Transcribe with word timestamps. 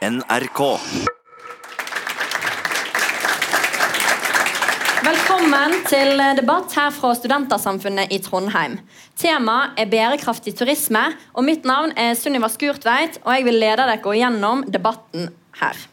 NRK. 0.00 0.60
Velkommen 5.04 5.74
til 5.90 6.22
debatt 6.38 6.72
her 6.72 6.94
fra 6.96 7.10
Studentersamfunnet 7.18 8.08
i 8.08 8.16
Trondheim. 8.24 8.78
Temaet 9.20 9.76
er 9.76 9.90
bærekraftig 9.92 10.54
turisme, 10.56 11.02
og 11.36 11.44
mitt 11.44 11.68
navn 11.68 11.92
er 12.00 12.14
Sunniva 12.16 12.48
Skurtveit, 12.48 13.18
og 13.26 13.34
jeg 13.34 13.44
vil 13.50 13.60
lede 13.60 13.84
dere 13.90 14.16
gjennom 14.16 14.64
debatten 14.72 15.28
her. 15.60 15.84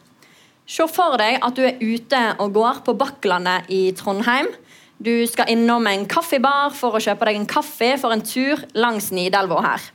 Se 0.64 0.88
for 0.88 1.20
deg 1.20 1.44
at 1.44 1.60
du 1.60 1.68
er 1.68 1.76
ute 1.76 2.22
og 2.40 2.56
går 2.56 2.80
på 2.88 2.96
Bakklandet 2.96 3.68
i 3.68 3.90
Trondheim. 3.92 4.48
Du 4.96 5.12
skal 5.28 5.52
innom 5.52 5.84
en 5.84 6.08
kaffebar 6.08 6.72
for 6.72 6.96
å 6.96 7.04
kjøpe 7.04 7.28
deg 7.28 7.42
en 7.42 7.50
kaffe 7.58 7.92
for 8.00 8.16
en 8.16 8.24
tur 8.24 8.64
langs 8.72 9.12
Nidelva 9.12 9.60
her. 9.68 9.92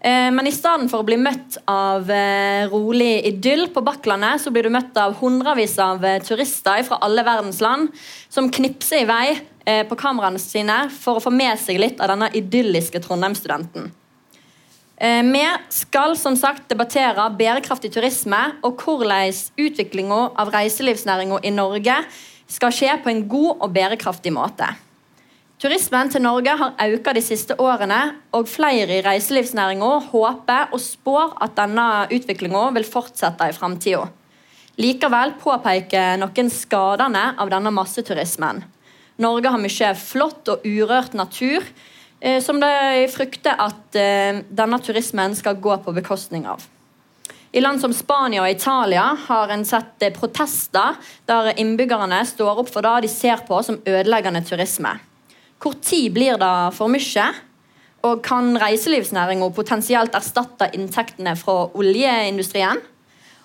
Eh, 0.00 0.30
men 0.30 0.46
i 0.46 0.52
stedet 0.52 0.90
for 0.92 1.00
å 1.00 1.06
bli 1.08 1.16
møtt 1.16 1.56
av 1.70 2.10
eh, 2.12 2.68
rolig 2.68 3.24
idyll 3.30 3.66
på 3.72 3.82
Bakklandet, 3.84 4.42
så 4.42 4.52
blir 4.52 4.66
du 4.66 4.72
møtt 4.74 4.96
av 5.00 5.16
hundrevis 5.22 5.78
av 5.80 6.04
eh, 6.04 6.20
turister 6.24 6.84
fra 6.84 7.00
alle 7.04 7.24
verdens 7.24 7.62
land 7.64 7.88
som 8.28 8.50
knipser 8.52 9.04
i 9.04 9.08
vei 9.08 9.28
på 9.66 9.96
kameraene 9.98 10.38
sine 10.38 10.74
for 10.94 11.18
å 11.18 11.22
få 11.24 11.32
med 11.34 11.58
seg 11.58 11.80
litt 11.82 11.98
av 11.98 12.12
denne 12.12 12.28
idylliske 12.38 13.00
Trondheim-studenten. 13.02 13.88
Vi 15.26 15.42
skal 15.74 16.14
som 16.14 16.36
sagt 16.38 16.68
debattere 16.70 17.24
bærekraftig 17.34 17.90
turisme 17.96 18.44
og 18.62 18.84
hvordan 18.84 19.34
utviklinga 19.58 20.20
av 20.38 20.54
reiselivsnæringa 20.54 21.42
i 21.42 21.50
Norge 21.58 21.98
skal 22.46 22.78
skje 22.78 22.94
på 23.02 23.10
en 23.10 23.24
god 23.26 23.56
og 23.56 23.74
bærekraftig 23.74 24.30
måte. 24.38 24.70
Turismen 25.56 26.10
til 26.12 26.20
Norge 26.20 26.52
har 26.60 26.90
økt 26.92 27.14
de 27.16 27.22
siste 27.24 27.54
årene, 27.56 27.98
og 28.36 28.44
flere 28.44 28.98
i 28.98 29.04
reiselivsnæringa 29.04 29.88
håper 30.10 30.74
og 30.76 30.82
spår 30.84 31.32
at 31.46 31.54
denne 31.56 31.86
utviklinga 32.12 32.66
vil 32.76 32.84
fortsette 32.84 33.48
i 33.48 33.54
framtida. 33.56 34.02
Likevel 34.76 35.32
påpeker 35.40 36.20
noen 36.20 36.52
skadene 36.52 37.30
av 37.40 37.48
denne 37.48 37.72
masseturismen. 37.72 38.60
Norge 39.24 39.54
har 39.54 39.62
mye 39.62 39.94
flott 39.96 40.52
og 40.52 40.68
urørt 40.68 41.16
natur 41.16 41.64
eh, 42.20 42.42
som 42.44 42.60
de 42.60 43.08
frykter 43.08 43.56
at 43.56 43.96
eh, 43.96 44.44
denne 44.52 44.82
turismen 44.84 45.32
skal 45.40 45.56
gå 45.56 45.80
på 45.80 45.96
bekostning 45.96 46.44
av. 46.44 46.60
I 47.56 47.64
land 47.64 47.80
som 47.80 47.96
Spania 47.96 48.44
og 48.44 48.52
Italia 48.52 49.08
har 49.24 49.56
en 49.56 49.64
sett 49.64 50.04
eh, 50.04 50.12
protester 50.12 51.00
der 51.24 51.54
innbyggerne 51.56 52.20
står 52.28 52.60
opp 52.60 52.76
for 52.76 52.84
det 52.84 53.06
de 53.08 53.14
ser 53.16 53.40
på 53.48 53.64
som 53.64 53.80
ødeleggende 53.88 54.44
turisme. 54.44 54.98
Tid 55.60 56.12
blir 56.12 56.38
det 56.38 56.54
for 56.76 56.92
mye? 56.92 57.26
Og 58.06 58.22
kan 58.22 58.54
reiselivsnæringa 58.60 59.48
potensielt 59.54 60.14
erstatte 60.14 60.68
inntektene 60.76 61.34
fra 61.36 61.66
oljeindustrien? 61.74 62.82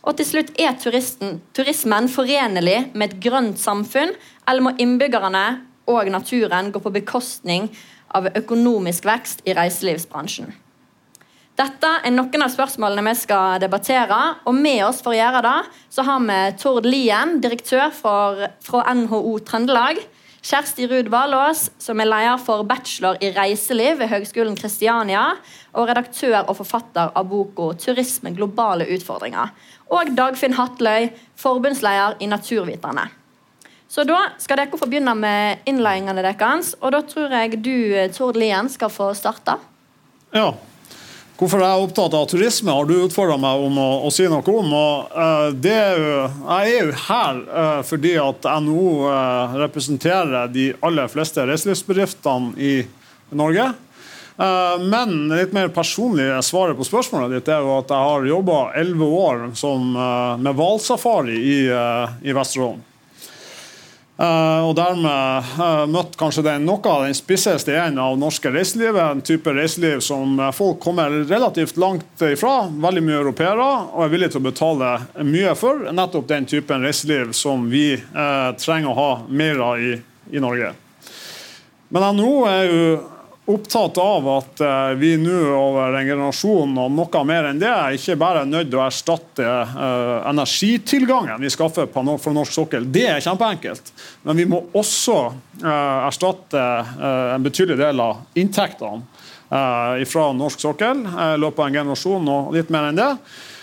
Og 0.01 0.17
til 0.17 0.25
slutt, 0.25 0.51
er 0.57 0.73
turisten, 0.81 1.39
turismen 1.53 2.09
forenlig 2.09 2.91
med 2.93 3.11
et 3.11 3.19
grønt 3.21 3.59
samfunn, 3.61 4.15
eller 4.49 4.65
må 4.65 4.73
innbyggerne 4.81 5.45
og 5.89 6.09
naturen 6.09 6.71
gå 6.73 6.81
på 6.81 6.93
bekostning 6.93 7.69
av 8.17 8.31
økonomisk 8.35 9.05
vekst 9.05 9.45
i 9.45 9.53
reiselivsbransjen? 9.57 10.49
Dette 11.61 11.89
er 12.01 12.13
noen 12.15 12.41
av 12.41 12.49
spørsmålene 12.49 13.03
vi 13.11 13.13
skal 13.19 13.59
debattere. 13.61 14.17
Og 14.49 14.55
med 14.57 14.81
oss 14.87 15.01
for 15.03 15.13
å 15.13 15.19
gjøre 15.19 15.43
det, 15.45 15.57
så 15.93 16.05
har 16.07 16.23
vi 16.25 16.39
Tord 16.57 16.87
Lien, 16.87 17.37
direktør 17.43 17.91
for, 17.93 18.47
fra 18.65 18.85
NHO 18.97 19.35
Trøndelag. 19.45 20.01
Kjersti 20.41 20.87
Ruud 20.89 21.09
Valås, 21.13 21.67
som 21.77 21.99
er 22.01 22.07
leder 22.09 22.39
for 22.41 22.63
bachelor 22.65 23.19
i 23.21 23.29
reiseliv 23.35 23.99
ved 23.99 24.09
Høgskolen 24.09 24.55
Kristiania, 24.57 25.35
og 25.77 25.85
redaktør 25.91 26.39
og 26.41 26.55
forfatter 26.57 27.11
av 27.13 27.27
boka 27.29 27.75
'Turisme 27.77 28.33
globale 28.33 28.87
utfordringer'. 28.89 29.53
Og 29.93 30.09
Dagfinn 30.17 30.57
Hatløy, 30.57 31.11
forbundsleder 31.37 32.17
i 32.19 32.25
Naturviterne. 32.25 33.05
Så 33.87 34.03
da 34.07 34.17
skal 34.39 34.57
dere 34.57 34.79
få 34.79 34.89
begynne 34.89 35.13
med 35.15 35.61
innledningene 35.67 36.23
deres, 36.23 36.75
og 36.81 36.91
da 36.91 37.01
tror 37.01 37.29
jeg 37.29 37.63
du, 37.63 38.09
Tord 38.13 38.35
Lien, 38.35 38.69
skal 38.69 38.89
få 38.89 39.13
starte. 39.13 39.59
Ja, 40.33 40.53
Hvorfor 41.41 41.57
jeg 41.57 41.73
er 41.73 41.83
opptatt 41.87 42.13
av 42.13 42.27
turisme, 42.29 42.69
har 42.69 42.85
du 42.85 42.99
utfordra 43.01 43.33
meg 43.41 43.63
om 43.65 43.77
å, 43.81 43.85
å, 44.05 44.09
si 44.13 44.27
noe 44.29 44.45
om. 44.45 44.73
og 44.77 45.15
uh, 45.15 45.47
er 45.49 45.95
jo, 45.97 46.11
Jeg 46.45 46.73
er 46.75 46.83
jo 46.85 46.97
her 47.07 47.39
uh, 47.47 47.79
fordi 47.81 48.11
at 48.21 48.45
NHO 48.61 48.83
uh, 49.07 49.13
eh, 49.15 49.55
representerer 49.63 50.51
de 50.53 50.67
aller 50.85 51.09
fleste 51.09 51.47
reiselivsbedriftene 51.49 52.53
i 52.61 52.75
Norge. 53.33 53.71
Men 54.81 55.27
litt 55.29 55.51
mer 55.53 55.67
personlig 55.69 56.25
svaret 56.47 56.77
på 56.77 56.85
spørsmålet 56.87 57.35
ditt 57.35 57.49
er 57.51 57.61
jo 57.61 57.75
at 57.75 57.91
jeg 57.93 58.07
har 58.07 58.23
jobba 58.25 58.61
elleve 58.79 59.09
år 59.13 59.43
som, 59.59 59.91
med 60.41 60.57
hvalsafari 60.57 61.35
i, 61.37 61.57
i 62.25 62.33
Vesterålen. 62.33 62.81
Uh, 64.21 64.67
og 64.67 64.75
dermed 64.77 65.47
uh, 65.57 65.87
møtt 65.89 66.13
kanskje 66.19 66.43
den, 66.45 66.65
noe 66.67 66.83
av 66.91 67.07
den 67.07 67.15
spisseste 67.17 67.73
enden 67.73 67.97
av 68.03 68.19
norske 68.21 68.51
reiselivet. 68.53 69.01
En 69.01 69.23
type 69.25 69.49
reiseliv 69.55 70.03
som 70.05 70.35
uh, 70.37 70.51
folk 70.53 70.77
kommer 70.83 71.15
relativt 71.25 71.79
langt 71.81 72.21
ifra. 72.27 72.67
Veldig 72.83 73.01
mye 73.07 73.17
europeere 73.17 73.65
og 73.87 74.03
er 74.05 74.11
villige 74.13 74.35
til 74.35 74.43
å 74.43 74.45
betale 74.51 74.91
mye 75.25 75.55
for. 75.57 75.87
Nettopp 75.89 76.27
den 76.29 76.45
typen 76.45 76.85
reiseliv 76.85 77.33
som 77.33 77.65
vi 77.71 77.95
trenger 78.61 78.91
å 78.91 78.99
ha 78.99 79.09
mer 79.25 79.63
av 79.65 79.81
i, 79.81 79.95
i 80.29 80.43
Norge. 80.43 80.69
Men 81.89 82.05
NHO 82.19 82.35
er 82.51 82.69
jo 82.69 82.85
opptatt 83.53 83.97
av 84.01 84.27
at 84.31 84.61
uh, 84.63 84.93
vi 84.99 85.13
nå 85.19 85.35
over 85.55 85.97
en 85.99 86.07
generasjon 86.07 86.77
og 86.81 86.93
noe 86.95 87.23
mer 87.27 87.49
enn 87.49 87.61
det, 87.61 87.71
ikke 87.97 88.17
bare 88.21 88.43
er 88.43 88.49
nødt 88.49 88.71
til 88.71 88.79
å 88.79 88.85
erstatte 88.85 89.45
uh, 89.45 90.23
energitilgangen 90.31 91.41
vi 91.41 91.51
skaffer 91.53 91.89
fra 91.91 92.03
norsk 92.05 92.55
sokkel. 92.55 92.87
Det 92.91 93.05
er 93.11 93.23
kjempeenkelt. 93.23 93.93
Men 94.27 94.41
vi 94.41 94.47
må 94.49 94.63
også 94.77 95.17
uh, 95.63 96.07
erstatte 96.07 96.61
en 97.01 97.43
betydelig 97.43 97.79
del 97.81 98.01
av 98.03 98.23
inntektene 98.37 99.03
fra 100.07 100.29
norsk 100.31 100.61
sokkel 100.63 101.01
i 101.03 101.25
løpet 101.41 101.59
av 101.59 101.65
en 101.65 101.75
generasjon 101.75 102.29
og 102.31 102.53
litt 102.55 102.69
mer 102.71 102.87
enn 102.87 102.95
det. 102.95 103.09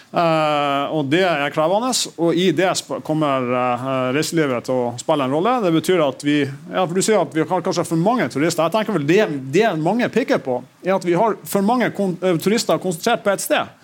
Uh, 0.08 0.88
og 0.96 1.10
Det 1.12 1.20
er 1.20 1.50
krevende, 1.52 1.90
og 2.16 2.36
i 2.36 2.46
det 2.56 2.70
kommer 3.04 3.44
uh, 3.44 3.88
reiselivet 4.16 4.64
til 4.64 4.78
å 4.86 4.92
spille 5.00 5.26
en 5.26 5.34
rolle. 5.36 5.52
Det 5.66 5.72
betyr 5.74 6.00
at 6.00 6.24
vi 6.24 6.38
ja, 6.46 6.84
for 6.84 6.94
du 6.96 7.04
sier 7.04 7.20
at 7.20 7.34
vi 7.36 7.44
har 7.44 7.64
kanskje 7.64 7.84
for 7.90 8.00
mange 8.00 8.28
turister. 8.32 8.64
Jeg 8.64 8.76
tenker 8.76 8.96
vel 8.96 9.04
Det, 9.08 9.26
det 9.52 9.74
mange 9.82 10.08
peker 10.12 10.40
på, 10.44 10.62
er 10.86 10.94
at 10.96 11.04
vi 11.04 11.16
har 11.18 11.36
for 11.44 11.66
mange 11.66 11.90
uh, 11.92 12.30
turister 12.40 12.80
konsentrert 12.80 13.26
på 13.26 13.34
ett 13.34 13.44
sted. 13.44 13.74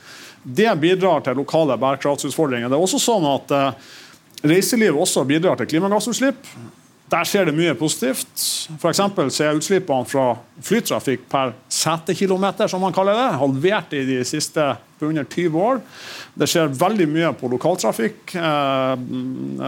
Det 0.44 0.70
bidrar 0.80 1.24
til 1.24 1.36
lokale 1.40 1.76
bærekraftsutfordringer. 1.80 2.72
Det 2.72 2.76
er 2.76 2.88
også 2.88 3.00
sånn 3.00 3.28
at 3.28 3.54
Reiselivet 4.44 5.00
også 5.00 5.22
bidrar 5.24 5.56
til 5.56 5.70
klimagassutslipp. 5.70 6.50
Der 7.12 7.26
skjer 7.28 7.44
det 7.44 7.52
mye 7.52 7.74
positivt. 7.76 8.32
F.eks. 8.78 9.00
er 9.44 9.58
utslippene 9.58 10.08
fra 10.08 10.30
flytrafikk 10.64 11.26
per 11.28 11.52
setekilometer 11.68 12.70
som 12.70 12.80
man 12.80 12.94
kaller 12.96 13.18
det, 13.18 13.26
halvert 13.42 13.92
i 13.92 14.04
de 14.08 14.22
siste 14.24 14.70
under 15.04 15.26
20 15.28 15.58
år. 15.60 15.82
Det 16.34 16.48
skjer 16.48 16.72
veldig 16.80 17.06
mye 17.12 17.32
på 17.36 17.50
lokaltrafikk. 17.52 18.32
Eh, 18.40 18.94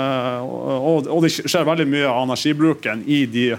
eh, 0.00 0.46
og 0.80 1.26
det 1.26 1.34
skjer 1.36 1.68
veldig 1.68 1.86
mye 1.92 2.08
av 2.08 2.22
energibruken 2.24 3.04
i 3.04 3.20
de, 3.28 3.50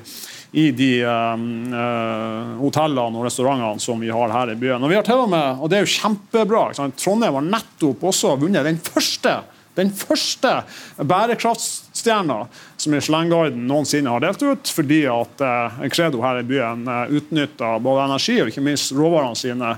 i 0.57 0.69
de 0.73 0.91
uh, 1.03 2.55
hotellene 2.61 3.19
og 3.19 3.27
restaurantene 3.27 3.83
som 3.83 4.01
vi 4.01 4.09
har 4.09 4.33
her 4.33 4.55
i 4.55 4.57
byen. 4.57 4.81
Og 4.81 4.89
vi 4.89 4.97
har 4.97 5.05
til 5.05 5.21
med, 5.29 5.61
og 5.61 5.69
det 5.69 5.77
er 5.77 5.85
jo 5.85 5.93
kjempebra, 5.99 6.63
Trondheim 6.97 7.37
har 7.37 7.45
nettopp 7.51 8.07
også 8.09 8.37
vunnet 8.41 8.65
den 8.65 8.81
første 8.81 9.37
den 9.77 9.93
første 9.93 10.51
bærekraftstjerna 10.97 12.41
som 12.77 12.93
Michelin-guiden 12.93 13.65
noensinne 13.69 14.11
har 14.11 14.23
delt 14.23 14.43
ut, 14.43 14.69
fordi 14.73 15.03
at 15.11 15.41
eh, 15.43 15.79
Credo 15.93 16.21
her 16.25 16.41
i 16.41 16.45
byen 16.47 16.85
eh, 16.87 17.15
utnytter 17.19 17.81
både 17.83 18.05
energi 18.09 18.39
og 18.41 18.51
ikke 18.51 18.65
minst 18.65 18.93
råvarene 18.97 19.37
sine 19.37 19.73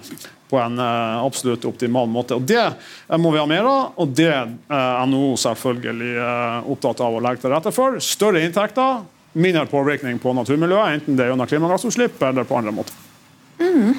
på 0.49 0.59
en 0.59 0.79
eh, 0.79 1.23
absolutt 1.23 1.65
optimal 1.69 2.09
måte. 2.09 2.35
Og 2.39 2.41
Det 2.41 2.61
eh, 2.65 3.17
må 3.17 3.31
vi 3.31 3.41
ha 3.41 3.45
mer 3.49 3.69
av, 3.69 3.93
og 4.01 4.15
det 4.17 4.29
er 4.31 4.49
eh, 4.49 5.05
NHO 5.11 5.35
selvfølgelig 5.43 6.11
eh, 6.25 6.73
opptatt 6.73 7.05
av 7.05 7.15
å 7.15 7.23
legge 7.23 7.45
til 7.45 7.53
rette 7.53 7.73
for. 7.75 7.99
Større 8.03 8.43
inntekter, 8.45 9.03
mindre 9.39 9.67
påvirkning 9.69 10.19
på 10.21 10.33
naturmiljøet, 10.37 10.99
enten 10.99 11.19
det 11.19 11.27
er 11.27 11.33
gjennom 11.33 11.49
klimagassutslipp 11.49 12.21
eller 12.31 12.47
på 12.49 12.59
andre 12.59 12.75
måter. 12.75 12.95
Mm. 13.59 13.97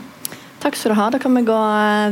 Takk 0.60 0.76
skal 0.76 0.92
du 0.92 0.98
ha. 0.98 1.08
Da 1.14 1.20
kan 1.22 1.32
vi 1.36 1.46
gå 1.48 1.58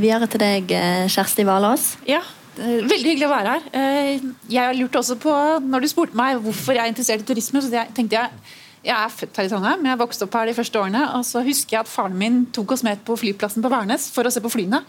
videre 0.01 0.29
til 0.31 0.41
deg, 0.41 0.71
Kjersti 1.13 1.45
Valås. 1.45 1.91
Ja, 2.09 2.23
Eh, 2.23 2.38
veldig 2.59 3.13
hyggelig 3.13 3.27
å 3.29 3.33
være 3.33 3.53
her. 3.55 3.67
Eh, 3.79 4.25
jeg 4.51 4.79
lurte 4.79 5.01
også 5.01 5.19
på, 5.23 5.35
når 5.65 5.85
du 5.85 5.91
spurte 5.91 6.19
meg 6.19 6.41
hvorfor 6.43 6.77
jeg 6.77 6.85
er 6.85 6.91
interessert 6.91 7.23
i 7.23 7.29
turisme, 7.29 7.63
så 7.63 7.85
tenkte 7.95 8.19
jeg 8.19 8.57
jeg 8.79 8.95
er 8.95 9.11
født 9.11 9.37
her 9.37 9.49
i 9.49 9.51
Trondheim, 9.51 9.87
jeg 9.91 9.99
vokste 10.01 10.25
opp 10.25 10.37
her 10.39 10.49
de 10.49 10.55
første 10.55 10.79
årene. 10.81 11.01
og 11.19 11.25
Så 11.27 11.43
husker 11.45 11.77
jeg 11.77 11.83
at 11.83 11.91
faren 11.91 12.15
min 12.17 12.45
tok 12.55 12.77
oss 12.77 12.85
med 12.87 13.01
på 13.05 13.17
flyplassen 13.19 13.65
på 13.65 13.71
Værnes 13.73 14.07
for 14.15 14.25
å 14.25 14.31
se 14.33 14.41
på 14.41 14.53
flyene. 14.53 14.81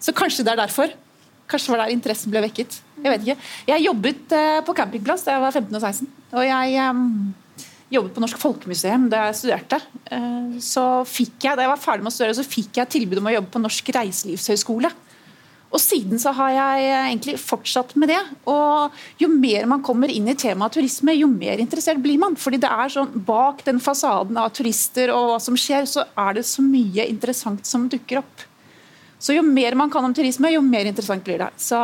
Så 0.00 0.14
kanskje 0.16 0.46
det 0.46 0.54
er 0.54 0.60
derfor. 0.62 0.94
Kanskje 1.50 1.68
det 1.68 1.74
var 1.74 1.82
der 1.82 1.92
interessen 1.92 2.32
ble 2.32 2.44
vekket. 2.46 2.78
Jeg 3.02 3.10
vet 3.10 3.26
ikke. 3.26 3.50
Jeg 3.72 3.84
jobbet 3.88 4.36
eh, 4.38 4.60
på 4.64 4.76
campingplass 4.78 5.26
da 5.26 5.34
jeg 5.34 5.44
var 5.44 5.58
15 5.58 5.74
og 5.74 5.82
16. 5.82 6.10
Og 6.38 6.46
jeg 6.46 6.86
jobbet 7.92 8.14
på 8.14 8.24
Norsk 8.24 8.40
Folkemuseum 8.40 9.10
da 9.12 9.26
jeg 9.26 9.40
studerte. 9.42 9.82
Så 10.64 10.86
fikk 11.10 11.42
jeg, 11.44 11.58
da 11.58 11.66
jeg 11.66 11.74
var 11.74 11.82
ferdig 11.82 12.06
med 12.06 12.14
å 12.14 12.14
studere, 12.14 12.38
så 12.38 12.46
fikk 12.46 12.78
jeg 12.78 12.94
tilbud 12.94 13.20
om 13.20 13.28
å 13.28 13.34
jobbe 13.34 13.52
på 13.52 13.60
Norsk 13.66 13.90
reiselivshøgskole. 13.98 14.94
Og 15.72 15.80
siden 15.80 16.20
så 16.20 16.34
har 16.36 16.52
jeg 16.52 16.88
egentlig 16.92 17.38
fortsatt 17.40 17.94
med 17.96 18.12
det. 18.12 18.20
Og 18.50 18.92
jo 19.22 19.28
mer 19.32 19.64
man 19.70 19.84
kommer 19.84 20.12
inn 20.12 20.28
i 20.28 20.36
temaet 20.36 20.76
turisme, 20.76 21.14
jo 21.16 21.30
mer 21.32 21.62
interessert 21.62 22.02
blir 22.04 22.20
man. 22.20 22.36
Fordi 22.36 22.60
det 22.60 22.68
er 22.68 22.92
sånn 22.92 23.14
bak 23.26 23.64
den 23.64 23.80
fasaden 23.80 24.36
av 24.40 24.52
turister 24.56 25.14
og 25.14 25.30
hva 25.30 25.38
som 25.40 25.56
skjer, 25.56 25.88
så 25.88 26.04
er 26.12 26.36
det 26.36 26.44
så 26.48 26.64
mye 26.64 27.08
interessant 27.08 27.64
som 27.68 27.88
dukker 27.92 28.20
opp. 28.20 28.46
Så 29.22 29.36
jo 29.36 29.44
mer 29.46 29.78
man 29.78 29.90
kan 29.90 30.04
om 30.04 30.14
turisme, 30.14 30.50
jo 30.52 30.60
mer 30.66 30.88
interessant 30.90 31.24
blir 31.24 31.40
det. 31.40 31.52
Så 31.62 31.78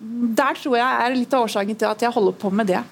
der 0.00 0.56
tror 0.58 0.78
jeg 0.80 1.04
er 1.04 1.18
litt 1.18 1.34
av 1.36 1.46
årsaken 1.46 1.78
til 1.78 1.90
at 1.90 2.02
jeg 2.02 2.14
holder 2.16 2.38
på 2.40 2.50
med 2.50 2.72
det. 2.72 2.82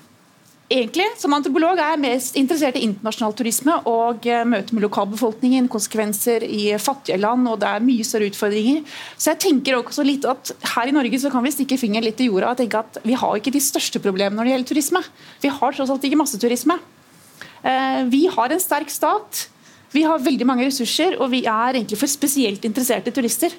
Egentlig, 0.68 1.06
Som 1.16 1.32
antropolog 1.32 1.78
er 1.80 1.94
jeg 1.94 2.00
mest 2.02 2.34
interessert 2.36 2.76
i 2.76 2.82
internasjonal 2.84 3.32
turisme 3.32 3.72
og 3.88 4.26
eh, 4.28 4.42
møte 4.44 4.74
med 4.76 4.84
lokalbefolkningen, 4.84 5.68
konsekvenser 5.72 6.42
i 6.44 6.74
fattige 6.76 7.16
land, 7.16 7.46
og 7.48 7.62
det 7.62 7.70
er 7.70 7.84
mye 7.86 8.04
større 8.04 8.28
utfordringer. 8.28 8.82
Så 9.16 9.30
jeg 9.32 9.40
tenker 9.46 9.78
også 9.78 10.04
litt 10.04 10.26
at 10.28 10.52
Her 10.74 10.90
i 10.90 10.92
Norge 10.92 11.20
så 11.22 11.30
kan 11.32 11.46
vi 11.46 11.54
stikke 11.54 11.78
fingeren 11.80 12.04
litt 12.04 12.20
i 12.20 12.26
jorda 12.28 12.50
og 12.52 12.60
tenke 12.60 12.82
at 12.82 12.98
vi 13.00 13.16
har 13.16 13.38
ikke 13.38 13.54
de 13.54 13.62
største 13.64 14.02
problemene 14.04 14.36
når 14.36 14.44
det 14.44 14.52
gjelder 14.52 14.70
turisme. 14.74 15.02
Vi 15.40 15.52
har 15.56 15.78
tross 15.78 15.92
alt 15.94 16.04
ikke 16.04 16.18
masseturisme. 16.20 16.76
Eh, 17.64 18.02
vi 18.12 18.26
har 18.34 18.52
en 18.52 18.60
sterk 18.60 18.92
stat, 18.92 19.46
vi 19.96 20.02
har 20.04 20.20
veldig 20.20 20.48
mange 20.50 20.66
ressurser, 20.68 21.16
og 21.16 21.30
vi 21.32 21.46
er 21.48 21.78
egentlig 21.78 21.96
for 21.96 22.12
spesielt 22.12 22.66
interesserte 22.68 23.14
turister. 23.16 23.56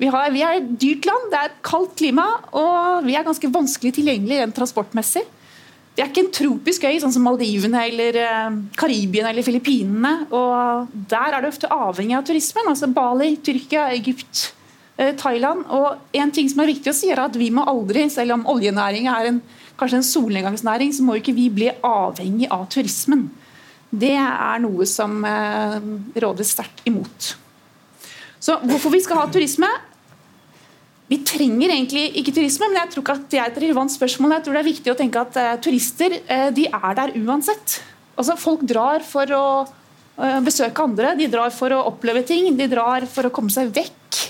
Vi, 0.00 0.08
har, 0.08 0.32
vi 0.32 0.40
er 0.40 0.56
et 0.56 0.72
dyrt 0.80 1.04
land, 1.04 1.28
det 1.28 1.42
er 1.42 1.52
et 1.52 1.60
kaldt 1.68 1.92
klima, 2.00 2.24
og 2.56 3.04
vi 3.04 3.18
er 3.18 3.28
ganske 3.28 3.52
vanskelig 3.52 3.92
tilgjengelig 3.98 4.40
rent 4.40 4.56
transportmessig. 4.56 5.26
Det 5.90 6.04
er 6.04 6.10
ikke 6.12 6.22
en 6.22 6.32
tropisk 6.32 6.84
øy 6.86 7.00
sånn 7.02 7.12
som 7.12 7.24
Maldivene 7.26 7.80
eller 7.88 8.16
eh, 8.22 8.58
Karibien 8.78 9.26
eller 9.26 9.44
Filippinene. 9.44 10.12
og 10.30 10.92
Der 11.10 11.34
er 11.34 11.42
det 11.42 11.50
ofte 11.50 11.70
avhengig 11.70 12.16
av 12.16 12.24
turismen. 12.28 12.70
altså 12.70 12.88
Bali, 12.94 13.34
Tyrkia, 13.42 13.88
Egypt, 13.96 14.52
eh, 14.96 15.12
Thailand. 15.18 15.66
og 15.68 15.98
en 16.14 16.30
ting 16.30 16.48
som 16.48 16.62
er 16.62 16.70
viktig 16.72 16.92
å 16.92 16.96
si 16.96 17.10
er 17.10 17.20
at 17.20 17.36
Vi 17.36 17.50
må 17.50 17.66
aldri, 17.66 18.08
selv 18.08 18.38
om 18.38 18.46
oljenæring 18.46 19.10
er 19.10 19.26
en, 19.32 19.42
kanskje 19.76 19.96
en 19.96 20.08
solnedgangsnæring, 20.08 20.94
så 20.94 21.02
må 21.02 21.18
ikke 21.18 21.34
vi 21.34 21.50
bli 21.50 21.70
avhengig 21.82 22.48
av 22.50 22.68
turismen. 22.68 23.30
Det 23.90 24.14
er 24.14 24.58
noe 24.62 24.86
som 24.86 25.24
eh, 25.24 25.80
råder 26.22 26.46
sterkt 26.46 26.86
imot. 26.86 27.34
Så 28.40 28.56
Hvorfor 28.62 28.90
vi 28.94 29.02
skal 29.02 29.18
ha 29.20 29.26
turisme, 29.26 29.68
vi 31.10 31.18
trenger 31.26 31.72
egentlig 31.72 32.04
ikke 32.20 32.32
turisme, 32.36 32.68
men 32.70 32.78
jeg 32.84 32.92
tror 32.92 33.02
ikke 33.02 33.14
at 33.18 33.24
det 33.32 33.38
er 33.42 33.48
et 33.50 33.60
relevant 33.64 33.90
spørsmål. 33.90 34.36
Jeg 34.36 34.44
tror 34.46 34.54
det 34.56 34.60
er 34.60 34.68
viktig 34.68 34.92
å 34.92 34.98
tenke 34.98 35.22
at 35.24 35.38
uh, 35.40 35.48
turister 35.62 36.14
uh, 36.20 36.50
de 36.54 36.68
er 36.70 36.92
der 37.00 37.16
uansett. 37.18 37.80
Altså, 38.14 38.36
folk 38.38 38.62
drar 38.68 39.02
for 39.02 39.34
å 39.34 39.46
uh, 39.66 40.38
besøke 40.46 40.84
andre, 40.86 41.16
de 41.18 41.26
drar 41.32 41.50
for 41.54 41.74
å 41.74 41.80
oppleve 41.90 42.22
ting, 42.28 42.52
de 42.54 42.68
drar 42.70 43.08
for 43.10 43.26
å 43.26 43.32
komme 43.34 43.50
seg 43.50 43.72
vekk. 43.74 44.20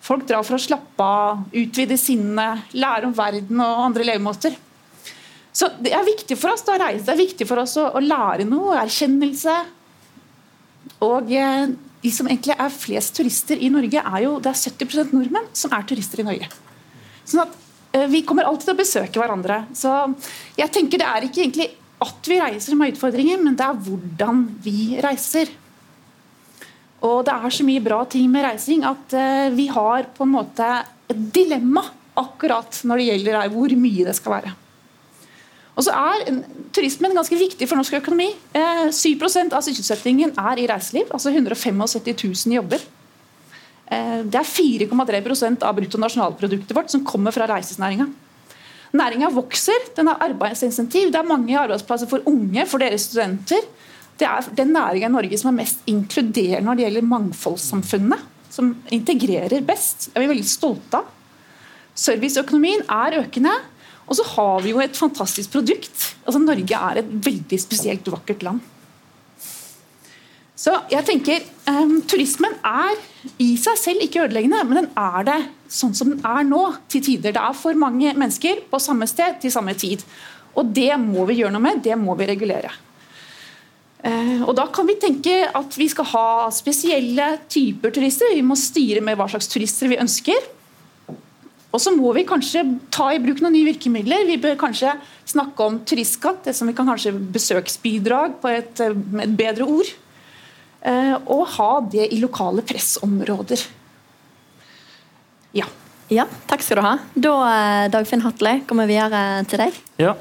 Folk 0.00 0.24
drar 0.30 0.46
for 0.46 0.56
å 0.56 0.62
slappe 0.64 1.04
av, 1.04 1.44
utvide 1.52 2.00
sinnet, 2.00 2.72
lære 2.72 3.10
om 3.10 3.14
verden 3.14 3.60
og 3.60 3.84
andre 3.90 4.08
levemåter. 4.08 4.56
Så 5.52 5.68
Det 5.84 5.92
er 5.92 6.06
viktig 6.06 6.38
for 6.40 6.54
oss 6.54 6.64
å 6.64 6.80
reise, 6.80 7.04
det 7.04 7.12
er 7.12 7.24
viktig 7.26 7.44
for 7.44 7.60
oss 7.60 7.76
å, 7.76 7.90
å 7.92 8.00
lære 8.00 8.48
noe, 8.48 8.78
erkjennelse. 8.80 9.60
Og 11.04 11.28
de 12.00 12.12
som 12.14 12.28
egentlig 12.28 12.56
er 12.56 12.72
flest 12.72 13.16
turister 13.18 13.60
i 13.60 13.68
Norge, 13.72 14.00
er 14.00 14.24
jo 14.24 14.38
det 14.40 14.52
er 14.52 14.60
70% 14.60 15.12
nordmenn 15.16 15.50
som 15.56 15.74
er 15.76 15.84
turister 15.88 16.22
i 16.22 16.26
Norge. 16.26 16.48
Sånn 17.28 17.44
at 17.44 17.56
uh, 17.96 18.06
Vi 18.10 18.22
kommer 18.26 18.48
alltid 18.48 18.70
til 18.70 18.76
å 18.76 18.80
besøke 18.80 19.20
hverandre. 19.20 19.64
Så 19.76 19.92
jeg 20.58 20.72
tenker 20.72 21.02
det 21.02 21.08
er 21.10 21.26
ikke 21.26 21.44
egentlig 21.44 21.68
at 22.00 22.30
vi 22.30 22.38
reiser 22.40 22.72
som 22.72 22.80
er 22.80 22.94
utfordringen, 22.94 23.42
men 23.44 23.58
det 23.58 23.66
er 23.66 23.82
hvordan 23.84 24.46
vi 24.64 24.78
reiser. 25.04 25.52
Og 27.04 27.20
det 27.28 27.34
er 27.34 27.52
så 27.52 27.64
mye 27.68 27.84
bra 27.84 28.00
ting 28.08 28.28
med 28.32 28.46
reising 28.48 28.84
at 28.88 29.16
uh, 29.16 29.52
vi 29.52 29.68
har 29.72 30.08
på 30.16 30.24
en 30.24 30.34
måte 30.38 30.72
et 31.10 31.28
dilemma 31.34 31.84
akkurat 32.20 32.80
når 32.86 33.00
det 33.00 33.08
gjelder 33.10 33.52
hvor 33.52 33.76
mye 33.84 34.08
det 34.08 34.16
skal 34.16 34.38
være. 34.38 34.56
Og 35.80 35.86
så 35.86 35.96
er 35.96 36.42
Turismen 36.76 37.14
ganske 37.16 37.36
viktig 37.40 37.66
for 37.66 37.80
norsk 37.80 37.96
økonomi. 37.98 38.28
7 38.52 39.14
eh, 39.16 39.46
av 39.48 39.62
sysselsettingen 39.64 40.34
er 40.38 40.60
i 40.60 40.66
reiseliv, 40.68 41.08
altså 41.10 41.32
175 41.32 41.80
000 42.12 42.54
jobber. 42.58 42.84
Eh, 43.90 44.18
det 44.28 44.38
er 44.38 44.46
4,3% 44.46 45.64
av 45.66 45.78
bruttonasjonalproduktet 45.78 46.76
vårt 46.76 46.92
som 46.92 47.02
kommer 47.06 47.34
fra 47.34 47.48
reisesnæringa. 47.50 48.06
Næringa 49.00 49.30
vokser, 49.32 49.88
den 49.96 50.10
har 50.10 50.22
arbeidsinsentiv, 50.28 51.10
det 51.14 51.18
er 51.18 51.26
mange 51.26 51.58
arbeidsplasser 51.58 52.10
for 52.10 52.26
unge, 52.28 52.66
for 52.66 52.82
deres 52.82 53.08
studenter. 53.08 53.64
Det 54.20 54.28
er 54.28 54.52
den 54.60 54.74
næringa 54.76 55.08
i 55.08 55.14
Norge 55.16 55.40
som 55.40 55.50
er 55.50 55.62
mest 55.62 55.82
inkluderende 55.88 56.68
når 56.68 56.76
det 56.76 56.86
gjelder 56.86 57.10
mangfoldssamfunnet. 57.16 58.28
Som 58.50 58.74
integrerer 58.92 59.62
best. 59.62 60.10
Det 60.10 60.18
er 60.18 60.26
vi 60.26 60.32
veldig 60.34 60.50
stolte 60.50 60.98
av. 60.98 61.10
Serviceøkonomien 61.94 62.82
er 62.90 63.20
økende. 63.22 63.52
Og 64.10 64.18
så 64.18 64.26
har 64.32 64.64
vi 64.64 64.72
jo 64.74 64.82
et 64.82 64.98
fantastisk 64.98 65.52
produkt. 65.54 66.10
Altså 66.26 66.42
Norge 66.42 66.82
er 66.90 67.00
et 67.00 67.10
veldig 67.30 67.58
spesielt 67.62 68.10
vakkert 68.10 68.42
land. 68.42 68.58
Så 70.60 70.74
jeg 70.92 71.06
tenker 71.08 71.44
um, 71.70 72.00
Turismen 72.04 72.58
er 72.66 72.98
i 73.40 73.54
seg 73.60 73.78
selv 73.80 74.04
ikke 74.04 74.26
ødeleggende, 74.26 74.60
men 74.68 74.82
den 74.82 74.90
er 74.98 75.24
det 75.28 75.38
sånn 75.72 75.94
som 75.96 76.10
den 76.12 76.26
er 76.26 76.44
nå, 76.44 76.64
til 76.90 77.04
tider. 77.06 77.32
Det 77.32 77.40
er 77.40 77.56
for 77.56 77.78
mange 77.78 78.12
mennesker 78.18 78.66
på 78.68 78.82
samme 78.82 79.08
sted 79.08 79.38
til 79.40 79.54
samme 79.54 79.76
tid. 79.78 80.04
Og 80.58 80.74
det 80.76 80.90
må 81.00 81.24
vi 81.30 81.38
gjøre 81.38 81.54
noe 81.54 81.64
med, 81.64 81.80
det 81.86 81.96
må 81.96 82.18
vi 82.18 82.28
regulere. 82.28 82.74
Uh, 84.04 84.42
og 84.48 84.52
Da 84.58 84.66
kan 84.74 84.88
vi 84.90 84.98
tenke 85.00 85.38
at 85.48 85.76
vi 85.78 85.86
skal 85.92 86.10
ha 86.12 86.28
spesielle 86.52 87.36
typer 87.52 87.94
turister. 87.94 88.34
Vi 88.34 88.44
må 88.44 88.58
styre 88.58 89.04
med 89.04 89.16
hva 89.20 89.30
slags 89.30 89.48
turister 89.52 89.92
vi 89.92 90.00
ønsker. 90.02 90.50
Og 91.70 91.78
så 91.78 91.92
må 91.94 92.10
vi 92.16 92.26
kanskje 92.26 92.64
ta 92.90 93.12
i 93.14 93.20
bruk 93.22 93.40
noen 93.42 93.54
nye 93.54 93.68
virkemidler. 93.68 94.26
Vi 94.26 94.40
bør 94.42 94.56
kanskje 94.58 94.96
snakke 95.30 95.66
om 95.66 95.78
turistskatt, 95.86 96.42
det 96.48 96.54
som 96.58 96.66
vi 96.66 96.74
kan 96.74 96.88
kanskje 96.88 97.14
besøksbidrag 97.14 98.40
på 98.42 98.50
et, 98.50 98.82
med 98.98 99.28
et 99.28 99.36
bedre 99.38 99.68
ord. 99.70 99.92
Eh, 100.80 101.14
og 101.30 101.44
ha 101.58 101.70
det 101.92 102.08
i 102.10 102.18
lokale 102.18 102.64
pressområder. 102.66 103.62
Ja. 105.54 105.68
ja. 106.10 106.26
Takk 106.50 106.64
skal 106.66 106.80
du 106.80 106.86
ha. 106.88 106.94
Da, 107.14 107.34
eh, 107.52 107.84
Dagfinn 107.92 108.24
Hatle, 108.24 108.56
kommer 108.66 108.90
vi 108.90 108.96
videre 108.96 109.44
til 109.50 109.62
deg. 109.62 109.78
Ja, 110.02 110.16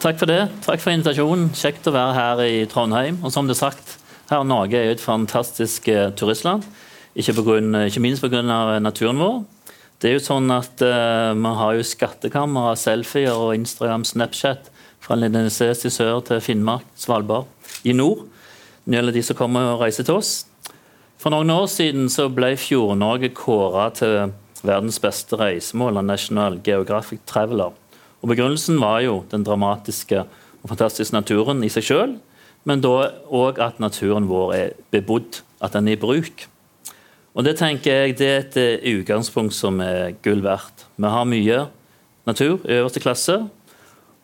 takk 0.00 0.20
for 0.22 0.32
det. 0.32 0.46
Takk 0.64 0.80
for 0.80 0.94
invitasjonen. 0.94 1.50
Kjekt 1.58 1.90
å 1.90 1.94
være 1.96 2.16
her 2.16 2.44
i 2.46 2.64
Trondheim. 2.72 3.20
Og 3.20 3.34
som 3.34 3.50
det 3.50 3.58
er 3.58 3.66
sagt, 3.66 3.98
her 4.30 4.48
Norge 4.48 4.80
er 4.80 4.88
jo 4.88 4.96
et 4.96 5.04
fantastisk 5.04 5.92
eh, 5.92 6.08
turistland. 6.16 6.64
Ikke, 7.16 7.36
grunn, 7.44 7.74
ikke 7.84 8.00
minst 8.04 8.24
pga. 8.24 8.40
naturen 8.80 9.20
vår. 9.20 9.44
Det 9.96 10.10
er 10.10 10.18
jo 10.18 10.24
sånn 10.26 10.50
at 10.52 10.82
uh, 10.84 11.32
Vi 11.32 11.52
har 11.60 11.76
jo 11.78 11.84
skattkamera, 11.86 12.74
selfier 12.76 13.32
og 13.32 13.54
Instagram, 13.56 14.04
Snapchat 14.04 14.68
fra 15.00 15.16
Lindenes 15.16 15.60
i 15.62 15.92
sør 15.92 16.20
til 16.26 16.42
Finnmark, 16.44 16.84
Svalbard 16.98 17.46
i 17.86 17.94
nord. 17.96 18.26
Når 18.84 18.90
det 18.90 18.98
gjelder 18.98 19.16
de 19.16 19.22
som 19.24 19.38
kommer 19.38 19.70
og 19.72 19.80
reiser 19.80 20.04
til 20.06 20.18
oss. 20.18 20.34
For 21.16 21.32
noen 21.32 21.50
år 21.50 21.64
siden 21.72 22.10
så 22.12 22.28
ble 22.28 22.52
Fjord-Norge 22.60 23.32
kåra 23.34 23.88
til 23.96 24.34
verdens 24.66 24.98
beste 25.00 25.38
reisemål 25.40 26.02
av 26.02 26.08
National 26.10 26.58
Geographic 26.66 27.22
Traveler. 27.26 27.72
Og 28.20 28.30
Begrunnelsen 28.30 28.80
var 28.82 29.00
jo 29.04 29.22
den 29.30 29.46
dramatiske 29.46 30.26
og 30.26 30.70
fantastiske 30.72 31.16
naturen 31.16 31.64
i 31.64 31.70
seg 31.72 31.88
sjøl, 31.88 32.16
men 32.68 32.82
da 32.84 33.12
òg 33.30 33.62
at 33.62 33.80
naturen 33.80 34.28
vår 34.28 34.54
er 34.56 34.76
bebodd, 34.92 35.40
at 35.62 35.76
den 35.76 35.88
er 35.88 35.96
i 35.96 36.00
bruk. 36.02 36.46
Og 37.36 37.44
Det 37.44 37.58
tenker 37.58 37.92
jeg 37.92 38.16
det 38.16 38.26
er 38.26 38.38
et 38.40 38.56
eh, 38.56 38.94
utgangspunkt 38.96 39.52
som 39.52 39.80
er 39.84 40.14
gull 40.24 40.40
verdt. 40.40 40.86
Vi 40.96 41.08
har 41.12 41.28
mye 41.28 41.66
natur 42.24 42.64
i 42.64 42.78
øverste 42.78 43.02
klasse. 43.04 43.36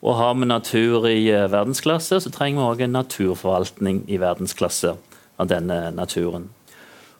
Og 0.03 0.17
har 0.19 0.33
vi 0.35 0.49
natur 0.49 1.07
i 1.07 1.29
eh, 1.31 1.51
verdensklasse, 1.53 2.23
så 2.25 2.33
trenger 2.33 2.63
vi 2.63 2.71
òg 2.71 2.81
en 2.87 2.97
naturforvaltning 2.97 4.01
i 4.09 4.19
verdensklasse 4.19 4.97
av 5.39 5.51
denne 5.51 5.93
naturen. 5.95 6.49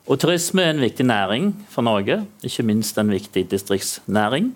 Og 0.09 0.19
Turisme 0.19 0.65
er 0.65 0.73
en 0.73 0.83
viktig 0.83 1.05
næring 1.07 1.53
for 1.71 1.85
Norge, 1.85 2.23
ikke 2.43 2.65
minst 2.67 2.97
en 2.97 3.13
viktig 3.13 3.45
distriktsnæring. 3.53 4.51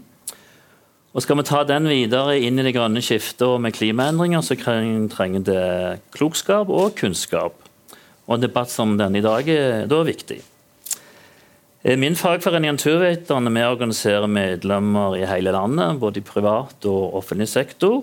Og 1.13 1.22
Skal 1.24 1.38
vi 1.38 1.48
ta 1.48 1.63
den 1.63 1.88
videre 1.88 2.36
inn 2.41 2.60
i 2.60 2.65
det 2.65 2.75
grønne 2.75 3.01
skiftet 3.01 3.46
og 3.48 3.62
med 3.62 3.77
klimaendringer, 3.77 4.41
så 4.41 4.58
trenger 4.58 5.46
det 5.46 6.01
klokskap 6.17 6.67
og 6.67 6.98
kunnskap. 6.98 7.56
Og 8.27 8.36
En 8.36 8.44
debatt 8.44 8.74
som 8.74 8.98
denne 8.98 9.22
i 9.22 9.25
dag 9.25 9.48
er 9.48 9.88
da 9.88 10.03
viktig. 10.03 10.41
Eh, 11.84 11.98
min 11.98 12.15
fagforening 12.15 12.74
Naturviterne 12.74 13.51
vi 13.53 13.63
organiserer 13.63 14.27
medlemmer 14.27 15.17
i 15.17 15.25
hele 15.29 15.53
landet, 15.53 16.00
både 16.01 16.19
i 16.19 16.25
privat 16.25 16.86
og 16.89 17.17
offentlig 17.19 17.50
sektor, 17.51 18.01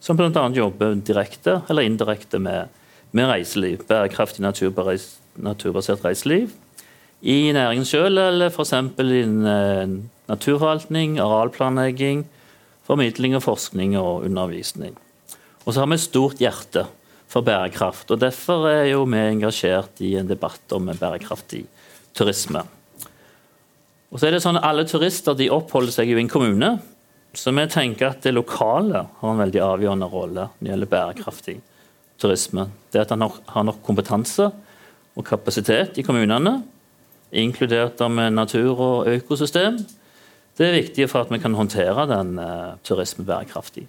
som 0.00 0.16
bl.a. 0.16 0.46
jobber 0.56 0.96
direkte 1.04 1.60
eller 1.68 1.84
indirekte 1.84 2.40
med, 2.40 2.72
med 3.12 3.28
reiseliv, 3.28 3.84
bærekraftig 3.88 4.40
naturbasert 4.40 6.04
reiseliv. 6.04 6.54
I 7.20 7.52
næringen 7.52 7.84
selv, 7.84 8.16
eller 8.16 8.48
f.eks. 8.48 8.72
innen 8.72 9.44
eh, 9.44 9.92
naturforvaltning, 10.32 11.18
arealplanlegging, 11.20 12.24
formidling 12.88 13.36
og 13.36 13.44
forskning 13.44 13.98
og 14.00 14.24
undervisning. 14.24 14.96
Og 15.66 15.74
så 15.74 15.82
har 15.82 15.92
vi 15.92 16.00
et 16.00 16.08
stort 16.08 16.40
hjerte 16.40 16.86
for 17.28 17.44
bærekraft, 17.44 18.08
og 18.10 18.24
derfor 18.24 18.64
er 18.72 18.88
jo 18.94 19.04
vi 19.04 19.20
engasjert 19.20 20.00
i 20.00 20.16
en 20.16 20.32
debatt 20.32 20.72
om 20.72 20.88
bærekraftig 20.88 21.66
turisme. 22.16 22.64
Og 24.10 24.18
så 24.18 24.26
er 24.26 24.34
det 24.34 24.42
sånn 24.42 24.58
at 24.58 24.66
Alle 24.66 24.86
turister 24.88 25.36
de 25.38 25.50
oppholder 25.54 25.94
seg 25.94 26.10
jo 26.10 26.18
i 26.18 26.24
en 26.24 26.30
kommune, 26.30 26.70
så 27.34 27.52
vi 27.54 27.66
tenker 27.70 28.10
at 28.10 28.24
det 28.26 28.34
lokale 28.34 29.04
har 29.20 29.32
en 29.32 29.38
veldig 29.38 29.60
avgjørende 29.62 30.08
rolle 30.10 30.48
når 30.48 30.66
det 30.66 30.72
gjelder 30.72 30.90
bærekraftig 30.90 31.60
turisme. 32.20 32.66
Det 32.90 33.04
at 33.04 33.14
en 33.14 33.28
har 33.28 33.66
nok 33.66 33.78
kompetanse 33.86 34.50
og 35.14 35.26
kapasitet 35.26 36.00
i 36.00 36.04
kommunene, 36.06 36.60
inkludert 37.30 38.02
med 38.10 38.34
natur 38.34 38.74
og 38.74 39.08
økosystem, 39.12 39.78
det 40.58 40.66
er 40.66 40.76
viktig 40.80 41.06
for 41.08 41.22
at 41.22 41.30
vi 41.30 41.38
kan 41.38 41.54
håndtere 41.54 42.08
den 42.10 42.34
uh, 42.42 42.74
turisme 42.84 43.24
bærekraftig 43.24 43.86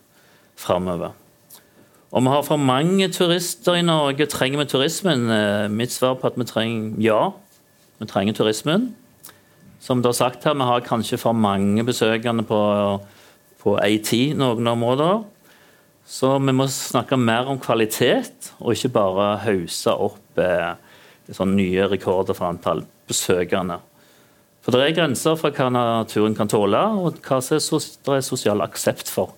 framover. 0.55 1.17
Om 2.11 2.27
vi 2.27 2.29
har 2.29 2.45
for 2.45 2.61
mange 2.61 3.07
turister 3.09 3.79
i 3.79 3.81
Norge, 3.81 4.25
trenger 4.29 4.61
vi 4.61 4.69
turismen? 4.69 5.25
Uh, 5.31 5.71
mitt 5.71 5.91
svar 5.91 6.13
på 6.21 6.29
at 6.29 6.37
vi 6.37 6.45
trenger 6.45 7.01
ja, 7.01 7.21
vi 7.99 8.07
trenger 8.07 8.37
turismen. 8.37 8.91
Som 9.81 10.01
du 10.01 10.11
har 10.11 10.13
sagt 10.13 10.43
her, 10.45 10.53
Vi 10.53 10.61
har 10.61 10.85
kanskje 10.85 11.17
for 11.17 11.33
mange 11.33 11.83
besøkende 11.83 12.43
på, 12.45 13.01
på 13.59 13.77
AT 13.81 14.11
noen 14.37 14.67
områder. 14.67 15.23
Så 16.05 16.37
vi 16.39 16.53
må 16.53 16.67
snakke 16.67 17.17
mer 17.17 17.47
om 17.49 17.59
kvalitet, 17.59 18.53
og 18.59 18.75
ikke 18.75 18.93
bare 18.93 19.37
hause 19.45 19.93
opp 19.93 20.37
eh, 20.37 20.73
sånn 21.31 21.55
nye 21.55 21.87
rekorder 21.87 22.37
for 22.37 22.51
antall 22.51 22.83
besøkende. 23.07 23.79
For 24.61 24.75
Det 24.75 24.81
er 24.85 24.97
grenser 24.97 25.37
for 25.39 25.55
hva 25.55 25.71
naturen 25.73 26.35
kan 26.37 26.49
tåle, 26.51 26.81
og 27.01 27.21
hva 27.25 27.39
det 27.41 27.57
er 27.57 28.25
sosial 28.25 28.61
aksept 28.61 29.09
for 29.09 29.33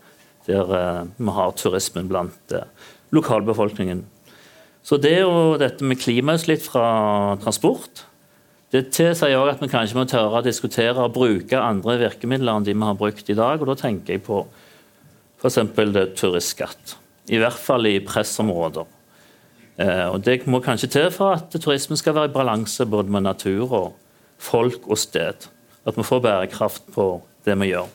der 0.48 0.74
eh, 0.76 1.04
vi 1.18 1.36
har 1.38 1.54
turismen 1.56 2.10
blant 2.10 2.52
eh, 2.52 2.68
lokalbefolkningen. 3.16 4.04
Så 4.84 4.98
det 5.00 5.22
og 5.24 5.62
dette 5.62 5.86
med 5.88 6.02
klimautslipp 6.02 6.66
fra 6.66 7.38
transport 7.40 8.04
det 8.74 8.88
tilsier 8.90 9.38
òg 9.38 9.52
at 9.52 9.62
vi 9.62 9.70
kanskje 9.70 10.00
må 10.00 10.08
tørre 10.10 10.40
å 10.40 10.46
diskutere 10.46 10.98
og 10.98 11.14
bruke 11.14 11.60
andre 11.62 12.00
virkemidler 12.02 12.58
enn 12.58 12.66
de 12.66 12.74
vi 12.74 12.88
har 12.88 12.98
brukt 12.98 13.28
i 13.30 13.38
dag. 13.38 13.62
og 13.62 13.70
Da 13.70 13.76
tenker 13.78 14.16
jeg 14.16 14.24
på 14.26 14.40
f.eks. 15.38 15.60
turistskatt. 16.18 16.96
I 17.30 17.38
hvert 17.38 17.60
fall 17.60 17.86
i 17.86 18.00
pressområder. 18.04 18.88
Eh, 19.78 20.08
og 20.10 20.24
Det 20.26 20.42
må 20.50 20.60
kanskje 20.66 20.90
til 20.90 21.12
for 21.14 21.38
at 21.38 21.54
turismen 21.54 22.00
skal 22.02 22.18
være 22.18 22.32
i 22.32 22.34
balanse 22.34 22.86
både 22.90 23.14
med 23.14 23.28
natur 23.28 23.70
og 23.70 23.94
folk 24.42 24.88
og 24.90 24.98
sted. 24.98 25.46
At 25.86 25.98
vi 25.98 26.08
får 26.08 26.24
bærekraft 26.26 26.90
på 26.96 27.22
det 27.46 27.60
vi 27.60 27.74
gjør. 27.74 27.88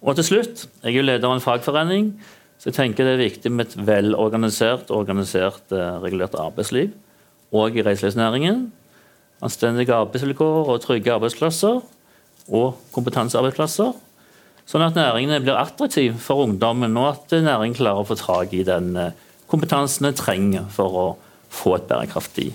Og 0.00 0.16
til 0.16 0.24
slutt, 0.24 0.68
Jeg 0.82 0.94
er 0.94 0.96
jo 0.96 1.02
leder 1.02 1.28
av 1.28 1.34
en 1.34 1.44
fagforening, 1.44 2.14
så 2.58 2.70
jeg 2.70 2.74
tenker 2.74 3.04
det 3.04 3.14
er 3.14 3.28
viktig 3.28 3.52
med 3.52 3.66
et 3.66 3.86
velorganisert 3.86 4.90
organisert 4.90 5.72
eh, 5.72 6.00
regulert 6.00 6.34
arbeidsliv. 6.34 6.92
Og 7.52 7.76
i 7.76 7.82
reiselivsnæringen 7.82 8.72
anstendige 9.44 9.94
arbeidsvilkår 9.94 10.72
og 10.72 10.82
trygge 10.84 11.14
arbeidsplasser 11.14 11.80
og 12.46 12.66
kompetansearbeidsplasser. 12.94 13.94
Sånn 14.66 14.82
at 14.82 14.98
næringene 14.98 15.42
blir 15.44 15.58
attraktive 15.58 16.18
for 16.18 16.46
ungdommen, 16.46 16.96
og 16.98 17.12
at 17.12 17.36
næringen 17.38 17.76
klarer 17.78 18.02
å 18.02 18.08
få 18.08 18.18
tak 18.18 18.54
i 18.56 18.64
den 18.66 18.94
eh, 18.98 19.12
kompetansen 19.50 20.08
den 20.08 20.18
trenger 20.18 20.70
for 20.74 21.02
å 21.02 21.08
få 21.54 21.76
et 21.78 21.90
bærekraftig 21.90 22.50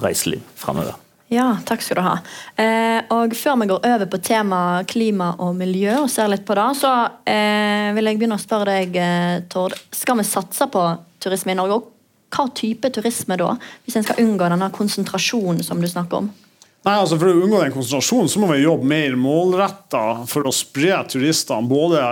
reiseliv 0.00 0.44
framover. 0.56 0.96
Ja, 1.32 1.56
takk 1.66 1.82
skal 1.82 1.98
du 1.98 2.04
ha. 2.06 2.14
Eh, 2.54 3.00
og 3.10 3.34
Før 3.34 3.56
vi 3.58 3.66
går 3.72 3.86
over 3.88 4.06
på 4.06 4.20
tema 4.22 4.60
klima 4.86 5.32
og 5.42 5.56
miljø, 5.58 6.04
og 6.04 6.10
ser 6.12 6.30
litt 6.30 6.46
på 6.46 6.54
det, 6.54 6.68
så 6.78 6.92
eh, 7.26 7.90
vil 7.96 8.06
jeg 8.06 8.20
begynne 8.20 8.38
å 8.38 8.42
spørre 8.42 8.76
deg, 8.76 8.98
eh, 9.02 9.42
Tord. 9.50 9.74
Skal 9.90 10.20
vi 10.20 10.28
satse 10.28 10.68
på 10.70 10.84
turisme 11.22 11.56
i 11.56 11.58
Norge? 11.58 11.80
Og 11.80 11.95
hva 12.36 12.48
type 12.54 12.90
turisme 12.92 13.38
da, 13.40 13.54
hvis 13.84 13.96
en 13.98 14.06
skal 14.06 14.20
unngå 14.22 14.50
denne 14.52 14.68
konsentrasjonen 14.74 15.64
som 15.64 15.80
du 15.80 15.88
snakker 15.90 16.24
om? 16.24 16.32
Nei, 16.86 16.94
altså 17.00 17.16
For 17.18 17.32
å 17.32 17.40
unngå 17.42 17.58
den 17.64 17.72
konsentrasjonen 17.74 18.28
så 18.30 18.40
må 18.42 18.52
vi 18.52 18.60
jobbe 18.62 18.86
mer 18.86 19.16
målretta 19.18 20.02
for 20.30 20.46
å 20.46 20.54
spre 20.54 21.00
turistene 21.10 21.66
både 21.66 22.02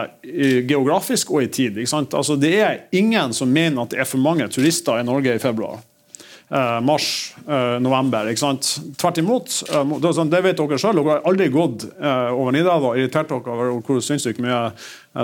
geografisk 0.67 1.31
og 1.31 1.45
i 1.45 1.51
tid. 1.61 1.79
Altså 2.03 2.35
Det 2.41 2.55
er 2.59 2.81
ingen 2.97 3.37
som 3.37 3.53
mener 3.55 3.85
at 3.85 3.95
det 3.95 4.03
er 4.03 4.09
for 4.11 4.23
mange 4.23 4.49
turister 4.51 4.99
i 4.99 5.07
Norge 5.07 5.37
i 5.37 5.43
februar. 5.43 5.79
Eh, 6.49 6.81
mars, 6.81 7.35
eh, 7.49 7.81
november. 7.81 8.29
ikke 8.29 8.39
sant? 8.39 8.67
Tvert 9.01 9.19
imot. 9.19 9.55
Eh, 9.65 9.93
sånn, 10.13 10.29
det 10.31 10.43
vet 10.45 10.59
dere 10.59 10.77
sjøl. 10.77 10.99
Dere 11.01 11.17
har 11.17 11.25
aldri 11.25 11.49
gått 11.49 11.87
over 12.05 12.53
Nidal 12.53 12.85
og 12.85 12.99
irritert 12.99 13.33
dere 13.33 13.55
over 13.55 13.81
hvor 13.81 14.03
sinnssykt 14.05 14.43
mye 14.45 14.75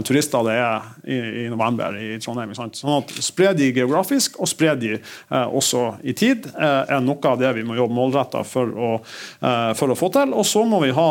turister 0.06 0.46
det 0.46 0.54
er 0.54 0.86
i, 1.04 1.48
november 1.50 1.98
i 1.98 2.16
Trondheim. 2.22 2.54
Sånn 2.56 2.96
at 2.96 3.12
Spre 3.20 3.52
de 3.58 3.68
geografisk, 3.74 4.38
og 4.40 4.48
spre 4.48 4.76
de 4.78 4.96
også 5.28 5.98
i 6.06 6.14
tid, 6.16 6.46
er 6.56 7.02
noe 7.04 7.18
av 7.26 7.40
det 7.40 7.52
vi 7.58 7.64
må 7.66 7.76
jobbe 7.76 7.96
målretta 7.98 8.44
for, 8.46 9.00
for, 9.40 9.92
å 9.92 9.98
få 9.98 10.12
til. 10.14 10.32
Og 10.32 10.46
så 10.46 10.62
må 10.64 10.80
vi 10.84 10.94
ha 10.94 11.08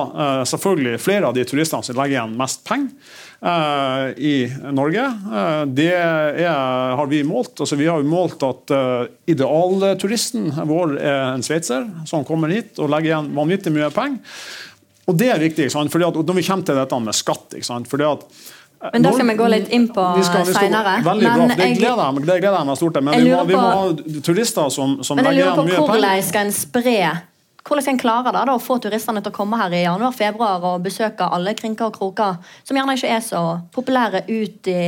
selvfølgelig 0.47 1.03
flere 1.03 1.27
av 1.27 1.35
de 1.35 1.43
turistene 1.47 1.85
som 1.85 1.99
legger 1.99 2.17
igjen 2.17 2.37
mest 2.39 2.63
penger. 2.67 2.95
Uh, 3.39 4.11
i 4.19 4.51
Norge. 4.75 5.05
Uh, 5.31 5.63
det 5.71 5.93
er, 5.95 6.39
har 6.99 7.07
vi 7.07 7.21
målt. 7.23 7.53
Altså, 7.63 7.77
vi 7.79 7.87
har 7.87 8.03
målt 8.03 8.43
at 8.43 8.73
uh, 8.75 9.05
idealturisten 9.31 10.49
vår 10.67 10.97
er 10.99 11.19
en 11.29 11.45
sveitser 11.45 11.87
som 12.09 12.25
kommer 12.27 12.51
hit 12.51 12.81
og 12.83 12.91
legger 12.91 13.13
igjen 13.13 13.29
vanvittig 13.37 13.71
mye 13.71 13.87
penger. 13.95 14.19
Og 15.07 15.15
det 15.17 15.31
er 15.31 15.39
viktig, 15.41 15.69
fordi 15.71 16.05
at 16.09 16.19
når 16.19 16.35
vi 16.35 16.43
kommer 16.45 16.67
til 16.67 16.81
dette 16.81 16.99
med 17.01 17.15
skatt 17.17 17.55
fordi 17.89 18.09
at 18.09 18.27
men 18.93 19.03
Det 19.03 19.11
skal 19.11 19.27
vi 19.27 19.33
gå 19.35 19.47
litt 19.51 19.73
inn 19.75 19.89
på 19.91 20.03
seinere. 20.23 20.99
Veldig 21.03 21.31
bra, 21.33 21.47
det 21.51 21.65
gleder 21.75 21.99
jeg, 21.99 22.21
det 22.29 22.35
gleder 22.39 22.53
jeg 22.61 22.67
meg 22.69 22.77
stort 22.79 22.93
til. 22.95 23.03
Men 23.03 23.17
vi 23.19 23.33
må, 23.33 23.41
vi 23.49 23.57
må, 23.57 23.71
ha 23.75 24.21
turister 24.23 24.69
som, 24.71 24.93
som 25.03 25.19
legger 25.19 25.41
igjen 25.41 25.57
mye 25.57 25.73
penger. 25.73 25.89
Hvordan 25.89 26.23
skal 26.29 26.47
en 26.47 26.55
spre 26.55 26.93
hvordan 27.69 27.85
skal 27.85 27.93
en 27.93 28.01
klare 28.01 28.33
da, 28.33 28.43
da, 28.47 28.55
å 28.57 28.63
få 28.63 28.79
turistene 28.81 29.21
til 29.21 29.31
å 29.31 29.35
komme 29.35 29.59
her 29.59 29.75
i 29.77 29.83
januar-februar 29.83 30.65
og 30.71 30.87
besøke 30.87 31.27
alle 31.29 31.53
krinker 31.57 31.89
og 31.89 31.99
kroker, 31.99 32.39
som 32.65 32.79
gjerne 32.79 32.97
ikke 32.97 33.13
er 33.13 33.21
så 33.25 33.43
populære 33.75 34.25
ut 34.29 34.71
i 34.71 34.81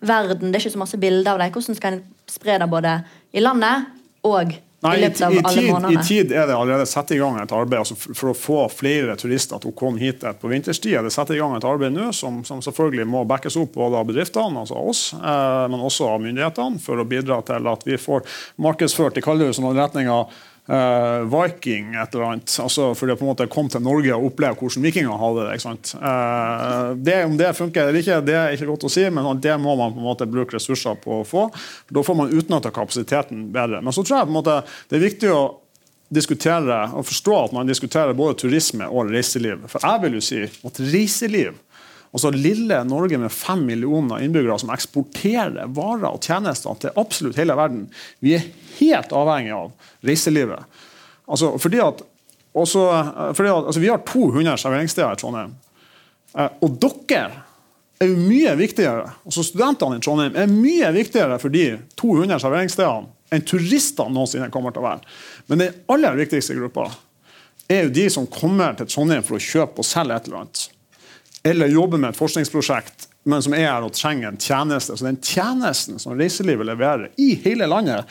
verden? 0.00 0.52
Det 0.52 0.60
er 0.60 0.64
ikke 0.64 0.76
så 0.76 0.84
masse 0.84 1.02
bilder 1.02 1.34
av 1.34 1.42
dem. 1.42 1.52
Hvordan 1.56 1.80
skal 1.80 1.98
en 1.98 2.06
spre 2.30 2.60
det 2.62 2.70
både 2.70 2.94
i 3.34 3.42
landet 3.42 3.90
og 4.28 4.56
Nei, 4.78 4.92
i 5.00 5.06
i, 5.08 5.08
i 5.10 5.70
månedene? 5.72 5.90
I 5.98 6.04
tid 6.06 6.30
er 6.30 6.46
det 6.46 6.54
allerede 6.54 6.86
satt 6.86 7.10
i 7.10 7.16
gang 7.18 7.40
et 7.42 7.52
arbeid 7.52 7.80
altså 7.80 7.96
for 7.98 8.30
å 8.30 8.34
få 8.38 8.58
flere 8.70 9.16
turister 9.18 9.58
til 9.58 9.72
å 9.72 9.74
komme 9.78 9.98
hit 9.98 10.22
på 10.38 10.50
vinterstid. 10.52 10.94
er 10.94 11.02
Det 11.02 11.10
satt 11.10 11.32
i 11.34 11.38
gang 11.40 11.56
et 11.56 11.66
arbeid 11.66 11.96
nå 11.96 12.12
som, 12.14 12.44
som, 12.46 12.60
selvfølgelig 12.62 13.08
må 13.10 13.24
backes 13.26 13.58
opp 13.58 13.74
både 13.74 13.98
av 13.98 14.06
bedriftene, 14.06 14.62
altså 14.62 14.78
oss, 14.78 15.02
eh, 15.18 15.64
men 15.72 15.82
også 15.82 16.12
av 16.12 16.22
myndighetene, 16.22 16.78
for 16.84 17.02
å 17.02 17.08
bidra 17.10 17.40
til 17.48 17.66
at 17.72 17.82
vi 17.88 17.98
får 17.98 18.22
markedsført 18.62 19.18
i 19.18 19.24
kaldhuset 19.26 19.64
noen 19.64 19.82
retninger 19.82 20.38
Viking 20.68 21.94
et 21.96 22.12
eller 22.12 22.26
annet. 22.26 22.54
Altså 22.60 22.90
fordi 22.98 23.16
på 23.16 23.24
en 23.24 23.30
måte 23.30 23.46
kom 23.48 23.70
til 23.72 23.80
Norge 23.84 24.12
og 24.12 24.26
opplevde 24.28 24.60
hvordan 24.60 24.84
vikinger 24.84 25.20
hadde 25.22 25.46
det. 25.46 25.54
ikke 25.56 25.64
sant? 25.64 25.92
Uh, 25.96 26.90
det 27.00 27.16
Om 27.24 27.38
det 27.40 27.54
funker 27.56 27.88
eller 27.88 28.00
ikke, 28.02 28.18
det 28.26 28.36
er 28.36 28.56
ikke 28.56 28.68
godt 28.68 28.84
å 28.84 28.92
si, 28.92 29.06
men 29.08 29.40
det 29.40 29.54
må 29.62 29.76
man 29.80 29.94
på 29.94 30.02
en 30.02 30.08
måte 30.10 30.28
bruke 30.28 30.58
ressurser 30.58 30.98
på 31.00 31.22
å 31.22 31.28
få. 31.28 31.46
Da 31.88 32.04
får 32.04 32.18
man 32.20 32.34
utnytta 32.34 32.74
kapasiteten 32.74 33.48
bedre. 33.54 33.80
Men 33.80 33.96
så 33.96 34.04
tror 34.04 34.20
jeg 34.20 34.28
på 34.28 34.34
en 34.34 34.40
måte 34.40 34.60
det 34.90 35.00
er 35.00 35.06
viktig 35.08 35.32
å 35.32 35.40
diskutere 36.08 36.82
og 36.96 37.04
forstå 37.04 37.34
at 37.38 37.54
man 37.56 37.68
diskuterer 37.68 38.16
både 38.16 38.38
turisme 38.40 38.86
og 38.88 39.10
reiseliv. 39.12 39.66
For 39.68 39.84
jeg 39.84 40.04
vil 40.04 40.16
jo 40.16 40.24
si 40.24 40.44
at 40.44 40.80
reiseliv 40.80 41.56
Altså 42.12 42.30
Lille 42.32 42.80
Norge 42.88 43.18
med 43.20 43.32
fem 43.32 43.64
millioner 43.68 44.22
innbyggere 44.24 44.58
som 44.62 44.72
eksporterer 44.72 45.68
varer 45.76 46.08
og 46.08 46.22
tjenester 46.24 46.78
til 46.80 47.00
absolutt 47.00 47.36
hele 47.40 47.56
verden. 47.58 47.88
Vi 48.24 48.36
er 48.38 48.46
helt 48.78 49.12
avhengig 49.12 49.52
av 49.56 49.74
reiselivet. 50.08 50.78
Altså, 51.28 51.52
fordi 51.60 51.82
at, 51.84 52.00
også, 52.56 52.84
fordi 53.36 53.50
at 53.52 53.68
altså, 53.68 53.80
Vi 53.80 53.90
har 53.92 54.00
200 54.08 54.56
serveringssteder 54.56 55.12
i 55.12 55.20
Trondheim. 55.20 55.52
Eh, 56.38 56.48
og 56.64 56.80
dere 56.80 57.44
er 58.00 58.08
jo 58.08 58.16
mye 58.16 58.54
viktigere. 58.56 59.10
altså 59.24 59.44
Studentene 59.44 59.98
i 59.98 60.00
Trondheim 60.04 60.36
er 60.38 60.48
mye 60.48 60.92
viktigere 60.94 61.38
for 61.42 61.52
de 61.52 61.66
200 61.98 62.40
serveringsstedene 62.40 63.14
enn 63.34 63.44
turistene 63.44 64.14
noensinne 64.14 64.48
kommer 64.48 64.72
til 64.72 64.80
å 64.80 64.88
være. 64.88 65.04
Men 65.50 65.60
den 65.60 65.78
aller 65.92 66.16
viktigste 66.16 66.56
gruppa 66.56 66.86
er 67.68 67.84
jo 67.84 67.92
de 67.92 68.06
som 68.08 68.28
kommer 68.32 68.78
til 68.78 68.88
Trondheim 68.88 69.26
for 69.26 69.36
å 69.36 69.42
kjøpe 69.42 69.82
og 69.82 69.88
selge 69.88 70.16
et 70.16 70.30
eller 70.30 70.40
annet 70.40 70.62
eller 71.42 71.66
jobber 71.66 71.98
med 71.98 72.10
et 72.10 72.18
forskningsprosjekt, 72.18 73.08
men 73.28 73.42
som 73.44 73.54
er 73.54 73.68
her 73.68 73.86
og 73.86 73.94
trenger 73.96 74.32
en 74.32 74.40
tjeneste. 74.40 74.96
Så 74.96 75.06
den 75.06 75.20
tjenesten 75.22 76.00
som 76.00 76.18
reiselivet 76.18 76.66
leverer 76.66 77.10
i 77.20 77.34
hele 77.44 77.68
landet, 77.68 78.08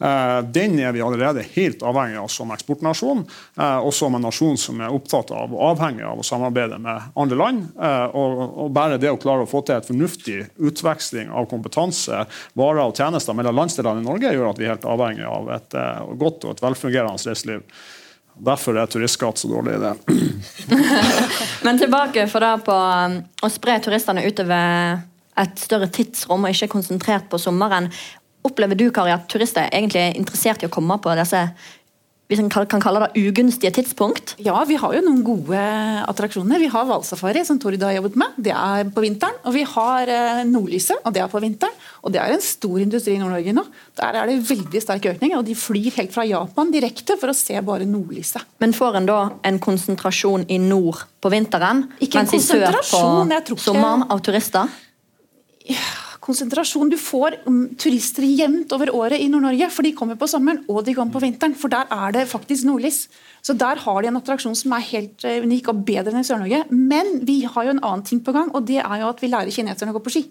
eh, 0.00 0.40
den 0.56 0.78
er 0.80 0.92
vi 0.92 1.02
allerede 1.04 1.44
helt 1.54 1.84
avhengig 1.86 2.18
av 2.18 2.28
som 2.32 2.52
eksportnasjon, 2.54 3.24
eh, 3.58 3.78
og 3.78 3.94
som 3.94 4.14
en 4.16 4.24
nasjon 4.26 4.58
som 4.60 4.80
er 4.80 4.94
opptatt 4.94 5.30
av 5.30 5.54
og 5.54 5.64
avhengig 5.70 6.06
av 6.08 6.20
å 6.20 6.26
samarbeide 6.26 6.80
med 6.82 7.10
andre 7.14 7.40
land. 7.40 7.66
Eh, 7.80 8.06
og 8.18 8.70
bare 8.74 8.98
det 8.98 9.12
å 9.12 9.20
klare 9.20 9.46
å 9.46 9.50
få 9.50 9.64
til 9.64 9.76
et 9.78 9.90
fornuftig 9.90 10.40
utveksling 10.58 11.30
av 11.30 11.50
kompetanse, 11.50 12.24
varer 12.54 12.86
og 12.86 12.96
tjenester 12.96 13.36
mellom 13.36 13.62
landsdelene 13.62 14.02
i 14.02 14.08
Norge, 14.08 14.32
gjør 14.34 14.50
at 14.50 14.62
vi 14.62 14.66
er 14.66 14.76
helt 14.76 14.88
avhengig 14.96 15.28
av 15.28 15.52
et 15.58 15.78
godt 16.18 16.48
og 16.48 16.56
et 16.56 16.64
velfungerende 16.64 17.30
reiseliv. 17.30 17.62
Derfor 18.34 18.76
er 18.78 18.90
turistskatt 18.90 19.38
så 19.38 19.48
dårlig 19.48 19.76
idé. 19.78 19.92
Men 21.66 21.78
tilbake 21.78 22.26
for 22.30 22.42
da 22.42 22.56
på 22.58 22.74
um, 22.74 23.20
å 23.42 23.50
spre 23.52 23.78
turistene 23.84 24.24
utover 24.26 25.04
et 25.38 25.62
større 25.62 25.88
tidsrom, 25.90 26.46
og 26.46 26.54
ikke 26.54 26.72
konsentrert 26.74 27.28
på 27.30 27.38
sommeren. 27.42 27.88
Opplever 28.44 28.78
du 28.78 28.88
Kari, 28.94 29.14
at 29.14 29.28
turister 29.30 29.64
er 29.64 29.78
egentlig 29.78 30.18
interessert 30.18 30.62
i 30.62 30.68
å 30.68 30.72
komme 30.72 30.98
på 31.02 31.14
disse 31.18 31.46
hvis 32.34 32.42
en 32.42 32.50
kan 32.50 32.82
kalle 32.82 33.04
det 33.04 33.22
ugunstige 33.22 33.70
tidspunkt? 33.78 34.34
Ja, 34.42 34.56
vi 34.66 34.74
har 34.80 34.94
jo 34.96 35.02
noen 35.04 35.22
gode 35.26 35.60
attraksjoner. 36.10 36.58
Vi 36.58 36.70
har 36.72 36.86
hvalsafari, 36.88 37.44
som 37.46 37.60
Tord 37.62 37.78
har 37.78 37.94
jobbet 37.94 38.18
med. 38.18 38.34
Det 38.42 38.54
er 38.54 38.90
på 38.90 39.04
vinteren. 39.04 39.38
Og 39.46 39.54
vi 39.54 39.62
har 39.68 40.10
eh, 40.10 40.42
Nordlyset, 40.48 40.98
og 41.04 41.14
det 41.14 41.22
er 41.22 41.30
på 41.30 41.42
vinteren. 41.44 41.76
Og 42.02 42.14
det 42.14 42.20
er 42.20 42.34
en 42.34 42.42
stor 42.44 42.82
industri 42.82 43.14
i 43.14 43.20
Nord-Norge 43.22 43.54
nå. 43.54 43.64
Der 44.00 44.18
er 44.18 44.30
det 44.30 44.40
veldig 44.50 44.82
sterk 44.82 45.06
økning. 45.14 45.36
Og 45.38 45.46
de 45.46 45.54
flyr 45.58 46.00
helt 46.00 46.14
fra 46.14 46.26
Japan 46.26 46.72
direkte 46.74 47.18
for 47.20 47.30
å 47.30 47.36
se 47.38 47.60
bare 47.64 47.86
nordlyset. 47.88 48.42
Men 48.62 48.74
får 48.76 49.00
en 49.00 49.10
da 49.10 49.20
en 49.46 49.60
konsentrasjon 49.62 50.48
i 50.50 50.58
nord 50.62 51.06
på 51.22 51.30
vinteren, 51.32 51.86
Ikke 52.02 52.20
en 52.20 52.28
mens 52.28 52.34
i 52.36 52.42
sør 52.42 52.80
på 52.82 53.60
sommeren 53.62 54.08
av 54.10 54.24
turister? 54.24 54.72
Konsentrasjon. 56.24 56.90
Du 56.92 56.96
får 57.00 57.38
turister 57.80 58.24
jevnt 58.26 58.72
over 58.76 58.92
året 58.94 59.20
i 59.20 59.28
Nord-Norge, 59.32 59.68
for 59.72 59.86
de 59.86 59.94
kommer 59.96 60.18
på 60.20 60.28
sommeren 60.30 60.62
og 60.68 60.84
de 60.86 60.94
kommer 60.96 61.14
på 61.16 61.24
vinteren. 61.24 61.56
For 61.58 61.72
der 61.72 61.90
er 61.92 62.14
det 62.16 62.28
faktisk 62.30 62.66
nordlys. 62.68 63.04
Så 63.44 63.56
der 63.60 63.80
har 63.84 64.00
de 64.00 64.10
en 64.10 64.20
attraksjon 64.20 64.56
som 64.56 64.72
er 64.76 64.88
helt 64.88 65.26
eh, 65.28 65.42
unik 65.44 65.68
og 65.72 65.84
bedre 65.84 66.14
enn 66.14 66.24
i 66.24 66.28
Sør-Norge. 66.28 66.64
Men 66.72 67.20
vi 67.28 67.42
har 67.44 67.66
jo 67.66 67.74
en 67.76 67.84
annen 67.84 68.06
ting 68.08 68.24
på 68.24 68.32
gang, 68.36 68.52
og 68.54 68.64
det 68.70 68.80
er 68.80 69.02
jo 69.02 69.10
at 69.12 69.20
vi 69.20 69.30
lærer 69.32 69.52
kineserne 69.54 69.92
å 69.92 69.98
gå 69.98 70.04
på 70.06 70.16
ski. 70.16 70.24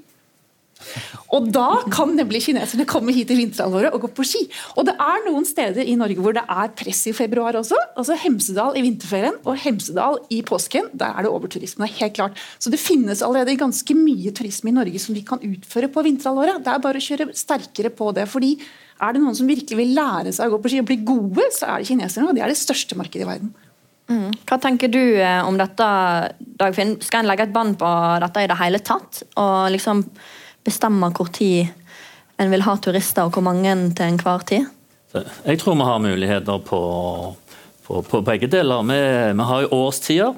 Og 1.33 1.47
da 1.53 1.81
kan 1.93 2.13
nemlig 2.17 2.43
kineserne 2.45 2.85
komme 2.89 3.13
hit 3.15 3.31
i 3.33 3.37
vinterhalvåret 3.39 3.95
og 3.95 4.05
gå 4.05 4.11
på 4.19 4.25
ski. 4.27 4.43
Og 4.77 4.87
det 4.87 4.93
er 5.01 5.23
noen 5.25 5.47
steder 5.47 5.87
i 5.87 5.97
Norge 5.99 6.21
hvor 6.21 6.35
det 6.35 6.45
er 6.45 6.75
press 6.77 7.03
i 7.09 7.15
februar 7.15 7.57
også. 7.59 7.79
altså 7.97 8.17
Hemsedal 8.21 8.77
i 8.77 8.83
vinterferien 8.85 9.39
og 9.41 9.57
Hemsedal 9.63 10.21
i 10.33 10.43
påsken. 10.45 10.91
Der 10.93 11.17
er 11.17 11.25
det 11.25 11.33
overturisme. 11.33 11.87
er 11.87 11.97
helt 11.99 12.15
klart. 12.19 12.39
Så 12.59 12.69
det 12.73 12.81
finnes 12.81 13.25
allerede 13.25 13.57
ganske 13.59 13.97
mye 13.97 14.31
turisme 14.35 14.69
i 14.69 14.77
Norge 14.77 15.01
som 15.01 15.15
vi 15.15 15.25
kan 15.25 15.41
utføre 15.41 15.89
på 15.89 16.05
vinterhalvåret. 16.05 16.63
Det 16.63 16.73
er 16.73 16.85
bare 16.85 17.01
å 17.01 17.07
kjøre 17.07 17.31
sterkere 17.33 17.89
på 17.93 18.11
det. 18.13 18.29
fordi 18.29 18.57
er 19.03 19.13
det 19.13 19.23
noen 19.23 19.35
som 19.35 19.49
virkelig 19.49 19.77
vil 19.77 19.95
lære 19.97 20.31
seg 20.31 20.47
å 20.47 20.55
gå 20.55 20.63
på 20.63 20.71
ski 20.71 20.79
og 20.83 20.87
bli 20.87 21.01
gode, 21.03 21.47
så 21.51 21.73
er 21.73 21.81
det 21.81 21.89
kineserne. 21.89 22.29
Og 22.29 22.37
det 22.37 22.43
er 22.45 22.53
det 22.53 22.61
største 22.61 22.95
markedet 22.99 23.25
i 23.25 23.29
verden. 23.29 23.51
Mm. 24.11 24.31
Hva 24.47 24.59
tenker 24.61 24.91
du 24.91 25.01
eh, 25.01 25.41
om 25.47 25.57
dette, 25.59 25.89
Dagfinn? 26.59 26.97
Skal 27.03 27.23
en 27.23 27.29
legge 27.31 27.47
et 27.47 27.55
bånd 27.55 27.77
på 27.79 27.89
dette 28.23 28.43
i 28.43 28.49
det 28.51 28.59
hele 28.59 28.81
tatt? 28.83 29.23
Og 29.39 29.71
liksom 29.73 30.03
bestemme 30.65 31.11
hvor 31.15 31.29
tid 31.33 31.71
en 32.41 32.51
vil 32.51 32.65
ha 32.65 32.75
turister, 32.81 33.27
og 33.27 33.35
hvor 33.35 33.45
mange 33.45 33.73
til 33.95 34.09
enhver 34.09 34.45
tid? 34.49 34.69
Jeg 35.13 35.59
tror 35.61 35.77
vi 35.77 35.85
har 35.85 36.01
muligheter 36.01 36.61
på, 36.65 36.81
på, 37.85 38.01
på 38.01 38.21
begge 38.25 38.49
deler. 38.49 38.81
Vi, 38.89 38.99
vi 39.37 39.47
har 39.49 39.65
jo 39.65 39.75
årstider 39.83 40.33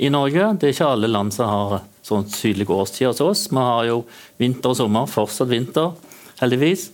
i 0.00 0.10
Norge. 0.12 0.52
Det 0.56 0.68
er 0.68 0.76
ikke 0.76 0.92
alle 0.94 1.10
land 1.10 1.34
som 1.34 1.50
har 1.50 1.80
sånn 2.06 2.28
tydelige 2.30 2.74
årstider 2.74 3.16
som 3.16 3.32
oss. 3.32 3.48
Vi 3.50 3.58
har 3.58 3.88
jo 3.88 4.02
vinter 4.40 4.72
og 4.72 4.78
sommer. 4.78 5.10
Fortsatt 5.10 5.50
vinter, 5.50 5.90
heldigvis. 6.40 6.88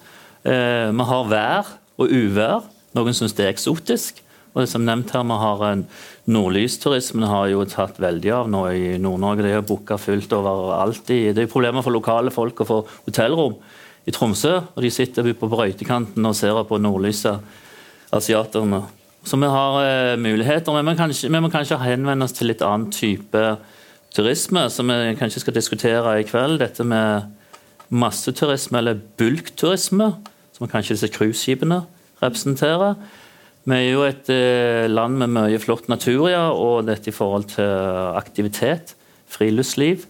Eh, 0.47 0.89
vi 0.91 1.09
har 1.11 1.29
vær 1.31 1.75
og 2.01 2.09
uvær. 2.11 2.65
Noen 2.97 3.17
syns 3.17 3.37
det 3.37 3.47
er 3.47 3.53
eksotisk. 3.53 4.23
Og 4.57 4.69
som 4.69 4.85
nevnt 4.85 5.13
her, 5.13 5.23
Vi 5.23 5.37
har 5.37 5.65
en 5.67 5.87
Nordlysturismen 6.27 7.29
har 7.29 7.49
jo 7.53 7.65
tatt 7.65 8.01
veldig 8.01 8.31
av 8.33 8.49
nå 8.51 8.65
i 8.73 8.99
Nord-Norge. 8.99 9.45
Er 9.45 9.61
jo 9.61 9.77
booka 9.77 9.99
fullt 9.99 10.33
overalt. 10.33 11.07
Det 11.07 11.39
er 11.39 11.47
problemer 11.47 11.85
for 11.85 11.93
lokale 11.93 12.33
folk 12.33 12.61
å 12.61 12.67
få 12.67 12.79
hotellrom 13.07 13.55
i 14.07 14.11
Tromsø. 14.11 14.57
Og 14.75 14.83
de 14.83 14.91
sitter 14.91 15.29
på 15.35 15.49
brøytekanten 15.49 16.27
og 16.27 16.35
ser 16.35 16.59
på 16.65 16.79
nordlyset, 16.79 17.39
asiaterne. 18.11 18.83
Så 19.27 19.37
vi 19.37 19.47
har 19.47 19.77
eh, 19.85 20.17
muligheter. 20.17 20.73
Men 20.73 20.89
vi, 20.89 20.97
kanskje, 20.99 21.31
vi 21.31 21.41
må 21.41 21.51
kanskje 21.51 21.79
henvende 21.83 22.25
oss 22.25 22.35
til 22.35 22.51
litt 22.51 22.63
annen 22.63 22.91
type 22.95 23.45
turisme, 24.17 24.65
som 24.71 24.89
vi 24.89 25.15
kanskje 25.19 25.43
skal 25.45 25.55
diskutere 25.55 26.17
i 26.21 26.27
kveld. 26.27 26.59
Dette 26.63 26.87
med 26.87 27.29
masseturisme, 27.91 28.79
eller 28.79 28.99
bulkturisme, 29.19 30.11
som 30.57 30.71
kanskje 30.71 30.97
disse 30.97 31.13
cruiseskipene 31.13 31.83
representerer. 32.23 32.97
Vi 33.67 33.75
er 33.75 33.89
jo 33.91 34.05
et 34.07 34.29
eh, 34.31 34.87
land 34.87 35.19
med 35.19 35.33
mye 35.35 35.59
flott 35.59 35.89
natur, 35.91 36.29
ja, 36.31 36.45
og 36.55 36.87
dette 36.87 37.11
i 37.11 37.15
forhold 37.15 37.49
til 37.51 37.73
aktivitet, 38.15 38.95
friluftsliv. 39.27 40.05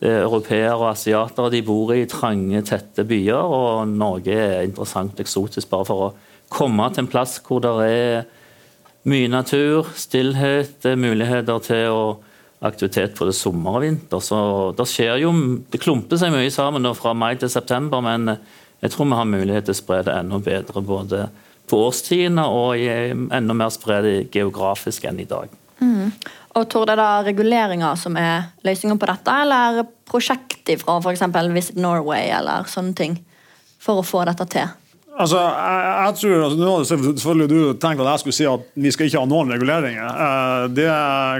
Europeere 0.00 0.74
og 0.76 0.90
asiatere 0.90 1.50
de 1.52 1.62
bor 1.64 1.92
i 1.92 2.06
trange, 2.08 2.60
tette 2.68 3.04
byer, 3.08 3.36
og 3.36 3.88
Norge 3.88 4.32
er 4.32 4.64
interessant 4.64 5.20
eksotisk 5.20 5.70
bare 5.72 5.88
for 5.88 6.06
å 6.06 6.10
komme 6.52 6.88
til 6.92 7.04
en 7.04 7.10
plass 7.12 7.38
hvor 7.44 7.62
det 7.64 7.72
er 7.84 8.26
mye 9.08 9.28
natur, 9.28 9.88
stillhet, 9.96 10.84
er 10.84 11.00
muligheter 11.00 11.62
til 11.64 11.92
å 11.92 12.04
aktivitet 12.66 13.16
både 13.18 13.34
sommer 13.36 13.76
og 13.76 13.84
vinter. 13.84 14.22
Så 14.24 14.38
det 14.76 14.88
skjer 14.88 15.20
jo, 15.20 15.32
det 15.68 15.80
klumper 15.82 16.20
seg 16.20 16.32
mye 16.32 16.52
sammen 16.52 16.88
fra 16.96 17.12
mai 17.16 17.34
til 17.36 17.52
september, 17.52 18.00
men 18.04 18.38
jeg 18.80 18.92
tror 18.92 19.08
vi 19.08 19.20
har 19.20 19.28
mulighet 19.28 19.68
til 19.68 19.76
å 19.76 19.80
spre 19.80 20.00
det 20.06 20.16
enda 20.16 20.40
bedre 20.40 20.82
både 20.84 21.26
på 21.66 21.78
årstidene 21.88 22.46
og 22.46 22.78
enda 22.78 23.56
mer 23.56 23.70
spre 23.74 24.00
det 24.04 24.16
geografisk 24.34 25.06
enn 25.08 25.20
i 25.22 25.28
dag. 25.28 25.52
Og 26.56 26.64
Tord, 26.72 26.88
er 26.88 26.96
det 26.96 27.26
reguleringer 27.26 27.98
som 28.00 28.16
er 28.16 28.48
løsningen 28.64 28.98
på 29.00 29.08
dette, 29.10 29.32
eller 29.44 29.82
prosjekt 30.08 30.70
fra 30.80 30.96
f.eks. 31.02 31.24
Visit 31.52 31.76
Norway 31.80 32.30
eller 32.32 32.68
sånne 32.70 32.96
ting, 32.96 33.18
for 33.82 34.00
å 34.00 34.06
få 34.06 34.24
dette 34.28 34.46
til? 34.54 34.72
Altså, 35.16 35.38
jeg, 35.40 35.84
jeg 36.04 36.16
tror, 36.20 36.32
altså, 36.44 36.56
Nå 36.60 36.72
hadde 36.74 36.86
selvfølgelig 37.16 37.46
du 37.48 37.78
tenkt 37.80 38.02
at 38.04 38.08
jeg 38.10 38.20
skulle 38.20 38.36
si 38.36 38.46
at 38.50 38.66
vi 38.84 38.90
skal 38.92 39.08
ikke 39.08 39.22
ha 39.22 39.28
noen 39.30 39.52
reguleringer. 39.54 40.18
Eh, 40.26 40.64
det 40.76 40.88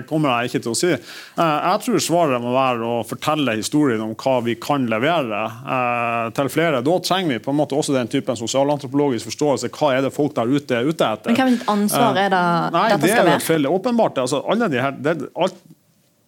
kommer 0.08 0.32
jeg 0.40 0.48
ikke 0.48 0.62
til 0.64 0.72
å 0.72 0.78
si. 0.80 0.92
Eh, 0.94 1.58
jeg 1.66 1.82
tror 1.84 2.00
svaret 2.06 2.40
må 2.40 2.54
være 2.54 2.88
å 2.88 3.02
fortelle 3.04 3.56
historien 3.58 4.00
om 4.06 4.14
hva 4.16 4.38
vi 4.46 4.54
kan 4.62 4.88
levere 4.88 5.42
eh, 5.44 6.24
til 6.38 6.48
flere. 6.56 6.80
Da 6.86 6.96
trenger 7.04 7.36
vi 7.36 7.42
på 7.44 7.52
en 7.52 7.60
måte 7.60 7.76
også 7.76 7.92
den 7.98 8.08
typen 8.12 8.40
sosialantropologisk 8.40 9.28
forståelse. 9.28 9.72
Hva 9.76 9.92
er 9.98 10.06
det 10.08 10.14
folk 10.16 10.32
der 10.40 10.48
ute 10.56 10.80
er 10.80 10.88
ute 10.88 11.12
etter? 11.12 11.36
Men 11.36 11.42
Hvilket 11.52 11.68
ansvar 11.76 12.22
er 12.24 12.32
det 12.32 12.42
Nei, 12.78 12.86
dette 12.94 13.02
det 13.04 13.12
skal 13.12 13.22
er 13.26 13.30
være? 13.34 13.40
jo 13.42 13.48
feil. 13.50 13.70
Åpenbart. 13.76 14.22
Altså, 14.24 14.40
alle 14.48 14.70
de 14.72 14.80
her, 14.86 14.96
det, 15.04 15.18
alt, 15.36 15.60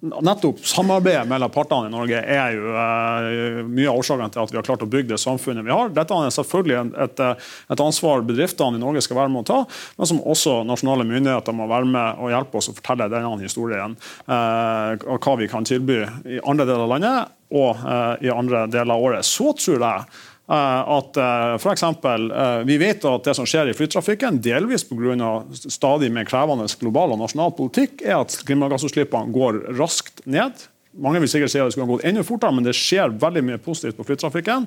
nettopp 0.00 0.60
samarbeidet 0.66 1.26
mellom 1.28 1.50
partene 1.50 1.88
i 1.88 1.92
Norge 1.92 2.20
er 2.22 2.54
jo 2.54 2.74
eh, 2.78 3.62
mye 3.66 3.88
av 3.90 3.98
årsaken 3.98 4.34
til 4.34 4.42
at 4.44 4.52
vi 4.52 4.58
har 4.60 4.66
klart 4.66 4.84
å 4.86 4.90
bygge 4.90 5.14
det 5.14 5.20
samfunnet 5.22 5.66
vi 5.66 5.74
har. 5.74 5.90
Dette 5.94 6.14
er 6.14 6.34
selvfølgelig 6.34 6.78
et, 7.06 7.22
eh, 7.24 7.48
et 7.74 7.82
ansvar 7.82 8.22
bedriftene 8.28 8.78
i 8.78 8.82
Norge 8.82 9.02
skal 9.02 9.18
være 9.22 9.32
med 9.34 9.42
å 9.42 9.48
ta, 9.48 9.58
men 9.98 10.10
som 10.10 10.22
også 10.22 10.60
nasjonale 10.68 11.06
myndigheter 11.08 11.56
må 11.56 11.66
være 11.70 11.90
med 11.90 12.22
og 12.22 12.30
hjelpe 12.34 12.60
oss 12.60 12.70
å 12.70 12.76
fortelle 12.78 13.10
denne 13.10 13.42
historien. 13.42 13.96
Og 14.28 15.18
hva 15.24 15.34
vi 15.40 15.48
kan 15.50 15.66
tilby 15.66 15.98
i 16.28 16.38
andre 16.46 16.66
deler 16.68 16.86
av 16.86 16.94
landet 16.94 17.34
og 17.54 17.76
eh, 17.80 18.26
i 18.28 18.32
andre 18.32 18.66
deler 18.68 18.94
av 18.94 19.04
året. 19.04 19.26
Så 19.26 19.52
tror 19.56 19.80
jeg 19.80 20.06
at 20.48 21.18
eh, 21.20 21.54
for 21.60 21.74
eksempel, 21.74 22.30
eh, 22.32 22.62
Vi 22.64 22.78
vet 22.80 23.04
at 23.04 23.24
det 23.24 23.34
som 23.36 23.46
skjer 23.48 23.68
i 23.68 23.76
flytrafikken, 23.76 24.40
delvis 24.40 24.86
pga. 24.88 25.44
stadig 25.52 26.10
mer 26.12 26.24
krevende 26.24 26.66
global 26.80 27.12
og 27.12 27.20
nasjonal 27.20 27.52
politikk, 27.52 28.02
er 28.02 28.22
at 28.22 28.32
klimagassutslippene 28.48 29.32
går 29.32 29.76
raskt 29.76 30.24
ned. 30.24 30.52
Mange 30.98 31.20
vil 31.20 31.28
sikkert 31.28 31.52
si 31.52 31.60
at 31.60 31.68
det 31.68 31.76
skulle 31.76 31.86
ha 31.86 31.94
gått 31.94 32.06
enda 32.08 32.24
fortere, 32.24 32.54
men 32.56 32.64
det 32.64 32.74
skjer 32.74 33.12
veldig 33.20 33.42
mye 33.44 33.60
positivt 33.62 33.98
på 33.98 34.06
flytrafikken. 34.08 34.66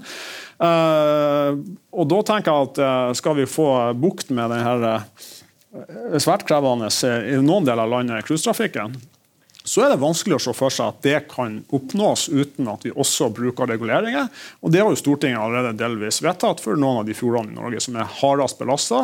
Eh, 0.61 1.61
og 1.91 2.09
da 2.13 2.19
tenker 2.29 2.51
jeg 2.51 2.69
at 2.69 2.81
eh, 2.85 3.13
skal 3.17 3.39
vi 3.41 3.49
få 3.49 3.67
bukt 3.97 4.29
med 4.29 4.53
denne 4.53 4.93
eh, 4.93 6.19
svært 6.21 6.45
krevende 6.45 6.91
eh, 6.93 7.33
i 7.33 7.41
noen 7.41 7.65
deler 7.65 7.83
av 7.87 7.95
landet 7.97 8.29
cruisetrafikken, 8.29 8.95
så 9.63 9.83
er 9.85 9.91
det 9.93 10.01
vanskelig 10.01 10.37
å 10.37 10.41
se 10.41 10.53
for 10.57 10.73
seg 10.73 10.89
at 10.89 11.01
det 11.05 11.17
kan 11.29 11.59
oppnås 11.73 12.27
uten 12.31 12.69
at 12.71 12.85
vi 12.85 12.93
også 12.93 13.29
bruker 13.35 13.69
reguleringer. 13.69 14.29
Og 14.65 14.73
Det 14.73 14.81
har 14.81 14.89
jo 14.89 14.97
Stortinget 14.97 15.41
allerede 15.41 15.77
delvis 15.77 16.21
vedtatt 16.23 16.63
for 16.63 16.79
noen 16.79 17.03
av 17.03 17.09
de 17.09 17.15
fjordene 17.17 17.53
i 17.53 17.59
Norge 17.59 17.83
som 17.83 17.99
er 17.99 18.09
hardest 18.21 18.57
belasta. 18.61 19.03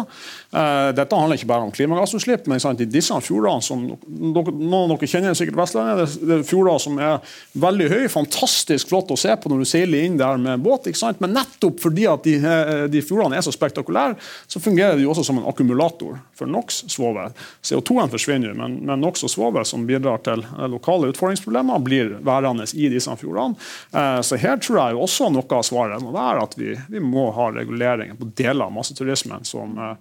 Dette 0.97 1.17
handler 1.17 1.37
ikke 1.37 1.49
bare 1.49 1.67
om 1.67 1.71
klimagassutslipp, 1.73 2.47
men 2.49 2.61
sant, 2.63 2.81
i 2.81 2.87
disse 2.89 3.13
fjordene 3.23 3.63
som 3.65 3.83
Noen 3.87 4.75
av 4.77 4.95
dere 4.95 5.09
kjenner 5.09 5.35
sikkert 5.37 5.59
Vestlandet. 5.59 6.15
Det, 6.21 6.37
er 6.39 6.45
fjorder 6.47 6.79
som 6.81 6.97
er 7.01 7.35
veldig 7.59 7.89
høye, 7.91 8.09
fantastisk 8.11 8.89
flott 8.89 9.11
å 9.13 9.17
se 9.19 9.33
på 9.37 9.51
når 9.51 9.63
du 9.63 9.69
seiler 9.69 10.05
inn 10.07 10.17
der 10.19 10.39
med 10.41 10.63
båt. 10.65 10.87
Men 11.21 11.35
nettopp 11.35 11.81
fordi 11.83 12.07
at 12.09 12.25
de, 12.25 12.35
eh, 12.39 12.85
de 12.91 13.03
fjordene 13.05 13.37
er 13.37 13.45
så 13.45 13.53
spektakulære, 13.53 14.17
så 14.47 14.61
fungerer 14.63 14.97
de 14.97 15.07
også 15.09 15.25
som 15.27 15.41
en 15.41 15.47
akkumulator 15.49 16.19
for 16.37 16.49
NOx, 16.49 16.83
svovel. 16.91 17.33
CO2-en 17.65 18.11
forsvinner 18.13 18.55
men, 18.57 18.79
men 18.87 19.01
NOx 19.03 19.25
og 19.27 19.33
svovel 19.33 19.65
som 19.67 19.85
bidrar 19.87 20.21
til 20.25 20.43
eh, 20.43 20.67
lokale 20.71 21.11
utfordringsproblemer, 21.13 21.83
blir 21.83 22.15
værende 22.25 22.67
i 22.73 22.89
disse 22.93 23.13
fjordene. 23.19 23.57
Eh, 23.91 24.21
Så 24.21 24.39
her 24.41 24.57
tror 24.57 24.79
jeg 24.81 25.01
også 25.01 25.29
noe 25.33 25.57
av 25.57 25.65
svaret 25.67 26.03
må 26.03 26.13
være 26.15 26.43
at 26.47 26.57
vi, 26.57 26.73
vi 26.89 27.03
må 27.03 27.29
ha 27.35 27.51
reguleringer 27.53 28.17
på 28.19 28.31
deler 28.37 28.67
av 28.67 28.73
masseturismen 28.75 29.45
som, 29.47 29.77
eh, 29.77 29.93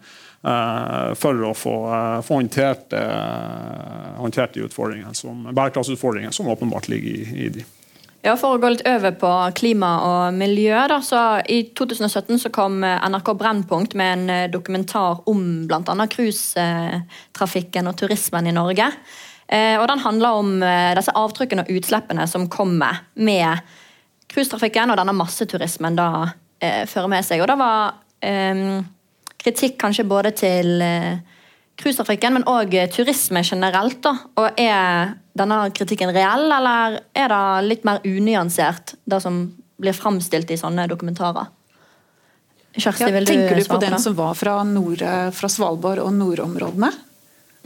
eh, 0.44 0.45
for 0.46 1.46
å 1.48 1.54
få, 1.56 1.76
eh, 1.90 2.20
få 2.22 2.35
håndtert, 2.38 2.92
eh, 2.92 4.20
håndtert 4.20 4.54
de 4.54 4.66
utfordringene 4.68 5.14
som, 5.14 5.48
bærekraftsutfordringene 5.50 6.32
som 6.32 6.48
åpenbart 6.48 6.88
ligger 6.88 7.11
i, 7.11 7.46
i 7.46 7.48
de. 7.48 7.64
Ja, 8.26 8.32
For 8.35 8.56
å 8.56 8.59
gå 8.59 8.72
litt 8.72 8.87
over 8.88 9.14
på 9.14 9.30
klima 9.54 9.90
og 10.02 10.35
miljø. 10.35 10.74
da, 10.90 10.98
så 11.04 11.20
I 11.46 11.61
2017 11.78 12.40
så 12.42 12.50
kom 12.54 12.82
eh, 12.85 13.04
NRK 13.06 13.32
Brennpunkt 13.38 13.94
med 13.94 14.12
en 14.12 14.30
eh, 14.30 14.48
dokumentar 14.50 15.22
om 15.30 15.66
bl.a. 15.68 16.06
cruisetrafikken 16.11 17.87
og 17.87 17.98
turismen 18.00 18.50
i 18.50 18.54
Norge. 18.56 18.90
Eh, 19.46 19.76
og 19.78 19.87
Den 19.88 20.02
handler 20.02 20.40
om 20.40 20.56
eh, 20.62 20.94
disse 20.98 21.14
avtrykkene 21.14 21.66
og 21.66 21.70
utslippene 21.78 22.26
som 22.26 22.48
kommer 22.50 23.04
med 23.14 23.62
cruisetrafikken 24.32 24.90
og 24.90 24.98
denne 24.98 25.14
masseturismen 25.14 25.98
da 25.98 26.11
eh, 26.59 26.82
fører 26.90 27.12
med 27.12 27.26
seg. 27.26 27.44
Og 27.44 27.50
Det 27.52 27.59
var 27.62 27.94
eh, 28.26 28.82
kritikk 29.46 29.78
kanskje 29.80 30.04
både 30.09 30.32
til 30.37 30.82
eh, 30.85 31.20
cruisetrafikken, 31.78 32.38
men 32.38 32.46
òg 32.50 32.74
turisme 32.94 33.42
generelt. 33.46 34.00
da. 34.04 34.16
Og 34.42 34.61
Er 34.61 35.14
denne 35.37 35.61
kritikken 35.76 36.12
reell, 36.16 36.48
eller 36.50 37.00
er 37.14 37.32
det 37.32 37.68
litt 37.68 37.85
mer 37.85 38.00
unyansert, 38.04 38.96
det 39.04 39.20
som 39.22 39.44
blir 39.76 39.96
framstilt 39.96 40.50
i 40.50 40.59
sånne 40.59 40.88
dokumentarer? 40.88 41.52
Kjersti, 42.76 43.09
vil 43.09 43.24
du 43.24 43.30
tenker 43.30 43.56
du 43.56 43.62
svare 43.64 43.78
på 43.78 43.85
den 43.85 43.94
det? 43.96 44.02
som 44.04 44.14
var 44.16 44.35
fra, 44.37 44.59
nord, 44.68 45.00
fra 45.32 45.48
Svalbard 45.48 46.00
og 46.02 46.12
nordområdene? 46.12 46.90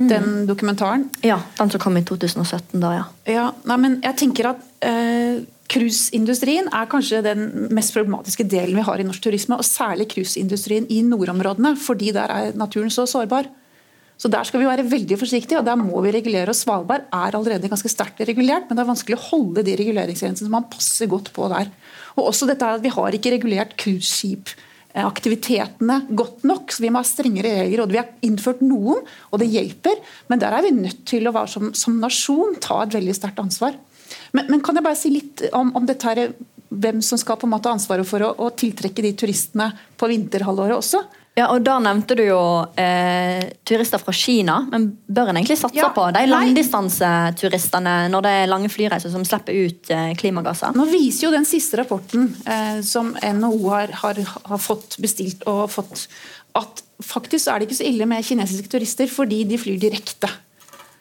Den 0.00 0.46
dokumentaren? 0.46 1.08
Ja, 1.20 1.40
den 1.58 1.70
som 1.70 1.80
kom 1.80 1.96
i 1.98 2.04
2017, 2.04 2.80
da, 2.80 2.92
ja. 2.94 3.04
Ja, 3.28 3.48
nei, 3.68 3.76
men 3.82 3.98
jeg 4.00 4.16
tenker 4.16 4.52
at 4.54 4.62
eh, 4.86 5.42
Cruiseindustrien 5.70 6.66
er 6.74 6.88
kanskje 6.90 7.20
den 7.22 7.44
mest 7.70 7.94
problematiske 7.94 8.42
delen 8.50 8.74
vi 8.74 8.86
har 8.86 8.98
i 8.98 9.06
norsk 9.06 9.22
turisme. 9.22 9.58
Og 9.60 9.66
særlig 9.66 10.08
cruiseindustrien 10.10 10.88
i 10.90 11.02
nordområdene, 11.06 11.76
fordi 11.78 12.10
der 12.16 12.32
er 12.34 12.56
naturen 12.58 12.90
så 12.90 13.06
sårbar. 13.06 13.46
Så 14.20 14.28
Der 14.28 14.44
skal 14.44 14.60
vi 14.60 14.66
være 14.68 14.84
veldig 14.84 15.16
forsiktige, 15.16 15.56
og 15.58 15.64
der 15.64 15.76
må 15.80 15.96
vi 16.04 16.10
regulere. 16.12 16.48
og 16.48 16.54
Svalbard 16.54 17.00
er 17.10 17.36
allerede 17.36 17.68
ganske 17.68 17.88
sterkt 17.88 18.20
regulert, 18.20 18.62
men 18.68 18.76
det 18.76 18.82
er 18.82 18.92
vanskelig 18.92 19.16
å 19.16 19.28
holde 19.30 19.62
de 19.64 19.76
reguleringsgrensene 19.80 20.44
som 20.44 20.52
man 20.52 20.68
passer 20.68 21.06
godt 21.08 21.32
på 21.32 21.48
der. 21.48 21.66
Og 22.18 22.26
også 22.28 22.46
dette 22.46 22.64
er 22.64 22.72
at 22.76 22.82
Vi 22.82 22.88
har 22.92 23.12
ikke 23.16 23.30
regulert 23.32 23.76
cruiseskipaktivitetene 23.80 26.06
godt 26.12 26.44
nok, 26.44 26.70
så 26.70 26.82
vi 26.82 26.90
må 26.90 26.98
ha 27.00 27.04
strengere 27.04 27.62
regler. 27.62 27.80
og 27.80 27.88
Vi 27.88 27.96
har 27.96 28.08
innført 28.20 28.60
noen, 28.60 29.00
og 29.32 29.38
det 29.38 29.48
hjelper, 29.48 29.96
men 30.28 30.38
der 30.38 30.52
er 30.52 30.62
vi 30.62 30.70
nødt 30.70 31.06
til 31.06 31.24
å 31.24 31.32
være 31.32 31.48
som, 31.48 31.72
som 31.72 31.98
nasjon 31.98 32.56
ta 32.60 32.82
et 32.82 32.92
veldig 32.92 33.14
sterkt 33.16 33.38
ansvar. 33.40 33.72
Men, 34.36 34.50
men 34.50 34.64
kan 34.64 34.78
jeg 34.78 34.86
bare 34.86 34.98
si 34.98 35.12
litt 35.14 35.44
om, 35.56 35.72
om 35.76 35.86
dette 35.88 36.06
her, 36.06 36.32
hvem 36.70 37.00
som 37.02 37.18
skal 37.18 37.38
på 37.40 37.48
en 37.48 37.54
måte 37.56 37.70
ha 37.70 37.76
ansvaret 37.78 38.06
for 38.06 38.22
å, 38.22 38.34
å 38.46 38.52
tiltrekke 38.54 39.02
de 39.02 39.14
turistene 39.18 39.70
på 39.98 40.10
vinterhalvåret 40.10 40.78
også? 40.78 41.02
Ja, 41.38 41.46
og 41.54 41.62
Da 41.64 41.76
nevnte 41.82 42.16
du 42.18 42.24
jo 42.26 42.40
eh, 42.78 43.44
turister 43.66 44.02
fra 44.02 44.12
Kina, 44.16 44.58
men 44.70 44.88
bør 45.06 45.30
en 45.30 45.38
egentlig 45.38 45.60
satse 45.60 45.78
Ja, 45.78 45.92
på 45.94 46.08
de 46.14 46.24
langdistanseturistene 46.28 47.94
når 48.10 48.26
det 48.26 48.32
er 48.40 48.50
lange 48.50 48.70
flyreiser 48.72 49.12
som 49.12 49.24
slipper 49.26 49.54
ut 49.54 49.92
eh, 49.94 50.10
klimagasser? 50.18 50.74
Nå 50.76 50.88
viser 50.90 51.28
jo 51.28 51.32
den 51.34 51.46
siste 51.48 51.78
rapporten 51.80 52.28
eh, 52.44 52.82
som 52.86 53.14
NHO 53.14 53.62
har, 53.70 53.94
har, 54.02 54.20
har 54.50 54.60
fått 54.60 54.98
bestilt, 55.00 55.46
og 55.50 55.70
fått, 55.72 56.08
at 56.58 56.84
faktisk 57.00 57.48
er 57.48 57.60
det 57.60 57.70
ikke 57.70 57.78
så 57.78 57.88
ille 57.88 58.10
med 58.10 58.26
kinesiske 58.26 58.72
turister 58.72 59.10
fordi 59.10 59.44
de 59.48 59.60
flyr 59.60 59.78
direkte. 59.80 60.28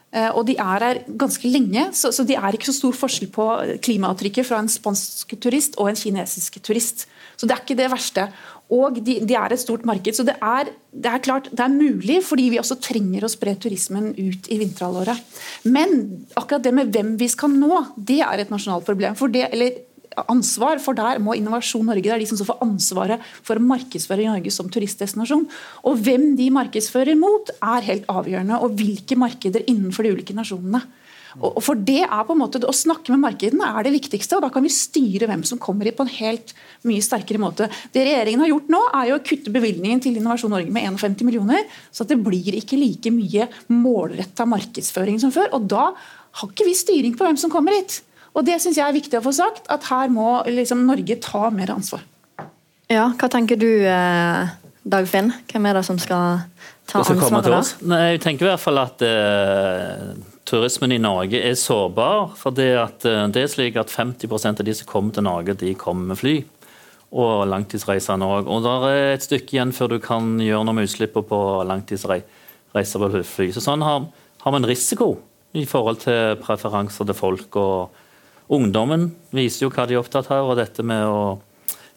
Eh, 0.09 0.29
og 0.33 0.47
de 0.47 0.55
er 0.57 0.85
her 0.85 1.01
ganske 1.21 1.49
lenge, 1.51 1.89
så, 1.93 2.09
det 2.25 2.37
er 2.39 2.55
ikke 2.55 2.71
så 2.71 2.77
stor 2.79 2.95
forskjell 2.97 3.29
på 3.33 3.45
klimaavtrykket 3.85 4.47
fra 4.47 4.61
en 4.63 4.71
spansk 4.71 5.35
turist 5.41 5.77
og 5.77 5.91
en 5.91 5.99
kinesisk 5.99 6.57
turist. 6.65 7.05
Så 7.37 7.47
det 7.47 7.55
er 7.55 7.61
ikke 7.61 7.77
det 7.77 7.91
verste. 7.93 8.25
Og 8.73 8.97
de, 9.01 9.19
de 9.25 9.35
er 9.37 9.53
et 9.53 9.61
stort 9.61 9.85
marked. 9.87 10.13
Så 10.13 10.25
det 10.25 10.35
er, 10.45 10.69
det 10.93 11.09
er 11.09 11.21
klart 11.25 11.49
det 11.49 11.61
er 11.63 11.73
mulig, 11.73 12.19
fordi 12.25 12.49
vi 12.53 12.59
også 12.61 12.77
trenger 12.81 13.25
å 13.25 13.31
spre 13.31 13.55
turismen 13.57 14.11
ut 14.17 14.49
i 14.49 14.59
vinterhalvåret. 14.61 15.37
Men 15.69 16.25
akkurat 16.37 16.65
det 16.65 16.73
med 16.77 16.91
hvem 16.93 17.15
vi 17.21 17.29
skal 17.31 17.53
nå, 17.53 17.83
det 17.97 18.19
er 18.25 18.43
et 18.43 18.53
nasjonalt 18.53 18.85
problem. 18.89 19.17
For 19.17 19.33
det, 19.33 19.47
eller 19.53 19.81
ansvar, 20.27 20.81
for 20.83 20.97
der 20.97 21.21
må 21.23 21.35
Innovasjon 21.37 21.87
Norge 21.87 22.05
det 22.05 22.13
er 22.15 22.23
de 22.23 22.29
som 22.29 22.39
får 22.47 22.61
ansvaret 22.65 23.25
for 23.45 23.59
å 23.59 23.65
markedsføre 23.71 24.27
Norge 24.27 24.53
som 24.53 24.69
turistdestinasjon. 24.71 25.47
Og 25.87 26.05
hvem 26.05 26.33
de 26.39 26.49
markedsfører 26.53 27.19
mot, 27.19 27.51
er 27.59 27.87
helt 27.87 28.09
avgjørende. 28.11 28.61
Og 28.63 28.75
hvilke 28.79 29.17
markeder 29.19 29.67
innenfor 29.69 30.05
de 30.05 30.15
ulike 30.15 30.35
nasjonene. 30.37 30.83
Og 31.37 31.59
for 31.61 31.77
det 31.77 32.01
er 32.01 32.23
på 32.25 32.33
en 32.33 32.41
måte, 32.41 32.61
Å 32.65 32.73
snakke 32.73 33.13
med 33.13 33.21
markedene 33.21 33.67
er 33.77 33.85
det 33.85 33.93
viktigste, 33.93 34.37
og 34.37 34.43
da 34.45 34.49
kan 34.53 34.65
vi 34.65 34.71
styre 34.73 35.27
hvem 35.29 35.43
som 35.45 35.61
kommer 35.61 35.85
hit 35.85 35.97
på 35.97 36.05
en 36.05 36.11
helt 36.11 36.53
mye 36.87 37.03
sterkere 37.05 37.41
måte. 37.41 37.69
Det 37.93 38.03
regjeringen 38.05 38.41
har 38.43 38.51
gjort 38.51 38.71
nå, 38.73 38.81
er 38.97 39.09
jo 39.11 39.19
å 39.19 39.23
kutte 39.25 39.53
bevilgningen 39.53 40.01
til 40.03 40.17
Innovasjon 40.17 40.53
Norge 40.53 40.73
med 40.73 40.87
51 40.89 41.25
millioner, 41.27 41.65
så 41.91 42.03
at 42.03 42.13
det 42.13 42.19
blir 42.25 42.57
ikke 42.57 42.79
like 42.79 43.13
mye 43.13 43.49
målretta 43.69 44.47
markedsføring 44.49 45.21
som 45.21 45.33
før. 45.33 45.53
og 45.53 45.69
Da 45.69 45.91
har 45.93 46.49
ikke 46.49 46.67
vi 46.67 46.77
styring 46.77 47.17
på 47.17 47.25
hvem 47.27 47.37
som 47.39 47.53
kommer 47.53 47.77
hit. 47.77 48.01
Og 48.35 48.45
Det 48.45 48.59
syns 48.61 48.77
jeg 48.77 48.85
er 48.85 48.95
viktig 48.95 49.19
å 49.19 49.25
få 49.25 49.33
sagt, 49.35 49.67
at 49.69 49.89
her 49.89 50.09
må 50.13 50.39
liksom 50.47 50.85
Norge 50.87 51.17
ta 51.23 51.49
mer 51.53 51.73
ansvar. 51.73 52.03
Ja, 52.89 53.11
Hva 53.17 53.29
tenker 53.29 53.57
du, 53.59 53.85
eh, 53.85 54.49
Dagfinn? 54.89 55.31
Hvem 55.51 55.65
er 55.69 55.73
det 55.77 55.85
som 55.85 55.99
skal 55.99 56.41
ta 56.87 57.03
ansvaret? 57.03 57.45
da? 57.45 57.61
Nei, 57.85 58.01
jeg 58.13 58.21
tenker 58.23 58.47
i 58.47 58.49
hvert 58.49 58.63
fall 58.63 58.79
at 58.81 59.03
uh, 59.05 60.15
turismen 60.49 60.95
i 60.95 60.97
Norge 60.97 61.37
er 61.37 61.53
sårbar. 61.59 62.33
For 62.39 62.55
det, 62.55 62.71
at, 62.79 63.05
uh, 63.05 63.27
det 63.29 63.43
er 63.43 63.51
slik 63.51 63.77
at 63.77 63.93
50% 63.93 64.63
av 64.63 64.65
de 64.65 64.73
som 64.73 64.89
kommer 64.89 65.13
til 65.13 65.27
Norge, 65.27 65.57
de 65.59 65.75
kommer 65.77 66.13
med 66.13 66.21
fly. 66.21 66.35
Og 67.11 67.45
langtidsreisende 67.49 68.25
òg. 68.25 68.49
Og 68.49 68.65
det 68.65 68.75
er 68.89 69.13
et 69.13 69.25
stykke 69.25 69.57
igjen 69.57 69.73
før 69.75 69.93
du 69.93 69.99
kan 70.01 70.37
gjøre 70.41 70.65
noe 70.65 70.77
med 70.79 70.89
utslippene 70.89 71.29
på 71.29 71.39
langtidsreiser 71.69 73.05
på 73.05 73.23
fly. 73.35 73.49
Så 73.53 73.65
sånn 73.65 73.85
har, 73.85 74.05
har 74.41 74.55
vi 74.55 74.61
en 74.63 74.69
risiko 74.69 75.15
i 75.57 75.65
forhold 75.69 76.05
til 76.05 76.37
preferanser 76.41 77.09
til 77.09 77.17
folk. 77.17 77.57
og 77.57 77.98
Ungdommen 78.49 79.11
viser 79.35 79.67
jo 79.67 79.71
hva 79.73 79.85
de 79.85 79.95
er 79.95 80.01
opptatt 80.01 80.31
av, 80.33 80.49
og 80.49 80.57
dette 80.59 80.85
med 80.85 81.05
å 81.05 81.21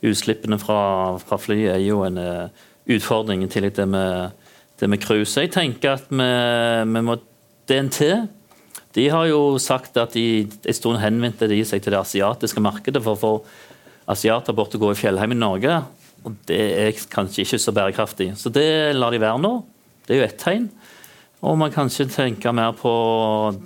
Utslippene 0.02 0.56
fra, 0.58 1.14
fra 1.22 1.36
fly 1.38 1.60
er 1.70 1.78
jo 1.78 2.00
en 2.02 2.16
eh, 2.18 2.62
utfordring, 2.90 3.44
i 3.44 3.50
tillegg 3.50 3.76
til 3.76 3.84
det 3.84 3.92
med, 3.92 4.48
det 4.80 4.98
cruise. 4.98 5.38
Jeg 5.38 5.52
tenker 5.54 5.92
at 5.94 6.08
vi, 6.10 7.02
må 7.06 7.14
DNT 7.70 8.00
de 8.92 9.08
har 9.08 9.28
jo 9.30 9.56
sagt 9.62 9.96
at 9.96 10.12
de 10.12 10.44
en 10.44 10.76
stund 10.76 11.00
henvendte 11.00 11.48
de 11.48 11.62
seg 11.64 11.80
til 11.80 11.94
det 11.94 12.00
asiatiske 12.02 12.60
markedet 12.60 13.00
for 13.04 13.16
å 13.16 13.20
få 13.20 13.32
asiater 14.12 14.56
bort 14.56 14.74
og 14.76 14.84
gå 14.84 14.90
i 14.92 14.98
fjellheim 14.98 15.32
i 15.32 15.38
Norge. 15.38 15.78
Og 16.26 16.34
Det 16.46 16.60
er 16.60 17.04
kanskje 17.10 17.46
ikke 17.46 17.60
så 17.62 17.72
bærekraftig. 17.72 18.32
Så 18.36 18.52
det 18.52 18.92
lar 18.98 19.14
de 19.14 19.22
være 19.22 19.40
nå. 19.40 19.54
Det 20.04 20.16
er 20.16 20.20
jo 20.20 20.26
ett 20.26 20.42
tegn. 20.42 20.68
Og 21.42 21.56
man 21.58 21.72
kan 21.72 21.86
kanskje 21.86 22.10
tenke 22.12 22.52
mer 22.54 22.74
på 22.76 22.92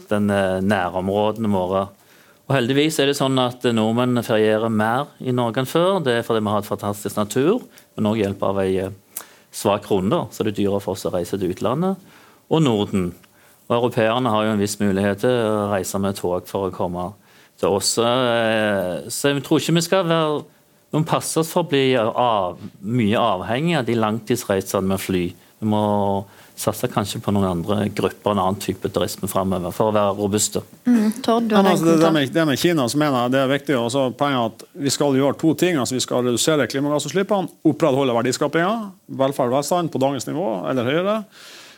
den 0.08 0.30
eh, 0.30 0.62
nærområdene 0.64 1.50
våre. 1.52 1.88
Og 2.46 2.54
Heldigvis 2.54 3.00
er 3.02 3.10
det 3.10 3.16
sånn 3.18 3.38
at 3.42 3.64
nordmenn 3.74 4.22
ferierer 4.22 4.70
mer 4.70 5.08
i 5.18 5.34
Norge 5.34 5.64
enn 5.64 5.66
før. 5.70 5.98
Det 6.04 6.12
er 6.14 6.26
fordi 6.26 6.44
vi 6.44 6.52
har 6.54 6.62
et 6.62 6.68
fantastisk 6.68 7.18
natur, 7.18 7.64
men 7.96 8.06
òg 8.12 8.20
hjelp 8.20 8.44
av 8.46 8.60
ei 8.62 8.76
eh, 8.84 9.24
svak 9.50 9.88
krone. 9.88 10.28
Så 10.30 10.46
det 10.46 10.54
er 10.54 10.60
dyrere 10.60 10.82
for 10.84 10.94
oss 10.94 11.08
å 11.08 11.14
reise 11.14 11.34
til 11.34 11.50
utlandet. 11.50 11.98
Og 12.46 12.62
Norden. 12.62 13.08
Og 13.66 13.78
Europeerne 13.80 14.30
har 14.30 14.46
jo 14.46 14.52
en 14.54 14.62
viss 14.62 14.78
mulighet 14.78 15.24
til 15.24 15.34
å 15.34 15.70
reise 15.72 15.98
med 15.98 16.20
tog 16.20 16.46
for 16.46 16.68
å 16.68 16.74
komme 16.74 17.08
til 17.58 17.74
oss. 17.80 17.96
Eh, 17.98 19.08
Så 19.10 19.34
jeg 19.34 19.42
tror 19.42 19.58
ikke 19.58 19.80
vi 19.80 19.88
skal 19.88 20.06
være 20.06 20.44
vi 20.92 21.00
må 21.02 21.04
passe 21.08 21.40
oss 21.42 21.50
for 21.50 21.66
å 21.66 21.68
bli 21.68 21.96
av, 21.98 22.60
mye 22.80 23.18
avhengig 23.18 23.74
av 23.80 23.88
de 23.88 23.96
langtidsreisene 23.98 24.86
med 24.86 25.02
fly. 25.02 25.24
Vi 25.58 25.66
må 25.66 25.82
satse 26.56 26.88
kanskje 26.88 27.20
på 27.20 27.32
noen 27.36 27.46
andre 27.50 27.88
grupper, 27.92 28.32
en 28.32 28.40
annen 28.40 28.60
type 28.60 28.88
turisme 28.92 29.28
framover, 29.28 29.74
for 29.76 29.90
å 29.90 29.96
være 29.96 30.14
robuste. 30.16 30.62
Mm, 30.88 31.10
Tord, 31.24 31.50
du 31.50 31.56
Men 31.56 31.70
altså, 31.72 31.88
det, 31.90 31.96
det, 32.00 32.12
med, 32.16 32.32
det 32.32 32.46
med 32.48 32.60
Kina 32.60 32.88
så 32.88 33.00
mener 33.00 33.26
jeg 33.26 33.34
det 33.34 33.42
er 33.42 33.52
viktig. 33.52 33.76
Også 33.76 34.06
poenget 34.16 34.54
at 34.54 34.80
Vi 34.86 34.94
skal 34.94 35.18
gjøre 35.18 35.38
to 35.40 35.52
ting. 35.58 35.76
altså 35.80 35.98
Vi 35.98 36.04
skal 36.04 36.24
redusere 36.24 36.68
klimagassutslippene, 36.72 37.52
opprettholde 37.68 38.16
verdiskapinga, 38.16 38.72
velferd 39.20 39.52
og 39.52 39.58
velstand 39.60 39.92
på 39.92 40.02
dagens 40.02 40.28
nivå 40.30 40.48
eller 40.70 40.90
høyere. 40.90 41.20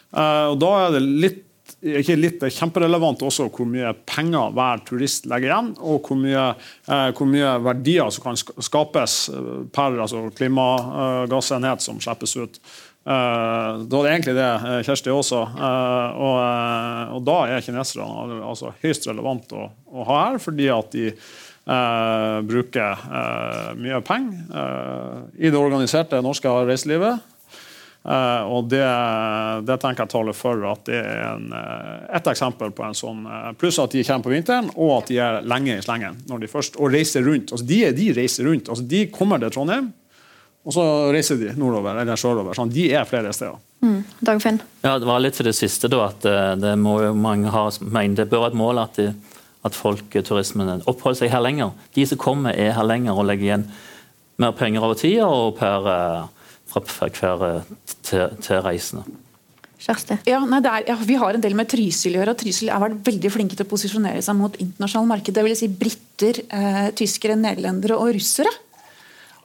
Uh, 0.09 0.55
og 0.55 0.57
Da 0.63 0.73
er 0.87 0.97
det 0.97 1.05
litt 1.05 1.45
ikke 1.79 2.17
litt, 2.19 2.39
det 2.41 2.49
er 2.49 2.55
kjemperelevant 2.57 3.21
også 3.23 3.49
hvor 3.55 3.69
mye 3.69 3.93
penger 4.09 4.55
hver 4.57 4.81
turist 4.89 5.29
legger 5.31 5.53
igjen, 5.53 5.69
og 5.79 6.09
hvor 6.09 6.19
mye, 6.19 6.45
eh, 6.89 7.11
hvor 7.15 7.29
mye 7.31 7.53
verdier 7.63 8.11
som 8.15 8.25
kan 8.25 8.39
skapes 8.41 9.19
eh, 9.31 9.51
per 9.75 9.99
altså, 10.03 10.25
klimagassenhet 10.39 11.85
som 11.85 12.01
slippes 12.03 12.35
ut. 12.41 12.59
Eh, 13.09 13.83
da 13.89 14.01
er 14.03 14.05
det 14.05 14.13
egentlig 14.13 14.37
det 14.37 14.47
eh, 14.47 14.81
Kjersti 14.85 15.13
også. 15.13 15.41
Eh, 15.57 16.19
og, 16.21 16.35
eh, 16.43 17.15
og 17.17 17.23
da 17.25 17.37
er 17.49 17.65
kineserne 17.65 18.41
altså 18.45 18.75
høyst 18.83 19.09
relevant 19.09 19.55
å, 19.57 19.69
å 19.89 20.05
ha 20.11 20.19
her, 20.27 20.37
fordi 20.43 20.69
at 20.75 20.93
de 20.93 21.07
eh, 21.09 22.37
bruker 22.51 23.09
eh, 23.09 23.71
mye 23.81 24.03
penger 24.05 24.61
eh, 24.61 25.19
i 25.41 25.49
det 25.49 25.61
organiserte 25.61 26.21
norske 26.25 26.53
reiselivet. 26.69 27.25
Eh, 28.09 28.43
og 28.49 28.69
det, 28.73 28.85
det 29.69 29.77
tenker 29.81 30.05
jeg 30.05 30.13
taler 30.13 30.37
for 30.37 30.69
at 30.71 30.85
det 30.89 31.01
er 31.01 31.25
en, 31.33 31.49
eh, 31.57 31.95
et 32.21 32.29
eksempel 32.31 32.77
på 32.77 32.85
en 32.87 32.97
sånn 32.97 33.25
eh, 33.25 33.49
Pluss 33.59 33.81
at 33.83 33.97
de 33.97 34.05
kommer 34.07 34.29
på 34.29 34.35
vinteren, 34.37 34.69
og 34.77 34.99
at 34.99 35.15
de 35.15 35.19
er 35.25 35.41
lenge 35.49 35.79
i 35.79 35.85
slengen 35.85 36.21
når 36.29 36.45
de 36.45 36.53
først, 36.53 36.77
og 36.77 36.93
reiser 36.93 37.25
rundt. 37.25 37.57
Altså, 37.57 37.67
de, 37.73 37.81
de 37.97 38.13
reiser 38.21 38.49
rundt. 38.49 38.69
Altså, 38.69 38.85
de 38.89 39.07
kommer 39.17 39.41
til 39.43 39.57
Trondheim, 39.57 39.91
og 40.69 40.75
så 40.77 40.85
reiser 41.15 41.39
de 41.41 41.55
nordover 41.57 41.97
eller 42.03 42.21
sørover. 42.21 42.53
Sånn, 42.59 42.69
de 42.75 42.91
er 42.93 43.07
flere 43.09 43.33
steder. 43.33 43.57
Mm, 43.81 44.03
Dagfinn? 44.21 44.59
Ja, 44.83 44.99
Det 45.01 45.09
var 45.09 45.23
litt 45.25 45.39
til 45.39 45.49
det 45.49 45.55
siste, 45.57 45.89
da, 45.89 46.11
at 46.11 46.27
eh, 46.29 46.55
det 46.61 46.75
må 46.77 46.99
jo 47.01 47.15
mange 47.17 47.49
ha 47.55 47.69
mener 47.81 48.21
det 48.21 48.29
bør 48.29 48.45
være 48.45 48.53
et 48.53 48.59
mål 48.61 48.83
at, 48.83 48.99
de, 49.01 49.37
at 49.65 49.79
folk, 49.79 50.13
eh, 50.13 50.25
turismen 50.27 50.83
oppholder 50.85 51.23
seg 51.23 51.33
her 51.33 51.45
lenger. 51.47 51.73
De 51.97 52.05
som 52.11 52.21
kommer, 52.21 52.53
er 52.53 52.77
her 52.77 52.85
lenger 52.85 53.17
og 53.17 53.31
legger 53.31 53.49
igjen 53.49 53.65
mer 54.39 54.53
penger 54.59 54.85
over 54.85 54.99
tida 54.99 55.31
og 55.31 55.57
per, 55.57 55.89
eh, 55.95 56.53
fra 56.69 56.85
fra 56.85 57.09
hver 57.17 57.49
eh, 57.49 57.73
til, 58.05 58.37
til 58.45 58.63
reisende. 58.69 59.07
Kjersti? 59.79 60.19
Ja, 60.27 60.41
nei, 60.43 60.59
det 60.61 60.71
er, 60.75 60.87
ja, 60.91 60.97
Vi 61.07 61.17
har 61.17 61.37
en 61.39 61.43
del 61.43 61.55
med 61.57 61.69
Trysil 61.71 62.17
å 62.17 62.21
gjøre. 62.21 62.35
og 62.35 62.41
Trysil 62.41 62.71
har 62.75 62.83
vært 62.83 63.01
veldig 63.07 63.31
flinke 63.31 63.57
til 63.57 63.65
å 63.65 63.71
posisjonere 63.71 64.21
seg 64.27 64.37
mot 64.37 64.57
internasjonalt 64.59 65.13
marked. 65.15 65.37
Det 65.37 65.45
vil 65.47 65.55
si 65.57 65.69
briter, 65.71 66.41
eh, 66.51 66.89
tyskere, 66.99 67.39
nederlendere 67.39 67.97
og 67.97 68.11
russere. 68.17 68.51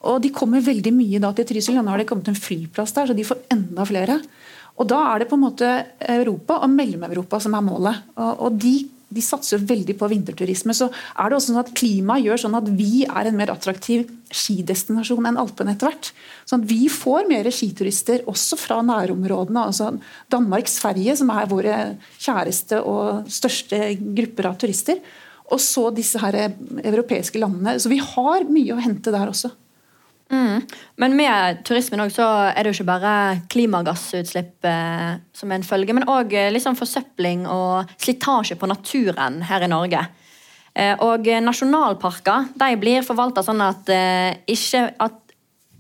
Og 0.04 0.24
De 0.24 0.32
kommer 0.36 0.64
veldig 0.64 0.92
mye 0.96 1.22
da 1.24 1.32
til 1.36 1.48
Trysil. 1.48 1.80
Nå 1.80 1.94
har 1.94 2.02
det 2.02 2.10
kommet 2.10 2.32
en 2.32 2.40
flyplass 2.40 2.96
der, 2.96 3.10
så 3.10 3.16
de 3.16 3.28
får 3.28 3.46
enda 3.54 3.86
flere. 3.88 4.20
Og 4.80 4.90
Da 4.90 5.00
er 5.12 5.22
det 5.22 5.30
på 5.30 5.38
en 5.38 5.46
måte 5.46 5.70
Europa 6.00 6.60
og 6.64 6.74
Mellom-Europa 6.74 7.40
som 7.44 7.56
er 7.56 7.64
målet. 7.66 8.10
Og, 8.18 8.42
og 8.48 8.60
de, 8.60 8.74
de, 9.14 9.22
satser 9.22 9.62
veldig 9.62 9.96
på 10.00 10.10
vinterturisme. 10.10 10.74
Så 10.74 10.90
er 10.90 11.30
det 11.30 11.38
også 11.38 11.54
sånn 11.54 11.62
at 11.62 11.72
Klimaet 11.78 12.26
gjør 12.26 12.44
sånn 12.46 12.58
at 12.58 12.70
vi 12.74 13.06
er 13.06 13.30
en 13.30 13.38
mer 13.38 13.54
attraktiv 13.54 14.10
skidestinasjon 14.34 15.30
enn 15.30 15.40
Alpene 15.40 15.78
etter 15.78 15.92
hvert. 15.92 16.12
Sånn 16.50 16.66
at 16.66 16.72
Vi 16.74 16.90
får 16.92 17.30
mer 17.30 17.52
skiturister 17.54 18.26
også 18.28 18.60
fra 18.60 18.82
nærområdene. 18.84 19.68
altså 19.70 19.94
Danmark, 20.34 20.68
Sverige, 20.68 21.16
som 21.22 21.30
er 21.30 21.52
våre 21.52 21.82
kjæreste 22.18 22.82
og 22.82 23.30
største 23.32 23.94
grupper 24.02 24.50
av 24.50 24.58
turister. 24.58 25.00
Og 25.54 25.62
så 25.62 25.92
disse 25.94 26.18
her 26.18 26.50
europeiske 26.82 27.38
landene. 27.38 27.78
Så 27.78 27.92
vi 27.94 28.02
har 28.02 28.50
mye 28.50 28.74
å 28.74 28.82
hente 28.82 29.14
der 29.14 29.30
også. 29.30 29.54
Mm. 30.34 30.64
Men 30.98 31.16
med 31.18 31.62
turismen 31.68 32.02
også, 32.02 32.24
så 32.24 32.28
er 32.50 32.64
det 32.64 32.72
jo 32.72 32.80
ikke 32.80 32.90
bare 32.90 33.14
klimagassutslipp 33.54 34.66
eh, 34.66 35.20
som 35.36 35.52
er 35.52 35.60
en 35.60 35.68
følge, 35.68 35.94
men 35.94 36.08
òg 36.10 36.34
eh, 36.38 36.50
liksom 36.54 36.78
forsøpling 36.80 37.46
og 37.52 37.92
slitasje 38.02 38.58
på 38.58 38.70
naturen 38.70 39.42
her 39.46 39.66
i 39.66 39.70
Norge. 39.70 40.02
Eh, 40.74 40.96
og 41.06 41.30
nasjonalparker 41.46 42.50
de 42.58 42.72
blir 42.82 43.06
forvalta 43.06 43.44
sånn 43.46 43.62
at, 43.62 43.90
eh, 43.94 44.34
ikke, 44.50 44.88
at 45.06 45.20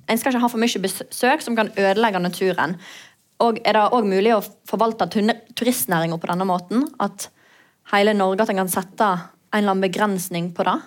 en 0.07 0.19
skal 0.19 0.33
ikke 0.33 0.43
ha 0.43 0.51
for 0.51 0.61
mye 0.61 0.83
besøk 0.83 1.41
som 1.41 1.57
kan 1.57 1.73
ødelegge 1.73 2.21
naturen. 2.21 2.77
Og 3.41 3.57
er 3.65 3.73
det 3.73 3.89
òg 3.89 4.05
mulig 4.05 4.35
å 4.35 4.43
forvalte 4.69 5.09
turistnæringa 5.09 6.19
på 6.21 6.29
denne 6.29 6.45
måten? 6.47 6.85
At 7.01 7.31
hele 7.91 8.13
Norge 8.13 8.45
at 8.45 8.53
en 8.53 8.61
kan 8.61 8.71
sette 8.71 9.09
en 9.09 9.63
eller 9.63 9.73
annen 9.73 9.87
begrensning 9.87 10.53
på 10.53 10.65
det? 10.67 10.77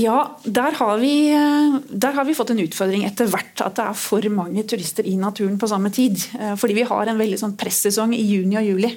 Ja, 0.00 0.36
der 0.44 0.74
har, 0.80 0.98
vi, 0.98 1.30
eh, 1.30 1.76
der 1.88 2.16
har, 2.16 2.26
vi, 2.26 2.34
fått 2.34 2.50
en 2.50 2.62
utfordring 2.64 3.04
etter 3.06 3.28
hvert. 3.30 3.54
At 3.62 3.78
det 3.78 3.86
er 3.86 3.98
for 3.98 4.26
mange 4.34 4.64
turister 4.68 5.06
i 5.06 5.14
naturen 5.20 5.58
på 5.60 5.70
samme 5.70 5.92
tid. 5.94 6.18
Eh, 6.38 6.54
fordi 6.60 6.78
vi 6.80 6.86
har 6.88 7.10
en 7.10 7.20
veldig 7.20 7.40
sånn 7.40 7.56
pressesong 7.60 8.14
i 8.16 8.24
juni 8.24 8.58
og 8.60 8.66
juli. 8.72 8.92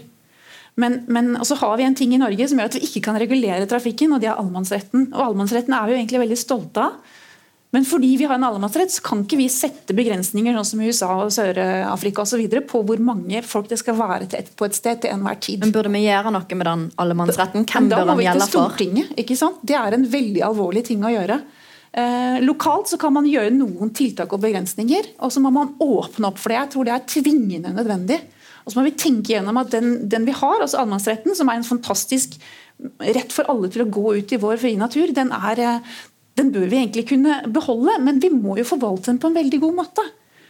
Men, 0.77 0.99
men 1.09 1.33
så 1.45 1.57
har 1.57 1.77
vi 1.79 1.85
en 1.87 1.95
ting 1.97 2.11
i 2.13 2.21
Norge 2.21 2.47
som 2.49 2.59
gjør 2.59 2.69
at 2.69 2.77
vi 2.77 2.85
ikke 2.85 3.01
kan 3.07 3.17
regulere 3.17 3.69
trafikken, 3.69 4.11
og 4.13 4.21
det 4.21 4.29
er 4.29 4.37
allemannsretten. 4.37 5.07
Og 5.13 5.23
allemannsretten 5.23 5.73
er 5.73 5.87
vi 5.87 5.95
jo 5.95 6.01
egentlig 6.01 6.21
veldig 6.25 6.41
stolte 6.41 6.89
av. 6.89 7.15
Men 7.77 7.85
fordi 7.85 8.15
vi 8.17 8.25
har 8.25 8.39
en 8.39 8.43
allemannsrett, 8.47 8.89
så 8.89 9.03
kan 9.05 9.19
ikke 9.21 9.37
vi 9.37 9.45
sette 9.53 9.93
begrensninger 9.93 10.55
sånn 10.57 10.65
som 10.65 10.79
USA 10.81 11.11
og 11.21 11.27
Sør-Afrika 11.35 12.23
osv. 12.23 12.41
på 12.65 12.79
hvor 12.81 13.03
mange 13.05 13.43
folk 13.45 13.67
det 13.69 13.77
skal 13.77 13.93
være 13.99 14.25
et, 14.33 14.49
på 14.57 14.65
et 14.65 14.73
sted 14.73 15.03
til 15.03 15.13
enhver 15.13 15.37
tid. 15.37 15.61
Men 15.61 15.75
Burde 15.75 15.91
vi 15.93 16.01
gjøre 16.07 16.31
noe 16.33 16.57
med 16.57 16.65
den 16.65 16.87
allemannsretten? 17.03 17.67
Hvem 17.69 17.91
bør 17.91 18.09
den 18.09 18.23
gjelde 18.25 18.49
for? 18.49 18.81
Ikke 19.21 19.37
sant? 19.37 19.61
Det 19.61 19.77
er 19.77 19.93
en 19.93 20.07
veldig 20.09 20.41
alvorlig 20.49 20.87
ting 20.89 21.05
å 21.05 21.13
gjøre. 21.13 21.37
Eh, 22.01 22.39
lokalt 22.47 22.95
så 22.95 22.97
kan 23.05 23.13
man 23.13 23.29
gjøre 23.29 23.53
noen 23.53 23.93
tiltak 23.93 24.33
og 24.33 24.41
begrensninger, 24.47 25.13
og 25.21 25.37
så 25.37 25.45
må 25.45 25.53
man 25.53 25.77
åpne 25.77 26.31
opp 26.31 26.41
for 26.41 26.49
det. 26.49 26.59
Jeg 26.63 26.73
tror 26.73 26.89
det 26.89 26.97
er 26.97 27.07
tvingende 27.13 27.77
nødvendig. 27.77 28.21
Og 28.65 28.73
så 28.73 28.81
må 28.81 28.89
vi 28.89 28.97
tenke 28.97 29.37
gjennom 29.37 29.61
at 29.61 29.69
den, 29.77 29.99
den 30.09 30.25
vi 30.25 30.33
har, 30.33 30.59
altså 30.59 30.81
allemannsretten, 30.81 31.37
som 31.37 31.53
er 31.53 31.61
en 31.61 31.69
fantastisk 31.69 32.41
rett 33.05 33.33
for 33.33 33.47
alle 33.49 33.69
til 33.69 33.85
å 33.85 33.89
gå 33.89 34.17
ut 34.19 34.33
i 34.33 34.39
vår 34.41 34.59
frie 34.61 34.81
natur, 34.81 35.13
den 35.13 35.29
er, 35.33 35.61
eh, 35.61 35.97
den 36.37 36.53
bør 36.53 36.69
vi 36.69 36.79
egentlig 36.83 37.07
kunne 37.09 37.41
beholde, 37.53 37.97
men 38.03 38.21
vi 38.21 38.29
må 38.33 38.57
jo 38.59 38.67
forvalte 38.67 39.11
den 39.11 39.19
på 39.21 39.31
en 39.31 39.37
veldig 39.39 39.59
god 39.63 39.77
måte. 39.81 40.05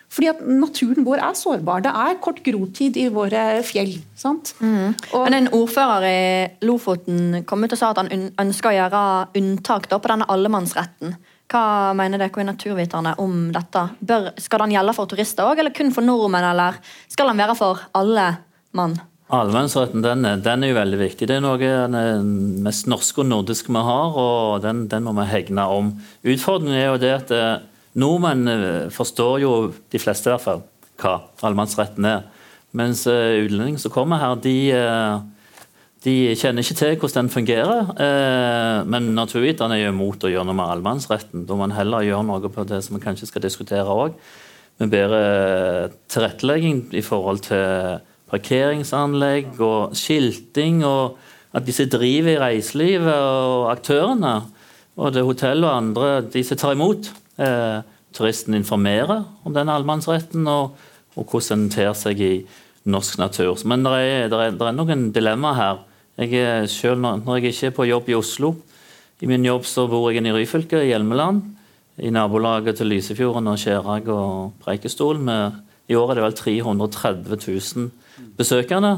Fordi 0.08 0.30
at 0.32 0.40
Naturen 0.48 1.04
vår 1.04 1.20
er 1.20 1.36
sårbar. 1.36 1.82
Det 1.84 1.92
er 1.92 2.20
kort 2.24 2.40
grotid 2.46 2.96
i 3.00 3.08
våre 3.12 3.62
fjell. 3.68 3.98
sant? 4.16 4.54
Mm. 4.60 4.96
Men 5.14 5.34
En 5.34 5.50
ordfører 5.52 6.06
i 6.08 6.66
Lofoten 6.66 7.44
kom 7.46 7.64
ut 7.64 7.76
og 7.76 7.80
sa 7.80 7.92
at 7.92 8.00
han 8.00 8.32
ønsker 8.40 8.72
å 8.72 8.78
gjøre 8.78 9.02
unntak 9.36 9.90
på 9.92 10.08
denne 10.08 10.30
allemannsretten. 10.32 11.18
Hva 11.48 11.94
mener 11.96 12.20
dere 12.20 12.44
Naturviterne 12.44 13.16
om 13.24 13.52
dette? 13.56 13.84
Bør, 14.00 14.32
skal 14.40 14.64
den 14.66 14.76
gjelde 14.76 14.96
for 14.96 15.12
turister 15.12 15.48
òg, 15.48 15.60
eller 15.60 15.76
kun 15.76 15.94
for 15.96 16.04
nordmenn? 16.04 16.52
Eller 16.54 16.80
skal 17.08 17.32
den 17.32 17.44
være 17.44 17.56
for 17.60 17.84
alle 17.96 18.30
mann? 18.76 18.98
Allemannsretten 19.28 20.04
den, 20.06 20.24
den, 20.24 20.62
er 20.64 20.70
jo 20.72 20.78
veldig 20.78 20.98
viktig. 21.02 21.28
Det 21.28 21.36
er 21.36 21.42
noe 21.44 21.58
av 21.60 21.92
det 21.92 22.04
mest 22.64 22.88
norske 22.88 23.26
og 23.26 23.28
nordiske 23.28 23.74
vi 23.76 23.82
har, 23.84 24.16
og 24.16 24.62
den, 24.64 24.86
den, 24.88 25.04
må 25.04 25.12
vi 25.18 25.28
hegne 25.28 25.66
om. 25.68 25.90
Utfordringen 26.24 26.78
er 26.80 26.88
jo 26.88 27.02
det 27.02 27.12
at 27.12 27.34
eh, 27.36 27.66
nordmenn 28.00 28.48
eh, 28.54 28.88
forstår 28.94 29.44
jo, 29.44 29.52
de 29.92 30.00
fleste 30.00 30.32
i 30.32 30.34
hvert 30.34 30.46
fall, 30.46 30.64
hva 31.04 31.18
allemannsretten 31.44 32.08
er. 32.08 32.24
Mens 32.78 33.04
uh, 33.08 33.40
utlendinger 33.42 33.80
som 33.82 33.92
kommer 33.92 34.20
her, 34.22 34.36
de, 34.44 34.56
de, 36.04 36.16
kjenner 36.38 36.64
ikke 36.64 36.76
til 36.78 36.98
hvordan 37.00 37.26
den 37.26 37.32
fungerer. 37.34 37.94
men 38.92 39.08
naturviterne 39.16 39.78
er 39.78 39.86
jo 39.86 39.94
imot 39.96 40.28
å 40.28 40.30
gjøre 40.30 40.46
noe 40.46 40.58
med 40.60 40.74
allemannsretten. 40.76 41.46
Da 41.48 41.58
man 41.58 41.74
heller 41.74 42.06
gjøre 42.06 42.28
noe 42.28 42.52
på 42.54 42.68
det 42.68 42.84
som 42.86 43.00
vi 43.00 43.04
kanskje 43.04 43.32
skal 43.32 43.44
diskutere 43.48 43.88
òg, 43.88 44.20
med 44.84 44.92
bedre 44.94 45.24
tilrettelegging 46.12 46.84
i 46.94 47.02
forhold 47.02 47.48
til 47.48 48.04
parkeringsanlegg 48.32 49.60
og 49.64 49.96
skilting, 49.98 50.84
og 50.86 51.18
at 51.56 51.66
disse 51.66 51.88
driver 51.90 52.34
i 52.34 52.40
reiselivet 52.42 53.14
og 53.14 53.72
aktørene, 53.72 54.36
og 54.98 55.14
det 55.14 55.24
hotellet 55.26 55.68
og 55.68 55.78
andre, 55.78 56.10
de 56.34 56.44
som 56.46 56.60
tar 56.60 56.76
imot 56.76 57.12
eh, 57.42 57.80
turisten, 58.18 58.58
informerer 58.58 59.24
om 59.46 59.54
den 59.56 59.70
allemannsretten 59.70 60.48
og, 60.50 60.78
og 61.16 61.28
hvordan 61.28 61.68
den 61.68 61.74
ter 61.74 61.94
seg 61.98 62.22
i 62.22 62.34
norsk 62.88 63.20
natur. 63.22 63.60
Men 63.68 63.86
det 63.86 63.94
er, 64.00 64.32
det 64.32 64.40
er, 64.40 64.56
det 64.58 64.68
er 64.68 64.76
noen 64.76 65.10
dilemmaer 65.14 65.60
her. 65.60 65.84
Jeg 66.18 66.70
selv, 66.74 67.04
når 67.04 67.38
jeg 67.38 67.54
ikke 67.54 67.68
er 67.70 67.76
på 67.78 67.86
jobb 67.86 68.08
i 68.10 68.16
Oslo 68.18 68.56
I 69.22 69.28
min 69.30 69.44
jobb 69.46 69.68
så 69.70 69.84
bor 69.86 70.08
jeg 70.10 70.26
i 70.26 70.32
Ryfylke, 70.34 70.80
i 70.82 70.90
Hjelmeland. 70.90 71.44
I 72.02 72.10
nabolaget 72.10 72.78
til 72.78 72.90
Lysefjorden 72.90 73.50
og 73.50 73.60
Skjerag 73.62 74.10
og 74.10 74.54
Preikestolen. 74.64 75.30
I 75.88 75.96
år 75.96 76.12
er 76.12 76.20
det 76.20 76.26
vel 76.26 76.38
330 76.42 77.38
000 77.48 77.92
besøkende. 78.38 78.94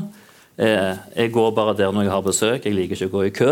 Eh, 0.59 0.95
jeg 1.15 1.31
går 1.31 1.51
bare 1.55 1.75
der 1.77 1.93
når 1.93 2.07
jeg 2.07 2.13
har 2.13 2.25
besøk, 2.25 2.65
jeg 2.65 2.75
liker 2.75 2.97
ikke 2.97 3.11
å 3.11 3.17
gå 3.17 3.25
i 3.27 3.35
kø. 3.35 3.51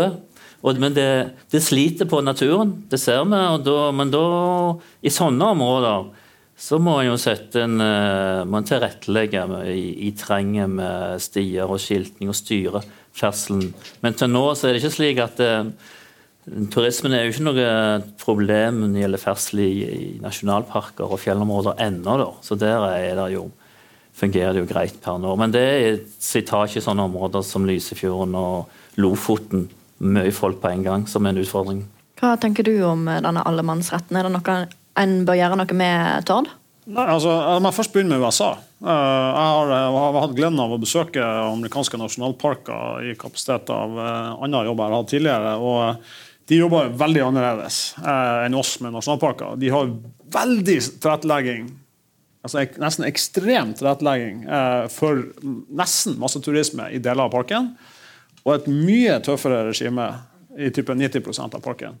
men 0.76 0.94
det, 0.94 1.34
det 1.50 1.62
sliter 1.62 2.04
på 2.04 2.20
naturen, 2.20 2.84
det 2.90 3.00
ser 3.00 3.24
vi. 3.24 3.42
Da, 3.64 3.90
men 3.92 4.10
da, 4.10 4.24
i 5.02 5.10
sånne 5.10 5.52
områder 5.54 6.10
så 6.58 6.80
må 6.82 6.96
en 6.98 7.12
jo 7.12 7.16
sette 7.16 7.62
en, 7.62 7.80
eh, 7.80 8.44
man 8.44 8.66
tilrettelegge 8.66 9.44
i, 9.70 10.08
i 10.08 10.12
terrenget 10.18 10.68
med 10.68 11.22
stier 11.22 11.70
og 11.70 11.78
skiltning 11.78 12.32
og 12.32 12.36
styre 12.36 12.82
ferdselen. 13.14 13.70
Men 14.02 14.18
til 14.18 14.32
nå 14.32 14.42
så 14.58 14.66
er 14.66 14.74
det 14.74 14.82
ikke 14.82 14.96
slik 14.96 15.22
at 15.22 15.38
eh, 15.44 15.70
Turismen 16.72 17.14
er 17.14 17.26
jo 17.26 17.32
ikke 17.34 17.46
noe 17.46 17.70
problem 18.20 18.82
når 18.82 18.92
det 18.94 19.02
gjelder 19.02 19.22
ferdsel 19.22 19.62
i, 19.64 19.70
i 19.84 20.10
nasjonalparker 20.22 21.08
og 21.08 21.20
fjellområder 21.22 21.80
ennå. 21.86 22.18
Så 22.44 22.56
der 22.58 22.84
er 22.90 23.16
det 23.18 23.32
jo 23.34 23.48
fungerer 24.18 24.54
det 24.54 24.64
jo 24.64 24.70
greit 24.70 24.98
per 25.02 25.18
nå. 25.22 25.34
Men 25.38 25.54
det 25.54 25.62
er 25.62 26.00
slitasje 26.22 26.80
i 26.80 26.84
sånne 26.84 27.06
områder 27.08 27.44
som 27.46 27.66
Lysefjorden 27.68 28.34
og 28.38 28.98
Lofoten. 28.98 29.68
Mye 29.98 30.30
folk 30.34 30.60
på 30.62 30.70
en 30.70 30.84
gang, 30.86 31.06
som 31.10 31.26
er 31.26 31.34
en 31.34 31.42
utfordring. 31.42 31.82
Hva 32.18 32.36
tenker 32.38 32.66
du 32.66 32.76
om 32.86 33.06
denne 33.08 33.42
allemannsretten? 33.46 34.18
Er 34.18 34.26
det 34.26 34.34
noe 34.34 34.58
en 34.98 35.20
bør 35.26 35.38
gjøre 35.38 35.58
noe 35.58 35.78
med, 35.78 36.26
Tord? 36.26 36.50
Nei, 36.88 37.04
altså, 37.04 37.34
Jeg 37.34 37.62
må 37.62 37.70
først 37.74 37.92
begynne 37.92 38.16
med 38.16 38.24
USA. 38.24 38.54
Eh, 38.80 38.88
jeg 38.88 39.48
har, 39.52 39.72
jeg 39.74 39.96
har 39.98 40.20
hatt 40.22 40.36
gleden 40.38 40.62
av 40.62 40.72
å 40.72 40.80
besøke 40.80 41.24
amerikanske 41.24 42.00
nasjonalparker 42.00 43.10
i 43.10 43.16
kapasitet 43.18 43.68
av 43.74 43.98
eh, 43.98 44.30
andre 44.46 44.64
jobber 44.70 44.86
jeg 44.86 44.94
har 44.94 45.02
hatt 45.02 45.12
tidligere. 45.12 45.52
og 45.58 46.14
de 46.48 46.56
jobber 46.62 46.94
veldig 46.96 47.26
annerledes 47.26 47.80
eh, 48.00 48.46
enn 48.46 48.56
oss 48.56 48.78
med 48.80 48.94
nasjonalparker. 48.96 49.58
De 49.60 49.68
har 49.72 49.90
veldig 50.32 50.78
tilrettelegging 50.88 51.68
altså 52.46 52.62
ek, 52.62 52.78
nesten 52.80 53.04
ekstrem 53.08 53.74
tilrettelegging 53.76 54.44
eh, 54.48 54.86
for 54.92 55.26
nesten 55.76 56.16
masseturisme 56.22 56.88
i 56.94 57.02
deler 57.04 57.26
av 57.26 57.34
parken. 57.34 57.74
Og 58.46 58.54
et 58.54 58.70
mye 58.72 59.18
tøffere 59.24 59.66
regime 59.68 60.08
i 60.58 60.70
type 60.74 60.94
90% 60.94 61.58
av 61.58 61.62
parken 61.62 61.98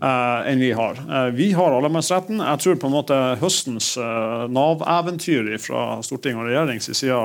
enn 0.00 0.60
vi 0.60 0.72
har. 0.72 0.98
Eh, 1.10 1.30
vi 1.34 1.52
har 1.52 1.74
allemannsretten. 1.74 2.38
Jeg 2.40 2.60
tror 2.62 2.76
på 2.78 2.86
en 2.86 2.94
måte 2.94 3.16
høstens 3.40 3.90
eh, 3.98 4.44
Nav-eventyr 4.54 5.50
fra 5.62 5.98
storting 6.06 6.38
og 6.38 6.46
regjerings 6.46 6.90
side 6.92 7.18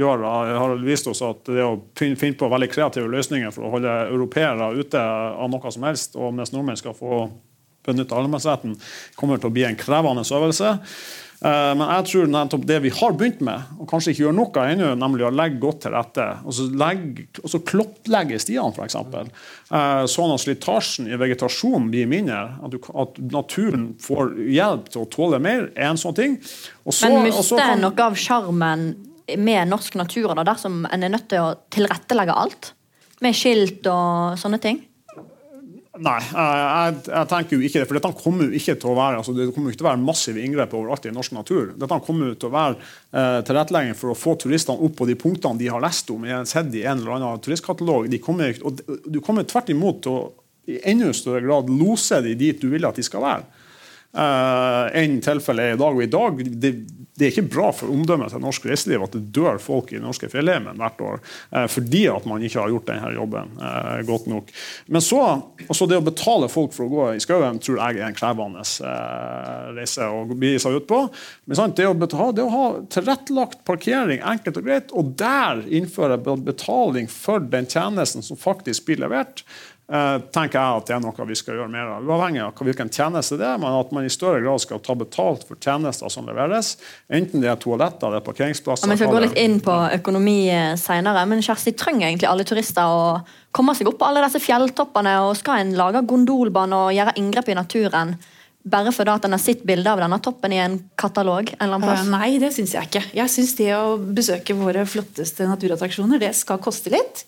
gjør, 0.00 0.24
har 0.60 0.76
vist 0.84 1.08
oss 1.08 1.22
at 1.24 1.48
det 1.48 1.64
å 1.64 1.78
finne 1.98 2.36
på 2.36 2.50
veldig 2.52 2.70
kreative 2.72 3.08
løsninger 3.12 3.54
for 3.54 3.68
å 3.68 3.72
holde 3.76 3.94
europeere 4.10 4.72
ute 4.76 5.00
av 5.00 5.48
noe 5.52 5.72
som 5.72 5.88
helst, 5.88 6.18
og 6.20 6.36
mens 6.36 6.52
nordmenn 6.52 6.80
skal 6.80 6.96
få 6.98 7.24
benytte 7.88 8.16
allemannsretten, 8.16 8.76
kommer 9.16 9.40
til 9.40 9.48
å 9.48 9.54
bli 9.54 9.64
en 9.64 9.78
krevende 9.78 10.26
øvelse. 10.26 10.76
Eh, 11.38 11.72
men 11.78 11.84
jeg 11.86 12.06
tror 12.10 12.30
nettopp 12.32 12.64
det 12.66 12.78
vi 12.82 12.90
har 12.98 13.12
begynt 13.14 13.42
med, 13.46 13.66
og 13.78 13.86
kanskje 13.90 14.10
ikke 14.10 14.24
gjør 14.24 14.34
noe 14.34 14.62
ennå, 14.72 14.88
nemlig 14.98 15.26
å 15.28 15.30
legge 15.30 15.60
godt 15.62 15.84
til 15.84 15.94
rette, 15.94 16.24
og 16.42 16.56
så, 16.56 16.66
legge, 16.82 17.28
og 17.44 17.52
så 17.52 17.60
klottlegge 17.68 18.40
stiene 18.42 18.74
f.eks., 18.74 18.96
eh, 18.98 20.02
sånn 20.10 20.34
at 20.34 20.42
slitasjen 20.42 21.06
i 21.06 21.18
vegetasjonen 21.20 21.92
blir 21.92 22.10
mindre, 22.10 22.40
at, 22.58 22.74
du, 22.74 22.80
at, 22.90 23.20
naturen 23.30 23.92
får 24.02 24.34
hjelp 24.48 24.90
til 24.90 25.04
å 25.04 25.10
tåle 25.14 25.38
mer, 25.44 25.68
er 25.78 25.92
en 25.92 26.00
sånn 26.00 26.18
ting. 26.18 26.40
Så, 26.42 27.06
men 27.06 27.28
mister 27.28 27.62
kan... 27.62 27.84
noe 27.86 28.08
av 28.08 28.18
sjarmen 28.18 28.88
med 29.38 29.70
norsk 29.70 29.94
natur 30.00 30.32
da, 30.32 30.42
dersom 30.48 30.82
en 30.90 31.06
er 31.06 31.14
nødt 31.14 31.30
til 31.30 31.44
å 31.44 31.54
tilrettelegge 31.70 32.34
alt? 32.34 32.72
Med 33.22 33.34
skilt 33.34 33.86
og 33.90 34.38
sånne 34.38 34.58
ting? 34.62 34.82
Nei, 35.98 36.16
jeg, 36.22 36.96
jeg, 37.08 37.28
tenker 37.30 37.56
jo 37.56 37.64
ikke 37.66 37.80
det. 37.80 37.86
For 37.90 37.98
dette 37.98 38.10
kommer 38.22 38.48
jo 38.48 38.58
ikke 38.58 38.76
til 38.78 38.90
å 38.92 38.96
være 38.98 39.20
altså 39.20 39.34
det 39.36 39.48
kommer 39.52 39.68
jo 39.68 39.74
ikke 39.74 39.80
til 39.82 39.86
å 39.86 39.90
være 39.90 40.02
massive 40.04 40.42
inngrep 40.44 40.74
overalt 40.78 41.08
i 41.08 41.14
norsk 41.14 41.34
natur. 41.36 41.72
Dette 41.78 42.00
kommer 42.06 42.30
jo 42.30 42.38
til 42.38 42.50
å 42.50 42.54
være 42.54 42.76
eh, 42.78 43.38
tilrettelegging 43.48 43.98
for 43.98 44.12
å 44.12 44.18
få 44.18 44.36
turistene 44.42 44.84
opp 44.86 44.98
på 45.00 45.08
de 45.08 45.16
punktene 45.18 45.60
de 45.60 45.70
har 45.72 45.82
lest 45.82 46.10
om 46.14 46.26
i 46.26 46.36
sett 46.48 46.74
i 46.74 46.84
en 46.84 47.02
eller 47.02 47.16
annen 47.16 47.42
turistkatalog. 47.44 48.10
Kommer, 48.24 48.60
og 48.66 48.82
du 49.06 49.20
kommer 49.24 49.48
tvert 49.48 49.72
imot 49.74 50.04
til 50.06 50.14
å 50.18 50.26
i 50.68 50.78
enda 50.90 51.12
større 51.16 51.40
grad 51.46 51.70
lose 51.72 52.20
de 52.24 52.34
dit 52.36 52.60
du 52.60 52.68
vil 52.68 52.84
at 52.84 52.98
de 52.98 53.04
skal 53.06 53.24
være. 53.24 53.46
eh, 54.18 55.02
enn 55.02 55.18
tilfellet 55.24 55.64
er 55.64 55.76
i 55.76 55.80
dag. 55.80 55.96
Og 55.96 56.02
i 56.04 56.12
dag 56.12 56.42
det, 56.60 56.72
det, 57.18 57.26
er 57.26 57.32
ikke 57.32 57.50
bra 57.52 57.68
for 57.74 57.92
omdømmet 57.92 58.32
til 58.32 58.42
norsk 58.42 58.68
reiseliv 58.70 59.04
at 59.06 59.16
det 59.16 59.24
dør 59.36 59.60
folk 59.62 59.92
i 59.92 60.02
norske 60.02 60.30
fjellheimen 60.32 60.78
hvert 60.80 61.02
år 61.04 61.20
uh, 61.20 61.66
fordi 61.70 62.04
at 62.12 62.26
man 62.28 62.44
ikke 62.44 62.62
har 62.62 62.72
gjort 62.72 62.88
denne 62.90 63.12
jobben 63.16 63.54
uh, 63.60 63.98
godt 64.08 64.28
nok. 64.30 64.52
Men 64.86 65.04
så, 65.04 65.22
altså 65.66 65.88
det 65.90 66.00
å 66.00 66.06
betale 66.06 66.50
folk 66.52 66.74
for 66.76 66.86
å 66.86 66.92
gå 66.92 67.08
i 67.14 67.22
skauen 67.22 67.60
tror 67.62 67.80
jeg 67.82 68.00
er 68.00 68.08
en 68.08 68.18
krevende 68.18 68.64
reise 69.76 70.06
å 70.08 70.24
bli 70.30 70.54
seg 70.60 70.78
ut 70.78 70.88
på. 70.88 71.00
Men 71.48 71.58
sant, 71.58 71.76
det, 71.78 71.88
å 71.88 71.96
betale, 71.98 72.34
det 72.36 72.44
å 72.44 72.52
ha 72.52 72.66
tilrettelagt 72.92 73.64
parkering 73.68 74.22
enkelt 74.22 74.60
og 74.60 74.68
greit, 74.68 74.94
og 74.94 75.14
der 75.20 75.64
innføre 75.66 76.18
betaling 76.18 77.10
for 77.10 77.42
den 77.42 77.68
tjenesten 77.70 78.24
som 78.24 78.40
faktisk 78.40 78.88
blir 78.88 79.02
levert, 79.04 79.44
Eh, 79.77 79.77
tenker 79.88 80.58
jeg 80.58 80.80
at 80.80 80.88
det 80.88 80.94
er 80.98 81.00
noe 81.00 81.24
vi 81.30 81.36
skal 81.38 81.56
gjøre 81.56 81.72
mer 81.72 81.86
av. 81.94 82.04
Uavhengig 82.04 82.42
av 82.44 82.60
hvilken 82.60 82.90
tjeneste 82.92 83.38
det 83.40 83.46
er, 83.48 83.60
men 83.60 83.72
at 83.72 83.92
man 83.96 84.04
i 84.04 84.12
større 84.12 84.42
grad 84.44 84.60
skal 84.60 84.82
ta 84.84 84.92
betalt 84.98 85.46
for 85.48 85.56
tjenester 85.56 86.12
som 86.12 86.28
leveres. 86.28 86.74
Enten 87.08 87.40
det 87.40 87.48
er 87.48 87.56
toaletter 87.60 88.10
eller 88.10 88.24
parkeringsplasser. 88.26 88.84
Ja, 88.84 88.92
vi 88.92 89.00
skal 89.00 89.14
gå 89.14 89.22
litt 89.24 89.38
inn 89.40 89.56
på 89.64 89.76
økonomi 89.96 90.42
eh, 90.52 90.74
senere, 90.80 91.22
men 91.30 91.40
Kjersti, 91.44 91.72
trenger 91.72 92.10
egentlig 92.10 92.28
alle 92.28 92.44
turister 92.48 92.84
å 92.84 93.06
komme 93.56 93.72
seg 93.78 93.88
opp 93.88 93.96
på 94.02 94.10
alle 94.10 94.26
disse 94.26 94.42
fjelltoppene? 94.44 95.14
og 95.24 95.38
Skal 95.40 95.62
en 95.62 95.72
lage 95.78 96.04
gondolbane 96.10 96.82
og 96.84 96.92
gjøre 96.96 97.16
inngrep 97.22 97.48
i 97.48 97.56
naturen? 97.56 98.12
Bare 98.68 98.92
fordi 98.92 99.14
at 99.14 99.24
en 99.24 99.38
har 99.38 99.40
sett 99.40 99.64
bilde 99.64 99.88
av 99.88 100.02
denne 100.02 100.20
toppen 100.20 100.52
i 100.52 100.60
en 100.60 100.76
katalog? 101.00 101.48
en 101.54 101.64
eller 101.64 101.78
annen 101.78 101.88
plass? 101.88 102.04
Uh, 102.04 102.12
nei, 102.12 102.30
det 102.42 102.52
syns 102.58 102.76
jeg 102.76 102.90
ikke. 102.90 103.04
Jeg 103.22 103.32
syns 103.32 103.56
det 103.56 103.72
å 103.78 103.96
besøke 103.96 104.56
våre 104.58 104.84
flotteste 104.84 105.48
naturattraksjoner, 105.48 106.20
det 106.20 106.34
skal 106.36 106.60
koste 106.60 106.92
litt. 106.92 107.24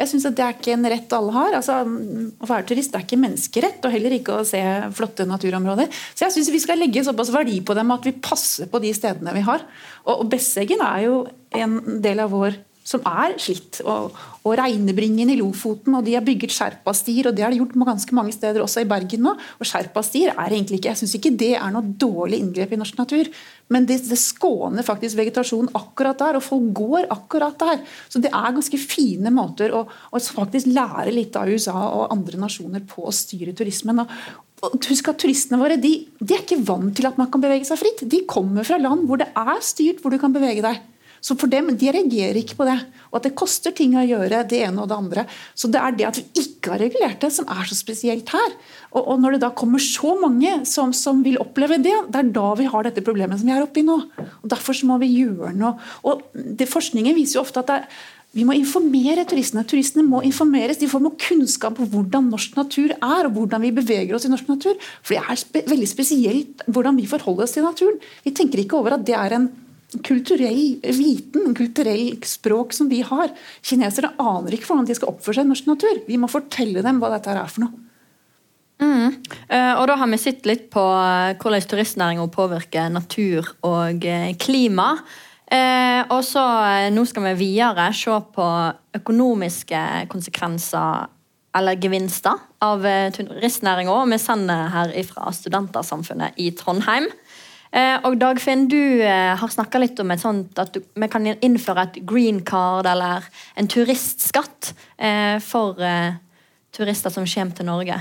Jeg 0.00 0.08
synes 0.08 0.24
at 0.28 0.36
Det 0.36 0.44
er 0.44 0.56
ikke 0.56 0.72
en 0.72 0.88
rett 0.88 1.14
alle 1.16 1.34
har. 1.36 1.56
Altså, 1.58 1.78
å 1.84 2.48
være 2.48 2.66
turist 2.70 2.94
er 2.96 3.04
ikke 3.04 3.20
menneskerett, 3.20 3.84
og 3.84 3.92
heller 3.92 4.16
ikke 4.16 4.38
å 4.40 4.46
se 4.48 4.62
flotte 4.96 5.26
naturområder. 5.28 5.92
Så 6.14 6.26
jeg 6.26 6.36
syns 6.36 6.52
vi 6.54 6.62
skal 6.64 6.80
legge 6.80 7.04
såpass 7.04 7.32
verdi 7.34 7.60
på 7.60 7.76
dem 7.76 7.92
at 7.94 8.08
vi 8.08 8.14
passer 8.16 8.70
på 8.72 8.80
de 8.82 8.92
stedene 8.96 9.36
vi 9.36 9.44
har. 9.46 9.64
Og 10.08 10.24
Besseggen 10.32 10.82
er 10.86 11.06
jo 11.06 11.16
en 11.52 12.00
del 12.04 12.24
av 12.24 12.32
vår 12.32 12.56
som 12.86 13.02
er 13.06 13.36
slitt. 13.40 13.80
Og, 13.86 14.16
og 14.42 14.56
Reinebringen 14.58 15.30
i 15.32 15.38
Lofoten, 15.38 15.94
og 15.98 16.06
de 16.06 16.16
har 16.16 16.24
bygget 16.26 16.54
sherpastier, 16.54 17.28
og 17.28 17.36
det 17.36 17.46
har 17.46 17.54
de 17.54 17.60
gjort 17.60 17.76
ganske 17.78 18.16
mange 18.16 18.34
steder, 18.34 18.62
også 18.62 18.82
i 18.82 18.90
Bergen 18.90 19.24
nå. 19.26 19.34
Og 19.58 19.68
sherpastier 19.68 20.34
er 20.34 20.50
egentlig 20.50 20.80
ikke 20.80 20.92
Jeg 20.92 21.02
syns 21.02 21.16
ikke 21.18 21.34
det 21.38 21.54
er 21.56 21.72
noe 21.74 21.94
dårlig 21.98 22.42
inngrep 22.42 22.74
i 22.74 22.80
norsk 22.80 22.98
natur, 23.00 23.30
men 23.72 23.86
det, 23.88 24.02
det 24.04 24.18
skåner 24.20 24.84
faktisk 24.84 25.16
vegetasjonen 25.16 25.72
akkurat 25.78 26.18
der, 26.20 26.38
og 26.38 26.44
folk 26.44 26.70
går 26.76 27.10
akkurat 27.14 27.58
der. 27.62 27.82
Så 28.12 28.20
det 28.22 28.32
er 28.34 28.56
ganske 28.56 28.80
fine 28.80 29.32
måter 29.32 29.72
å, 29.72 29.84
å 29.86 30.22
faktisk 30.22 30.72
lære 30.72 31.14
litt 31.14 31.38
av 31.38 31.48
USA 31.48 31.76
og 31.88 32.10
andre 32.12 32.40
nasjoner 32.42 32.84
på 32.88 33.06
å 33.08 33.14
styre 33.14 33.54
turismen. 33.56 34.04
Og, 34.04 34.16
Husk 34.62 35.08
at 35.10 35.18
Turistene 35.18 35.58
våre 35.58 35.74
de, 35.80 35.90
de 36.22 36.34
er 36.36 36.44
ikke 36.44 36.60
vant 36.62 36.92
til 36.94 37.08
at 37.08 37.16
man 37.18 37.26
kan 37.32 37.42
bevege 37.42 37.66
seg 37.66 37.80
fritt. 37.80 38.04
De 38.06 38.20
kommer 38.30 38.62
fra 38.62 38.78
land 38.78 39.08
hvor 39.08 39.18
det 39.18 39.26
er 39.34 39.64
styrt, 39.64 39.98
hvor 39.98 40.14
du 40.14 40.20
kan 40.22 40.34
bevege 40.34 40.62
deg. 40.62 40.78
Så 41.22 41.36
for 41.38 41.50
dem, 41.50 41.70
De 41.78 41.92
reagerer 41.94 42.40
ikke 42.40 42.58
på 42.58 42.66
det. 42.66 42.78
Og 43.12 43.20
at 43.20 43.28
det 43.28 43.36
koster 43.38 43.74
ting 43.76 43.94
å 43.94 44.04
gjøre 44.04 44.42
det 44.50 44.62
ene 44.66 44.82
og 44.82 44.88
det 44.90 44.96
andre. 44.98 45.26
Så 45.54 45.70
det 45.70 45.80
er 45.80 45.94
det 45.96 46.06
at 46.08 46.18
vi 46.18 46.42
ikke 46.42 46.74
har 46.74 46.82
regulert 46.82 47.20
det, 47.22 47.30
som 47.34 47.46
er 47.46 47.68
så 47.68 47.78
spesielt 47.78 48.32
her. 48.34 48.56
Og, 48.90 49.02
og 49.04 49.20
når 49.22 49.36
det 49.36 49.42
da 49.44 49.52
kommer 49.54 49.82
så 49.82 50.16
mange 50.18 50.62
som, 50.68 50.94
som, 50.96 51.22
vil 51.22 51.38
oppleve 51.42 51.78
det, 51.82 51.94
det 52.10 52.22
er 52.22 52.32
da 52.34 52.48
vi 52.58 52.66
har 52.72 52.88
dette 52.88 53.04
problemet 53.06 53.38
som 53.38 53.46
vi 53.46 53.54
er 53.54 53.62
oppe 53.62 53.82
i 53.82 53.86
nå. 53.86 54.00
Og 54.42 54.50
Derfor 54.50 54.76
så 54.76 54.88
må 54.90 54.98
vi 55.02 55.12
gjøre 55.14 55.54
noe. 55.54 55.76
Og 56.02 56.26
det, 56.34 56.66
Forskningen 56.72 57.14
viser 57.14 57.38
jo 57.38 57.46
ofte 57.46 57.62
at 57.62 57.70
det 57.70 57.78
er 57.84 58.02
vi 58.32 58.46
må 58.48 58.54
informere 58.56 59.26
turistene. 59.28 59.64
Turistene 59.68 60.06
må 60.08 60.22
informeres. 60.24 60.78
De 60.80 60.88
får 60.88 61.02
noe 61.04 61.18
kunnskap 61.20 61.76
om 61.76 61.88
hvordan 61.92 62.30
norsk 62.32 62.54
natur 62.56 62.94
er, 62.94 63.26
og 63.28 63.34
hvordan 63.36 63.60
vi 63.60 63.74
beveger 63.76 64.16
oss 64.16 64.24
i 64.24 64.30
norsk 64.32 64.48
natur. 64.48 64.78
For 65.04 65.18
det 65.18 65.20
er 65.20 65.40
spe 65.40 65.62
veldig 65.68 65.88
spesielt 65.90 66.64
hvordan 66.64 66.96
vi 66.96 67.04
forholder 67.10 67.44
oss 67.44 67.52
til 67.58 67.66
naturen. 67.66 68.00
Vi 68.24 68.32
tenker 68.32 68.62
ikke 68.62 68.78
over 68.80 68.96
at 68.96 69.04
det 69.04 69.18
er 69.18 69.36
en 69.36 69.50
kulturell 70.00 70.80
viten, 70.96 71.52
kulturell 71.56 72.16
språk 72.24 72.72
som 72.76 72.88
vi 72.88 73.02
har. 73.06 73.32
Kinesere 73.60 74.14
aner 74.22 74.56
ikke 74.56 74.70
hvordan 74.70 74.88
de 74.88 74.96
skal 74.96 75.12
oppføre 75.12 75.40
seg 75.40 75.46
i 75.46 75.52
norsk 75.52 75.68
natur. 75.68 76.02
Vi 76.08 76.20
må 76.20 76.30
fortelle 76.32 76.84
dem 76.84 77.00
hva 77.02 77.12
dette 77.12 77.34
er 77.34 77.48
for 77.50 77.66
noe. 77.66 77.88
Mm. 78.82 79.18
Uh, 79.46 79.74
og 79.78 79.86
da 79.90 79.96
har 80.00 80.10
vi 80.10 80.18
sett 80.18 80.46
litt 80.48 80.68
på 80.72 80.82
uh, 80.82 81.34
hvordan 81.38 81.66
turistnæringa 81.70 82.26
påvirker 82.34 82.90
natur 82.90 83.52
og 83.68 84.06
uh, 84.08 84.30
klima. 84.40 84.94
og 85.52 86.22
så 86.24 86.42
Nå 86.94 87.02
skal 87.04 87.26
vi 87.26 87.32
videre 87.42 87.90
se 87.92 88.14
på 88.34 88.46
økonomiske 88.96 89.80
konsekvenser 90.08 91.10
eller 91.52 91.76
gevinster 91.76 92.40
av 92.64 92.86
turistnæringa. 93.12 93.98
Vi 94.08 94.18
sender 94.18 94.70
her 94.72 94.94
fra 95.04 95.28
Studentersamfunnet 95.36 96.40
i 96.40 96.54
Trondheim. 96.56 97.10
Eh, 97.72 97.94
og 98.04 98.18
Dagfinn, 98.20 98.66
du 98.68 99.00
eh, 99.00 99.32
har 99.40 99.52
snakka 99.52 99.80
litt 99.80 100.00
om 100.02 100.12
sånt 100.20 100.58
at 100.60 100.74
vi 100.76 101.08
kan 101.08 101.24
innføre 101.32 101.86
et 101.86 102.00
green 102.04 102.42
card 102.44 102.84
eller 102.88 103.24
en 103.56 103.68
turistskatt 103.70 104.74
eh, 105.00 105.38
for 105.40 105.80
turister 106.72 107.14
som 107.14 107.24
kommer 107.28 107.56
til 107.56 107.68
Norge. 107.68 107.96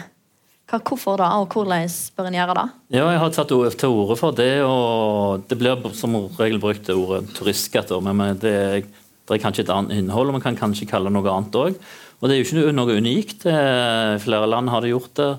Hvorfor 0.71 1.19
da, 1.19 1.33
og 1.39 1.51
hvordan 1.51 1.87
bør 2.15 2.27
en 2.29 2.35
gjøre 2.37 2.55
det? 2.55 2.67
Ja, 2.95 3.07
Jeg 3.11 3.19
har 3.19 3.31
tatt 3.35 3.49
til 3.51 3.91
orde 3.91 4.15
for 4.19 4.35
det. 4.35 4.63
og 4.63 5.43
Det 5.47 5.57
blir 5.59 5.87
som 5.95 6.15
regel 6.37 6.61
brukt 6.63 6.87
det 6.87 6.95
ordet 6.95 7.33
turistskatt. 7.35 7.91
Men 8.03 8.39
det, 8.39 8.87
det 9.27 9.35
er 9.35 9.43
kanskje 9.43 9.65
et 9.65 9.73
annet 9.73 9.99
innhold, 9.99 10.31
og 10.31 10.37
man 10.37 10.43
kan 10.43 10.55
kanskje 10.55 10.87
kalle 10.87 11.11
det 11.11 11.17
noe 11.17 11.27
annet 11.27 11.59
òg. 11.59 11.75
Og 12.21 12.27
det 12.27 12.37
er 12.37 12.39
jo 12.39 12.47
ikke 12.47 12.75
noe 12.77 12.95
unikt. 12.95 13.43
Flere 13.43 14.47
land 14.47 14.71
har 14.71 14.83
det 14.83 14.93
gjort 14.93 15.15
det. 15.19 15.29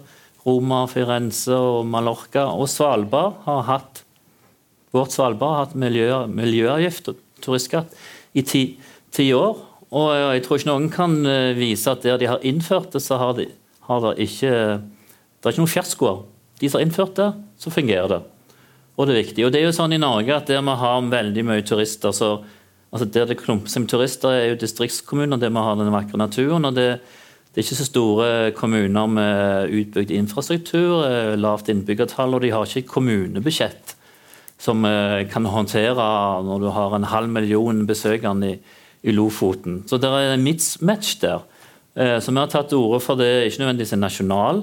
Roma, 0.45 0.85
Firenze 0.91 1.57
og 1.57 1.87
Mallorca 1.89 2.51
og 2.53 2.69
Svalbard 2.69 3.41
har 3.47 3.65
hatt 3.71 4.05
Vårt 4.93 5.15
Svalbard 5.15 5.55
har 5.57 5.67
hatt 5.67 5.77
miljø, 5.79 6.09
miljøavgift 6.29 7.13
og 7.13 7.21
turistskatt 7.43 7.95
i 8.37 8.45
ti, 8.45 8.63
ti, 9.13 9.31
år. 9.37 9.61
Og 9.93 10.11
jeg 10.17 10.45
tror 10.45 10.61
ikke 10.61 10.71
noen 10.71 10.91
kan 10.93 11.17
eh, 11.29 11.53
vise 11.57 11.93
at 11.93 12.05
der 12.05 12.21
de 12.21 12.29
har 12.29 12.45
innført 12.47 12.93
det, 12.95 13.03
så 13.05 13.19
har, 13.21 13.35
de, 13.41 13.49
har 13.89 14.05
det 14.07 14.15
ikke 14.29 14.53
Det 14.53 15.49
er 15.49 15.55
ikke 15.55 15.65
noen 15.65 15.75
fiaskoer. 15.75 16.21
De 16.61 16.69
som 16.71 16.79
har 16.79 16.87
innført 16.87 17.17
det, 17.19 17.33
så 17.59 17.73
fungerer 17.75 18.09
det. 18.13 18.21
Og 18.95 19.09
det 19.09 19.15
er 19.15 19.23
viktig. 19.25 19.47
Og 19.47 19.53
det 19.53 19.61
er 19.61 19.67
jo 19.67 19.75
sånn 19.75 19.97
i 19.97 20.01
Norge 20.01 20.37
at 20.37 20.51
der 20.51 20.63
vi 20.63 20.77
har 20.85 21.09
veldig 21.11 21.45
mye 21.49 21.65
turister, 21.67 22.13
så 22.15 22.37
altså 22.93 23.07
Der 23.09 23.25
det 23.25 23.39
klumper 23.41 23.73
seg 23.73 23.87
med 23.87 23.89
turister, 23.89 24.29
er 24.29 24.51
jo 24.51 24.61
distriktskommuner 24.61 25.41
der 25.41 25.49
vi 25.49 25.65
har 25.65 25.77
den 25.81 25.95
vakre 25.95 26.19
naturen. 26.21 26.65
og 26.69 26.75
det, 26.77 27.01
det 27.53 27.61
er 27.61 27.65
ikke 27.65 27.79
så 27.81 27.89
store 27.89 28.51
kommuner 28.53 29.07
med 29.09 29.73
utbygd 29.73 30.11
infrastruktur, 30.13 31.01
eh, 31.09 31.35
lavt 31.41 31.69
innbyggertall, 31.73 32.35
og 32.35 32.43
de 32.45 32.53
har 32.53 32.69
ikke 32.69 32.93
kommunebudsjett 32.93 33.92
som 34.63 34.85
eh, 34.87 35.25
kan 35.31 35.49
håndtere 35.51 36.07
når 36.47 36.63
du 36.63 36.69
har 36.75 36.95
en 36.95 37.09
halv 37.11 37.33
million 37.33 37.83
besøkende 37.89 38.53
i, 38.55 38.61
i 39.03 39.15
Lofoten. 39.15 39.83
Så 39.91 39.99
det 39.99 40.11
er 40.11 40.37
en 40.37 40.47
mismatch 40.47 41.17
der. 41.23 41.43
Eh, 41.99 42.19
så 42.23 42.31
vi 42.31 42.39
har 42.39 42.53
tatt 42.53 42.71
til 42.71 42.79
orde 42.79 43.03
for 43.03 43.19
det, 43.19 43.49
ikke 43.49 43.65
nødvendigvis 43.65 43.97
en 43.97 44.05
nasjonal 44.07 44.63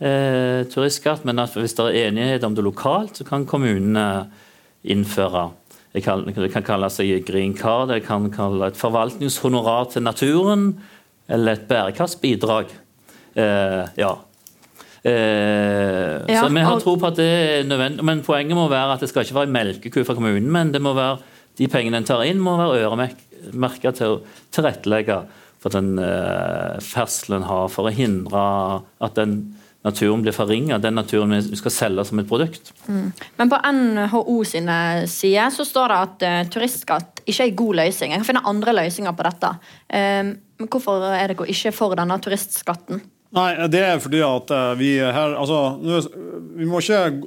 eh, 0.00 0.64
turistskatt, 0.72 1.26
men 1.28 1.44
at 1.44 1.54
hvis 1.58 1.76
det 1.76 1.90
er 1.90 2.08
enighet 2.08 2.46
om 2.48 2.56
det 2.56 2.64
lokalt, 2.64 3.20
så 3.20 3.28
kan 3.28 3.46
kommunene 3.48 4.08
innføre 4.88 5.50
det 5.92 6.02
kan, 6.04 6.20
det 6.28 6.50
kan 6.52 6.62
kalles 6.62 6.98
green 7.26 7.54
card, 7.56 7.88
det 7.88 8.02
kan 8.06 8.28
kalle 8.30 8.68
et 8.68 8.76
forvaltningshonorar 8.76 9.88
til 9.90 10.04
naturen, 10.04 10.66
eller 11.28 11.56
et 11.56 11.64
bærekraftsbidrag. 11.68 12.68
Eh, 13.34 13.84
ja, 13.96 14.12
Eh, 15.06 16.14
ja, 16.26 16.42
så 16.42 16.48
vi 16.52 16.64
har 16.66 16.80
tro 16.82 16.96
på 16.98 17.10
at 17.10 17.18
det 17.18 17.28
er 17.28 17.66
nødvendig, 17.68 18.04
men 18.06 18.22
poenget 18.26 18.58
må 18.58 18.68
være 18.70 18.96
at 18.96 19.04
det 19.04 19.10
skal 19.12 19.26
ikke 19.26 19.36
være 19.40 19.50
en 19.50 19.56
melkeku 19.58 20.00
for 20.02 20.18
kommunen, 20.18 20.50
men 20.52 20.72
det 20.74 20.82
må 20.84 20.94
være, 20.98 21.20
de 21.58 21.68
pengene 21.70 22.00
en 22.00 22.08
tar 22.08 22.24
inn, 22.26 22.42
må 22.42 22.56
være 22.58 22.82
øremerka 22.86 23.94
til 23.94 24.18
å 24.18 24.20
tilrettelegge 24.54 25.22
for 25.62 25.74
den 25.74 25.96
eh, 26.02 26.78
ferdselen 26.84 27.46
har, 27.48 27.70
for 27.72 27.90
å 27.90 27.94
hindre 27.94 28.42
at 29.02 29.18
den 29.18 29.40
naturen 29.86 30.22
blir 30.24 30.34
forringa, 30.34 30.78
den 30.82 30.98
naturen 30.98 31.32
vi 31.36 31.58
skal 31.58 31.72
selge 31.72 32.04
som 32.08 32.20
et 32.20 32.28
produkt. 32.28 32.72
Mm. 32.88 33.12
Men 33.38 33.52
på 33.52 33.60
NHO 33.72 34.38
sine 34.48 34.78
sider 35.10 35.52
så 35.54 35.66
står 35.66 35.92
det 35.92 35.98
at 35.98 36.24
uh, 36.26 36.40
turistskatt 36.52 37.22
ikke 37.24 37.44
er 37.44 37.52
en 37.52 37.60
god 37.62 37.78
løsning. 37.82 38.12
Jeg 38.12 38.22
kan 38.22 38.28
finne 38.32 38.44
andre 38.50 38.74
løsninger 38.80 39.14
på 39.14 39.26
dette. 39.28 39.52
Um, 39.86 40.32
men 40.58 40.70
hvorfor 40.72 41.06
er 41.12 41.30
dere 41.30 41.48
ikke 41.54 41.74
for 41.76 41.94
denne 41.98 42.18
turistskatten? 42.24 43.04
Nei, 43.36 43.50
det 43.68 43.80
er 43.84 43.98
fordi 44.00 44.20
at 44.24 44.52
eh, 44.54 44.70
vi 44.80 44.92
her 45.02 45.34
Altså, 45.36 45.58
vi 46.56 46.68
må 46.68 46.80
ikke 46.80 47.26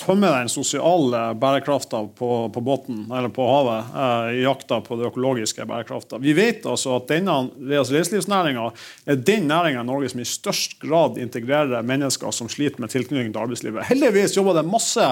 tømme 0.00 0.30
den 0.32 0.48
sosiale 0.50 1.22
bærekrafta 1.40 2.02
på, 2.16 2.30
på 2.54 2.62
båten, 2.64 3.04
eller 3.12 3.30
på 3.34 3.46
havet, 3.46 3.92
eh, 3.94 4.30
i 4.38 4.42
jakta 4.44 4.80
på 4.84 4.96
det 4.98 5.08
økologiske 5.10 5.66
bærekrafta. 5.68 6.18
Vi 6.22 6.34
vet 6.36 6.66
altså 6.68 6.96
at 6.96 7.08
denne 7.10 7.36
altså 7.78 7.94
reiselivsnæringa 7.96 8.66
er 9.06 9.20
den 9.20 9.48
næringa 9.50 9.84
i 9.84 9.88
Norge 9.88 10.12
som 10.12 10.22
i 10.22 10.28
størst 10.28 10.78
grad 10.82 11.18
integrerer 11.20 11.84
mennesker 11.86 12.32
som 12.34 12.48
sliter 12.52 12.82
med 12.82 12.92
tilknytning 12.92 13.32
til 13.34 13.42
arbeidslivet. 13.42 13.88
Heldigvis 13.90 14.36
jobber 14.36 14.60
det 14.60 14.66
masse 14.68 15.06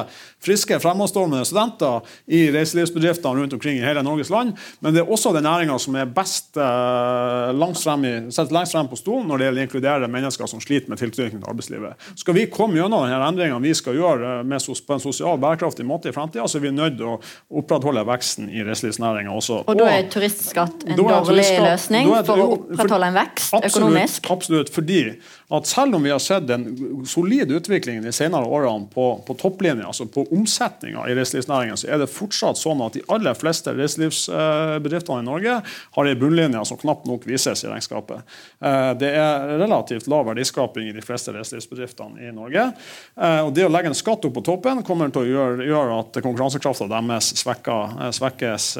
friske, 0.45 0.81
fremadstormende 0.83 1.45
studenter 1.49 2.01
i 2.27 2.47
reiselivsbedriftene 2.55 3.43
rundt 3.43 3.57
omkring 3.59 3.81
i 3.81 3.85
hele 3.87 4.03
Norges 4.07 4.33
land, 4.33 4.55
men 4.81 4.95
det 4.95 5.03
er 5.05 5.13
også 5.13 5.33
den 5.37 5.47
næringa 5.49 5.79
som 5.83 5.97
er 5.99 6.11
best 6.19 6.57
eh, 6.57 7.53
langt 7.57 7.83
frem 7.83 8.07
i, 8.09 8.15
sett 8.35 8.55
lengst 8.55 8.77
frem 8.77 8.89
på 8.91 8.99
stolen 8.99 9.29
når 9.29 9.39
det 9.39 9.49
gjelder 9.49 9.65
å 9.65 9.69
inkludere 9.69 10.13
mennesker 10.13 10.51
som 10.51 10.63
sliter 10.63 10.93
med 10.93 11.01
tilknytning 11.03 11.43
til 11.43 11.51
arbeidslivet. 11.53 12.09
Skal 12.19 12.37
vi 12.37 12.49
komme 12.53 12.79
gjennom 12.79 13.07
denne 13.07 13.29
endringa 13.29 13.61
vi 13.63 13.75
skal 13.77 13.99
gjøre 13.99 14.39
med 14.49 14.63
på 14.87 14.97
en 14.97 15.03
sosial 15.03 15.39
bærekraftig 15.41 15.87
måte 15.87 16.11
i 16.11 16.15
framtida, 16.15 16.47
så 16.49 16.59
er 16.59 16.67
vi 16.67 16.73
nødt 16.75 16.99
til 16.99 17.11
å 17.13 17.17
opprettholde 17.61 18.05
veksten 18.09 18.49
i 18.53 18.65
reiselivsnæringa 18.67 19.35
også. 19.35 19.63
Og 19.69 19.79
da 19.79 19.89
er 19.93 20.09
turistskatt 20.13 20.87
en 20.87 20.99
dårlig 20.99 21.47
løsning 21.65 22.11
for 22.27 22.45
å 22.45 22.49
opprettholde 22.57 23.11
en 23.13 23.19
vekst 23.19 23.55
absolutt, 23.55 23.71
økonomisk? 23.73 24.31
Absolutt, 24.35 24.73
fordi 24.75 25.01
at 25.49 25.69
selv 25.71 25.97
om 25.97 26.05
vi 26.05 26.13
har 26.13 26.21
sett 26.21 26.51
en 26.53 26.67
solid 27.09 27.53
utvikling 27.57 28.03
de 28.05 28.13
senere 28.13 28.45
årene 28.45 28.89
på, 28.93 29.07
på 29.25 29.37
topplinja, 29.41 29.87
altså 29.89 30.05
på 30.13 30.27
omsetninga 30.35 31.07
i 31.09 31.17
reiselivsnæringa, 31.17 31.79
så 31.81 31.89
er 31.89 32.03
det 32.03 32.11
fortsatt 32.13 32.61
sånn 32.61 32.83
at 32.85 32.99
de 32.99 33.05
aller 33.15 33.37
fleste 33.39 33.73
reiselivsbedriftene 33.73 35.23
i 35.25 35.29
Norge 35.29 35.55
har 35.97 36.11
ei 36.11 36.19
bunnlinje 36.21 36.67
som 36.69 36.81
knapt 36.81 37.09
nok 37.09 37.25
vises 37.29 37.65
i 37.65 37.71
regnskapet. 37.71 38.37
Eh, 38.61 38.91
det 39.01 39.15
er 39.17 39.55
relativt 39.63 40.11
lav 40.13 40.29
verdiskaping 40.29 40.91
i 40.91 40.97
de 40.97 41.05
fleste 41.05 41.33
reiselivsbedriftene 41.33 42.29
i 42.29 42.35
Norge. 42.37 42.69
Eh, 43.17 43.41
og 43.47 43.55
Det 43.57 43.65
å 43.65 43.73
legge 43.73 43.89
en 43.89 43.97
skatt 43.97 44.29
opp 44.29 44.37
på 44.37 44.45
toppen 44.45 44.68
kommer 44.87 45.11
til 45.13 45.25
å 45.25 45.29
gjøre, 45.29 45.67
gjøre 45.69 45.99
at 46.03 46.21
konkurransekrafta 46.25 46.89
deres 46.91 47.33
eh, 47.35 48.13
svekkes 48.21 48.71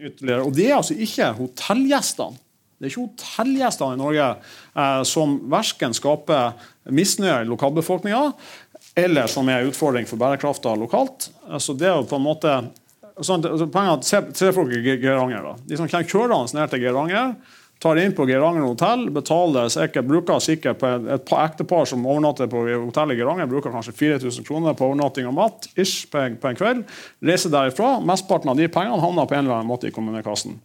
ytterligere. 0.00 0.42
Og 0.42 0.52
det 0.56 0.70
er 0.70 0.78
altså 0.80 0.96
ikke 0.96 1.32
hotellgjestene 1.38 2.42
det 2.76 2.84
er 2.84 2.92
ikke 2.92 3.06
hotellgjestene 3.06 3.96
i 3.96 4.00
Norge 4.00 4.24
eh, 4.36 5.02
som 5.08 5.36
verken 5.52 5.96
skaper 5.96 6.56
misnøye 6.92 7.40
i 7.42 7.48
lokalbefolkninga, 7.48 8.24
eller 9.00 9.30
som 9.32 9.48
er 9.48 9.62
en 9.62 9.70
utfordring 9.70 10.08
for 10.08 10.20
bærekrafta 10.20 10.74
lokalt. 10.76 11.30
Så 11.60 11.76
det 11.76 11.88
er 11.88 11.96
jo 11.96 12.08
på 12.08 12.18
en 12.18 12.26
måte 12.26 12.52
sånn, 13.24 13.44
poenget 13.72 14.04
Se, 14.08 14.20
se 14.36 14.52
folk 14.56 14.72
i 14.76 14.82
Geiranger. 14.84 15.54
De 15.64 15.78
som 15.78 15.88
kommer 15.88 16.08
kjørende 16.08 16.58
ned 16.58 16.72
til 16.72 16.84
Geiranger, 16.84 17.32
tar 17.82 17.98
inn 18.00 18.14
på 18.16 18.24
Geiranger 18.28 18.64
hotell, 18.64 19.06
betaler 19.12 19.68
sikkert, 19.72 20.06
bruker 20.08 20.40
sikkert 20.40 20.78
på 20.80 20.88
et, 20.88 21.08
et 21.16 21.32
ektepar 21.36 21.84
som 21.88 22.06
overnatter 22.08 22.48
på 22.50 22.62
hotellet 22.72 23.16
i 23.16 23.20
Geiranger, 23.20 23.50
bruker 23.50 23.74
kanskje 23.74 23.92
4000 23.98 24.46
kroner 24.46 24.76
på 24.78 24.88
overnatting 24.88 25.28
og 25.28 25.36
mat 25.36 25.68
ish, 25.74 26.06
på, 26.12 26.22
på 26.40 26.50
en 26.50 26.58
kveld. 26.58 26.82
Reiser 27.26 27.52
derifra. 27.52 27.96
Mesteparten 28.06 28.52
av 28.52 28.60
de 28.60 28.70
pengene 28.72 29.02
havner 29.02 29.28
på 29.28 29.36
en 29.36 29.44
eller 29.44 29.58
annen 29.58 29.70
måte 29.70 29.90
i 29.90 29.94
kommunekassen. 29.94 30.56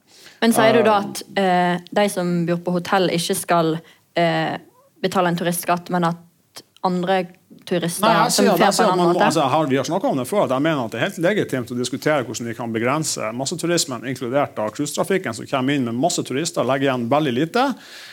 Men 0.41 0.55
sier 0.55 0.79
du 0.79 0.85
da 0.87 1.01
at 1.03 1.21
eh, 1.37 1.75
de 1.91 2.07
som 2.09 2.31
bor 2.47 2.63
på 2.65 2.77
hotell, 2.79 3.11
ikke 3.13 3.37
skal 3.37 3.75
eh, 4.17 4.55
betale 5.03 5.33
en 5.33 5.37
turistskatt, 5.37 5.91
men 5.93 6.07
at 6.07 6.63
andre 6.87 7.25
turister 7.67 8.05
Nei, 8.05 8.13
jeg 8.27 8.35
sier, 8.35 8.51
en 8.51 8.91
annen 8.91 9.11
måte? 9.11 9.25
altså, 9.27 9.65
Vi 9.69 9.79
har 9.79 9.87
snakka 9.87 10.11
om 10.11 10.21
det 10.21 10.27
før, 10.29 10.45
at 10.45 10.55
jeg 10.55 10.65
mener 10.65 10.83
at 10.85 10.93
det 10.93 10.99
er 10.99 11.05
helt 11.07 11.19
legitimt 11.25 11.73
å 11.73 11.77
diskutere 11.77 12.25
hvordan 12.27 12.49
vi 12.51 12.55
kan 12.57 12.73
begrense 12.73 13.31
masseturismen, 13.37 14.05
inkludert 14.11 14.59
av 14.61 14.71
cruisetrafikken, 14.75 15.37
som 15.37 15.49
kommer 15.49 15.77
inn 15.77 15.87
med 15.89 15.99
masse 15.99 16.23
turister, 16.27 16.63
og 16.63 16.71
legger 16.71 16.89
igjen 16.89 17.07
veldig 17.11 17.35
lite. 17.37 17.67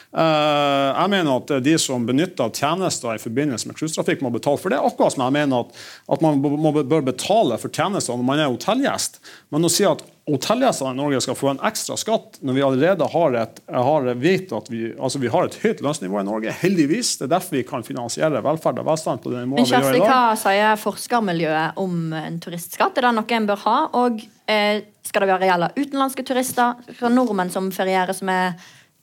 Eh, 0.08 0.90
jeg 0.94 1.12
mener 1.12 1.34
at 1.36 1.50
de 1.60 1.74
som 1.80 2.06
benytter 2.08 2.52
tjenester 2.56 3.12
i 3.12 3.20
forbindelse 3.20 3.68
med 3.68 3.76
cruisetrafikk, 3.76 4.22
må 4.24 4.32
betale 4.32 4.60
for 4.60 4.72
det. 4.72 4.80
Akkurat 4.80 5.12
som 5.12 5.26
jeg 5.26 5.36
mener 5.36 5.66
at, 5.66 5.82
at 6.08 6.22
man 6.24 6.40
bør 6.40 7.02
betale 7.10 7.58
for 7.60 7.68
tjenester 7.68 8.16
når 8.16 8.30
man 8.30 8.40
er 8.40 8.48
hotellgjest. 8.48 9.20
Men 9.52 9.68
å 9.68 9.72
si 9.72 9.84
at 9.88 10.04
hotellgjestene 10.28 10.94
i 10.94 10.98
Norge 10.98 11.20
skal 11.24 11.36
få 11.38 11.52
en 11.52 11.60
ekstra 11.68 11.96
skatt 12.00 12.38
når 12.44 12.56
vi 12.56 12.64
allerede 12.64 13.08
har 13.12 13.36
et, 13.42 13.60
har, 13.68 14.08
vet 14.20 14.52
at 14.56 14.70
vi, 14.72 14.82
altså 14.96 15.20
vi 15.20 15.30
har 15.32 15.48
et 15.48 15.58
høyt 15.62 15.84
lønnsnivå 15.84 16.22
i 16.22 16.26
Norge, 16.28 16.56
heldigvis. 16.62 17.14
Det 17.20 17.28
er 17.28 17.34
derfor 17.36 17.58
vi 17.58 17.64
kan 17.68 17.84
finansiere 17.84 18.42
velferd 18.44 18.80
og 18.80 18.88
velstand 18.88 19.24
på 19.24 19.32
den 19.34 19.52
måten 19.52 19.68
vi 19.68 19.76
gjør 19.76 19.92
i 19.92 20.00
dag. 20.00 20.08
Hva 20.08 20.40
sier 20.40 20.80
forskermiljøet 20.80 21.80
om 21.84 22.16
en 22.16 22.40
turistskatt? 22.44 22.96
Er 22.96 23.10
det 23.10 23.14
noe 23.20 23.38
en 23.38 23.52
bør 23.52 23.64
ha? 23.66 23.78
Og 24.00 24.24
eh, 24.48 24.84
skal 25.04 25.24
det 25.24 25.30
være 25.34 25.44
reelle 25.44 25.70
utenlandske 25.76 26.24
turister? 26.28 26.80
Skal 26.96 27.16
nordmenn 27.16 27.52
som 27.52 27.72
ferierer 27.74 28.16
som 28.16 28.32
er 28.32 28.56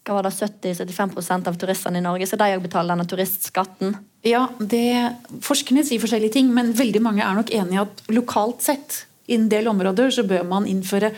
hva 0.05 0.19
var 0.19 0.27
det, 0.27 0.35
70-75% 0.37 1.49
av 1.49 1.57
turistene 1.57 1.99
i 1.99 2.05
Norge, 2.05 2.27
så 2.29 2.37
de 2.37 2.51
òg 2.53 2.61
betaler 2.67 2.93
denne 2.93 3.07
turistskatten? 3.09 3.95
Ja, 4.25 4.45
det, 4.59 4.85
Forskerne 5.45 5.85
sier 5.85 6.01
forskjellige 6.01 6.37
ting, 6.37 6.51
men 6.53 6.75
veldig 6.77 7.01
mange 7.01 7.25
er 7.25 7.37
nok 7.37 7.49
enig 7.53 7.77
i 7.77 7.81
at 7.81 8.05
lokalt 8.13 8.61
sett 8.65 9.05
i 9.25 9.37
en 9.39 9.49
del 9.49 9.67
områder 9.71 10.13
så 10.13 10.25
bør 10.27 10.45
man 10.47 10.69
innføre 10.69 11.11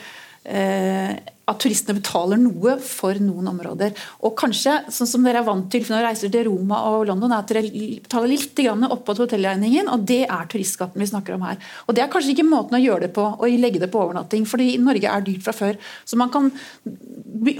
at 0.48 1.60
turistene 1.64 1.98
betaler 1.98 2.40
noe 2.40 2.76
for 2.84 3.18
noen 3.24 3.48
områder. 3.52 3.94
Og 4.28 4.34
kanskje, 4.40 4.74
sånn 4.94 5.10
som 5.10 5.24
dere 5.24 5.42
er 5.42 5.48
vant 5.48 5.70
til 5.72 5.86
når 5.86 5.96
dere 5.96 6.10
reiser 6.10 6.32
til 6.32 6.48
Roma 6.50 6.82
og 6.90 7.06
London, 7.08 7.32
er 7.32 7.44
at 7.44 7.54
dere 7.54 8.00
betaler 8.04 8.32
litt 8.34 8.62
oppå 8.68 9.16
hotellregningen, 9.22 9.88
og 9.92 10.04
det 10.08 10.26
er 10.26 10.50
turistskatten 10.52 11.00
vi 11.00 11.08
snakker 11.08 11.38
om 11.38 11.46
her. 11.48 11.60
Og 11.88 11.96
Det 11.96 12.04
er 12.04 12.12
kanskje 12.12 12.34
ikke 12.36 12.48
måten 12.48 12.76
å 12.76 12.84
gjøre 12.84 13.08
det 13.08 13.14
på, 13.16 13.24
å 13.40 13.48
legge 13.48 13.80
det 13.80 13.92
på 13.92 14.02
overnatting, 14.02 14.46
fordi 14.46 14.78
Norge 14.78 15.08
er 15.08 15.24
dyrt 15.24 15.46
fra 15.46 15.56
før. 15.56 15.80
Så 16.06 16.20
man 16.20 16.34
kan 16.34 16.52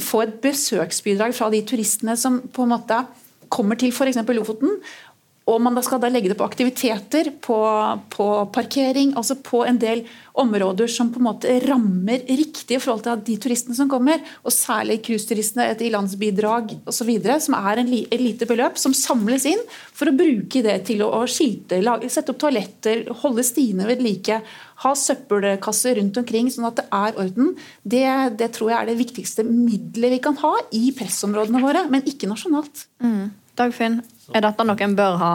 få 0.04 0.24
et 0.26 0.36
besøksbidrag 0.44 1.36
fra 1.36 1.50
de 1.50 1.64
turistene 1.64 2.18
som 2.20 2.42
på 2.42 2.68
en 2.68 2.76
måte 2.76 3.00
kommer 3.48 3.80
til 3.80 3.94
f.eks. 3.94 4.20
Lofoten, 4.36 4.80
og 5.48 5.62
man 5.64 5.78
skal 5.84 6.02
da 6.04 6.10
legge 6.12 6.28
det 6.28 6.36
på 6.40 6.46
aktiviteter, 6.46 7.30
på, 7.44 7.58
på, 8.12 8.26
parkering, 8.52 9.14
altså 9.16 9.38
på 9.40 9.62
en 9.64 9.80
del 9.80 10.04
områder 10.38 10.92
som 10.92 11.08
på 11.14 11.22
en 11.22 11.28
måte 11.30 11.54
rammer 11.64 12.26
riktig 12.28 12.76
i 12.76 12.82
forhold 12.84 13.06
til 13.06 13.22
de 13.30 13.38
turistene 13.46 13.78
som 13.78 13.88
kommer. 13.90 14.20
Og 14.44 14.52
særlig 14.52 15.00
cruiseturistene, 15.08 15.70
et 15.72 15.86
ilandsbidrag 15.88 16.76
osv., 16.92 17.14
som 17.48 17.56
er 17.62 17.82
en, 17.82 17.94
lite 18.28 18.50
beløp 18.50 18.76
som 18.82 18.96
samles 18.98 19.48
inn 19.48 19.64
for 19.96 20.12
å 20.12 20.16
bruke 20.20 20.66
det 20.68 20.82
til 20.92 21.06
å, 21.08 21.14
å 21.22 21.24
skilte, 21.32 21.80
lage, 21.80 22.12
sette 22.12 22.36
opp 22.36 22.44
toaletter, 22.44 23.08
holde 23.24 23.48
stiene 23.48 23.88
ved 23.88 24.04
like. 24.04 24.42
Ha 24.84 24.96
søppelkasser 25.00 25.96
rundt 26.02 26.20
omkring, 26.20 26.52
sånn 26.52 26.68
at 26.68 26.82
det 26.84 26.90
er 26.92 27.24
orden. 27.24 27.56
Det, 27.88 28.06
det 28.38 28.52
tror 28.60 28.76
jeg 28.76 28.82
er 28.82 28.92
det 28.92 29.00
viktigste 29.00 29.48
middelet 29.48 30.18
vi 30.18 30.24
kan 30.28 30.36
ha 30.44 30.58
i 30.76 30.90
pressområdene 30.98 31.64
våre, 31.64 31.88
men 31.88 32.04
ikke 32.04 32.28
nasjonalt. 32.28 32.90
Mm. 33.00 33.30
Dagfinn, 33.58 34.02
er 34.36 34.44
dette 34.46 34.66
noe 34.68 34.84
en 34.86 34.96
bør 34.98 35.20
ha 35.22 35.34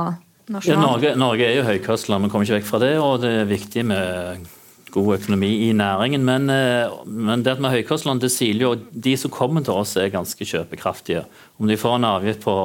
nasjonalt? 0.52 0.68
Ja, 0.70 0.80
Norge, 0.80 1.14
Norge, 1.18 1.46
er 1.48 1.58
jo 1.58 1.66
høykostland, 1.66 2.26
vi 2.26 2.32
kommer 2.32 2.46
ikke 2.46 2.60
vekk 2.60 2.68
fra 2.68 2.82
det. 2.82 2.92
Og 3.02 3.22
det 3.24 3.32
er 3.40 3.50
viktig 3.50 3.84
med 3.88 4.46
god 4.92 5.16
økonomi 5.16 5.50
i 5.68 5.72
næringen. 5.76 6.24
Men, 6.24 6.50
eh, 6.52 6.92
men 7.06 7.42
det 7.42 7.58
med 7.60 7.72
høykostland 7.72 8.20
det 8.20 8.32
sier 8.34 8.60
jo 8.60 8.74
de 8.76 9.16
som 9.16 9.32
kommer 9.32 9.64
til 9.64 9.74
oss, 9.74 9.96
er 9.96 10.12
ganske 10.12 10.44
kjøpekraftige. 10.44 11.24
Om 11.58 11.68
de 11.68 11.80
får 11.80 11.96
en 11.96 12.10
avgift 12.12 12.44
på 12.44 12.56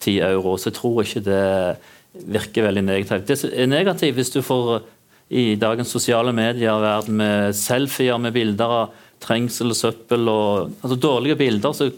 10 0.00 0.18
euro, 0.20 0.56
så 0.56 0.72
tror 0.74 1.02
jeg 1.02 1.10
ikke 1.10 1.26
det 1.30 1.76
virker 2.28 2.66
veldig 2.68 2.84
negativt. 2.84 3.26
Det 3.26 3.52
er 3.52 3.70
negativt 3.70 4.16
hvis 4.16 4.32
du 4.34 4.42
får 4.44 4.82
i 5.32 5.54
dagens 5.56 5.88
sosiale 5.88 6.32
medier-verden 6.36 7.16
med 7.16 7.54
selfier 7.56 8.18
med 8.20 8.34
bilder 8.34 8.74
av 8.82 8.98
trengsel 9.22 9.72
og 9.72 9.78
søppel 9.78 10.28
og 10.28 10.74
altså 10.82 10.98
dårlige 11.00 11.38
bilder. 11.40 11.72
så 11.72 11.90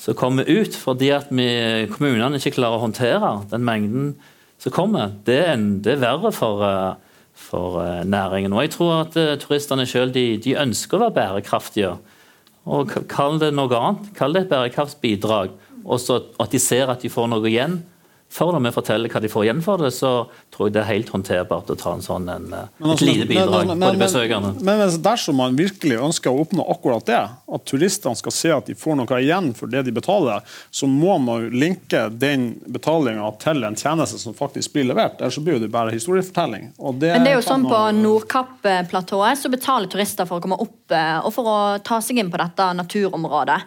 som 0.00 0.16
kommer 0.18 0.48
ut 0.48 0.76
fordi 0.76 1.10
at 1.14 1.30
vi, 1.30 1.48
kommunene 1.92 2.40
ikke 2.40 2.56
klarer 2.58 2.78
å 2.78 2.86
håndtere 2.86 3.34
den 3.52 3.66
mengden 3.66 4.14
som 4.62 4.72
kommer, 4.74 5.12
det 5.26 5.40
det 5.84 5.96
er 5.96 6.02
verre 6.02 6.32
for, 6.32 6.62
eh, 6.64 6.94
for, 7.34 7.80
eh, 7.82 8.04
næringen. 8.04 8.52
Og 8.52 8.62
jeg 8.62 8.70
tror 8.70 8.92
at 9.00 9.16
uh, 9.16 9.36
turistene 9.36 9.86
sjøl 9.86 10.12
de, 10.12 10.36
de, 10.38 10.56
ønsker 10.56 10.96
å 10.96 11.00
være 11.08 11.14
bærekraftige. 11.18 11.96
Og 12.64 12.94
Kall 13.08 13.38
det 13.38 13.52
noe 13.52 13.68
annet. 13.76 14.14
Kall 14.16 14.32
det 14.32 14.44
et 14.44 14.52
bærekraftsbidrag. 14.52 15.50
Og 15.84 16.00
så 16.00 16.22
at 16.40 16.50
de 16.50 16.58
ser 16.58 16.88
at 16.88 17.02
de 17.02 17.10
får 17.12 17.28
noe 17.28 17.44
igjen 17.50 17.82
for 18.34 18.50
når 18.50 18.64
vi 18.64 18.70
forteller 18.74 19.12
hva 19.12 19.20
de 19.22 19.28
får 19.30 19.44
igjen 19.46 19.60
for 19.62 19.78
det, 19.78 19.92
så 19.94 20.08
tror 20.54 20.66
jeg 20.66 20.74
det 20.74 20.80
er 20.82 20.88
helt 20.88 21.10
håndterbart 21.14 21.68
å 21.70 21.76
ta 21.78 21.92
en 21.94 22.02
sånn 22.02 22.26
en, 22.32 22.48
altså, 22.56 22.96
et 22.96 23.04
lite 23.06 23.28
bidrag 23.30 23.68
men, 23.68 23.78
men, 23.78 23.84
for 23.86 23.94
de 23.94 24.02
besøkende. 24.02 24.50
Men, 24.58 24.80
men, 24.80 24.96
dersom 25.04 25.38
man 25.38 25.58
virkelig 25.58 26.00
ønsker 26.02 26.34
å 26.34 26.42
oppnå 26.42 26.66
akkurat 26.74 27.06
det, 27.06 27.20
at 27.30 27.66
turistene 27.70 28.18
skal 28.18 28.34
se 28.34 28.50
at 28.56 28.66
de 28.70 28.74
får 28.78 28.98
noe 28.98 29.20
igjen 29.22 29.52
for 29.54 29.70
det 29.70 29.84
de 29.86 29.94
betaler, 29.94 30.42
så 30.74 30.90
må 30.90 31.14
man 31.22 31.46
linke 31.54 32.08
den 32.10 32.50
betalinga 32.74 33.30
til 33.44 33.62
en 33.70 33.78
tjeneste 33.78 34.18
som 34.18 34.34
faktisk 34.34 34.74
blir 34.74 34.90
levert. 34.90 35.22
Ellers 35.22 35.38
så 35.38 35.44
blir 35.44 35.62
det 35.62 35.70
bare 35.70 35.94
historiefortelling. 35.94 36.72
Det 36.74 37.14
men 37.14 37.26
det 37.28 37.36
er 37.36 37.38
jo 37.38 37.46
sånn 37.46 37.70
På 37.70 37.86
Nordkapp-platået 37.94 39.44
så 39.44 39.50
betaler 39.52 39.90
turister 39.94 40.26
for 40.26 40.42
å 40.42 40.44
komme 40.44 40.58
opp 40.58 40.90
eh, 40.90 41.18
og 41.22 41.30
for 41.38 41.54
å 41.54 41.58
ta 41.86 42.02
seg 42.02 42.18
inn 42.18 42.34
på 42.34 42.42
dette 42.42 42.72
naturområdet. 42.82 43.62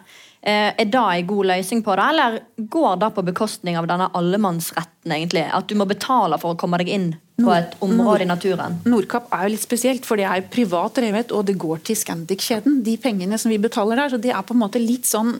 Eh, 0.47 0.71
er 0.79 0.85
det 0.87 0.95
en 0.95 1.27
god 1.27 1.49
løsning 1.49 1.81
på 1.83 1.95
det, 1.99 2.03
eller 2.13 2.39
går 2.71 2.99
det 3.01 3.09
på 3.15 3.23
bekostning 3.27 3.77
av 3.77 3.87
denne 3.89 4.07
allemannsretten? 4.15 5.11
egentlig? 5.11 5.45
At 5.53 5.67
du 5.67 5.75
må 5.79 5.87
betale 5.87 6.37
for 6.41 6.53
å 6.53 6.59
komme 6.59 6.79
deg 6.81 6.91
inn 6.91 7.07
på 7.37 7.51
et 7.53 7.75
område 7.83 8.25
i 8.25 8.29
naturen? 8.29 8.79
Nordkapp 8.87 9.29
er 9.35 9.45
jo 9.45 9.53
litt 9.53 9.63
spesielt, 9.63 10.07
for 10.07 10.19
det 10.19 10.27
er 10.27 10.47
privat 10.51 10.97
drevet, 10.99 11.33
og 11.35 11.45
det 11.47 11.57
går 11.59 11.83
til 11.87 11.99
Scandic-kjeden. 11.99 12.81
De 12.85 12.97
pengene 13.01 13.39
som 13.39 13.51
vi 13.51 13.59
betaler 13.61 13.99
der, 13.99 14.13
så 14.13 14.21
det 14.23 14.33
er 14.33 14.45
på 14.47 14.55
en 14.55 14.63
måte 14.63 14.81
litt 14.81 15.07
sånn 15.07 15.35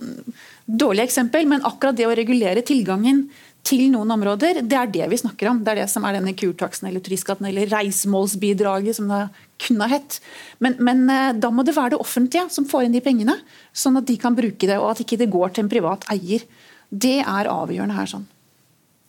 dårlig 0.68 1.08
eksempel, 1.08 1.48
men 1.48 1.64
akkurat 1.68 1.98
det 1.98 2.08
å 2.08 2.16
regulere 2.16 2.66
tilgangen 2.68 3.28
til 3.68 3.90
noen 3.92 4.14
områder. 4.16 4.62
Det 4.64 4.78
er 4.80 4.92
det 4.92 5.10
vi 5.12 5.20
snakker 5.20 5.52
om. 5.52 5.60
Det 5.64 5.74
er 5.74 5.82
det 5.82 5.90
som 5.92 6.06
er 6.08 6.18
denne 6.18 6.36
kurtaksten 6.38 6.88
eller 6.90 7.04
turistskatten 7.04 7.50
eller 7.50 7.70
reisemålsbidraget, 7.72 8.96
som 9.00 9.12
det 9.12 9.26
kunne 9.68 9.88
ha 9.88 9.98
hett. 9.98 10.20
Men, 10.64 10.78
men, 10.80 11.04
eh, 11.12 11.34
da 11.36 11.52
må 11.52 11.66
det 11.68 11.76
være 11.76 11.96
det 11.96 12.02
offentlige 12.04 12.48
som 12.54 12.68
får 12.70 12.88
inn 12.88 12.96
de 12.96 13.04
pengene, 13.04 13.36
sånn 13.76 14.00
at 14.00 14.08
de 14.08 14.18
kan 14.22 14.38
bruke 14.38 14.70
det, 14.70 14.80
og 14.80 14.94
at 14.94 15.04
ikke 15.04 15.20
det 15.20 15.32
går 15.34 15.54
til 15.54 15.66
en 15.66 15.72
privat 15.74 16.08
eier. 16.14 16.48
Det 16.88 17.20
er 17.26 17.52
avgjørende 17.52 17.98
her. 17.98 18.12
sånn. 18.16 18.28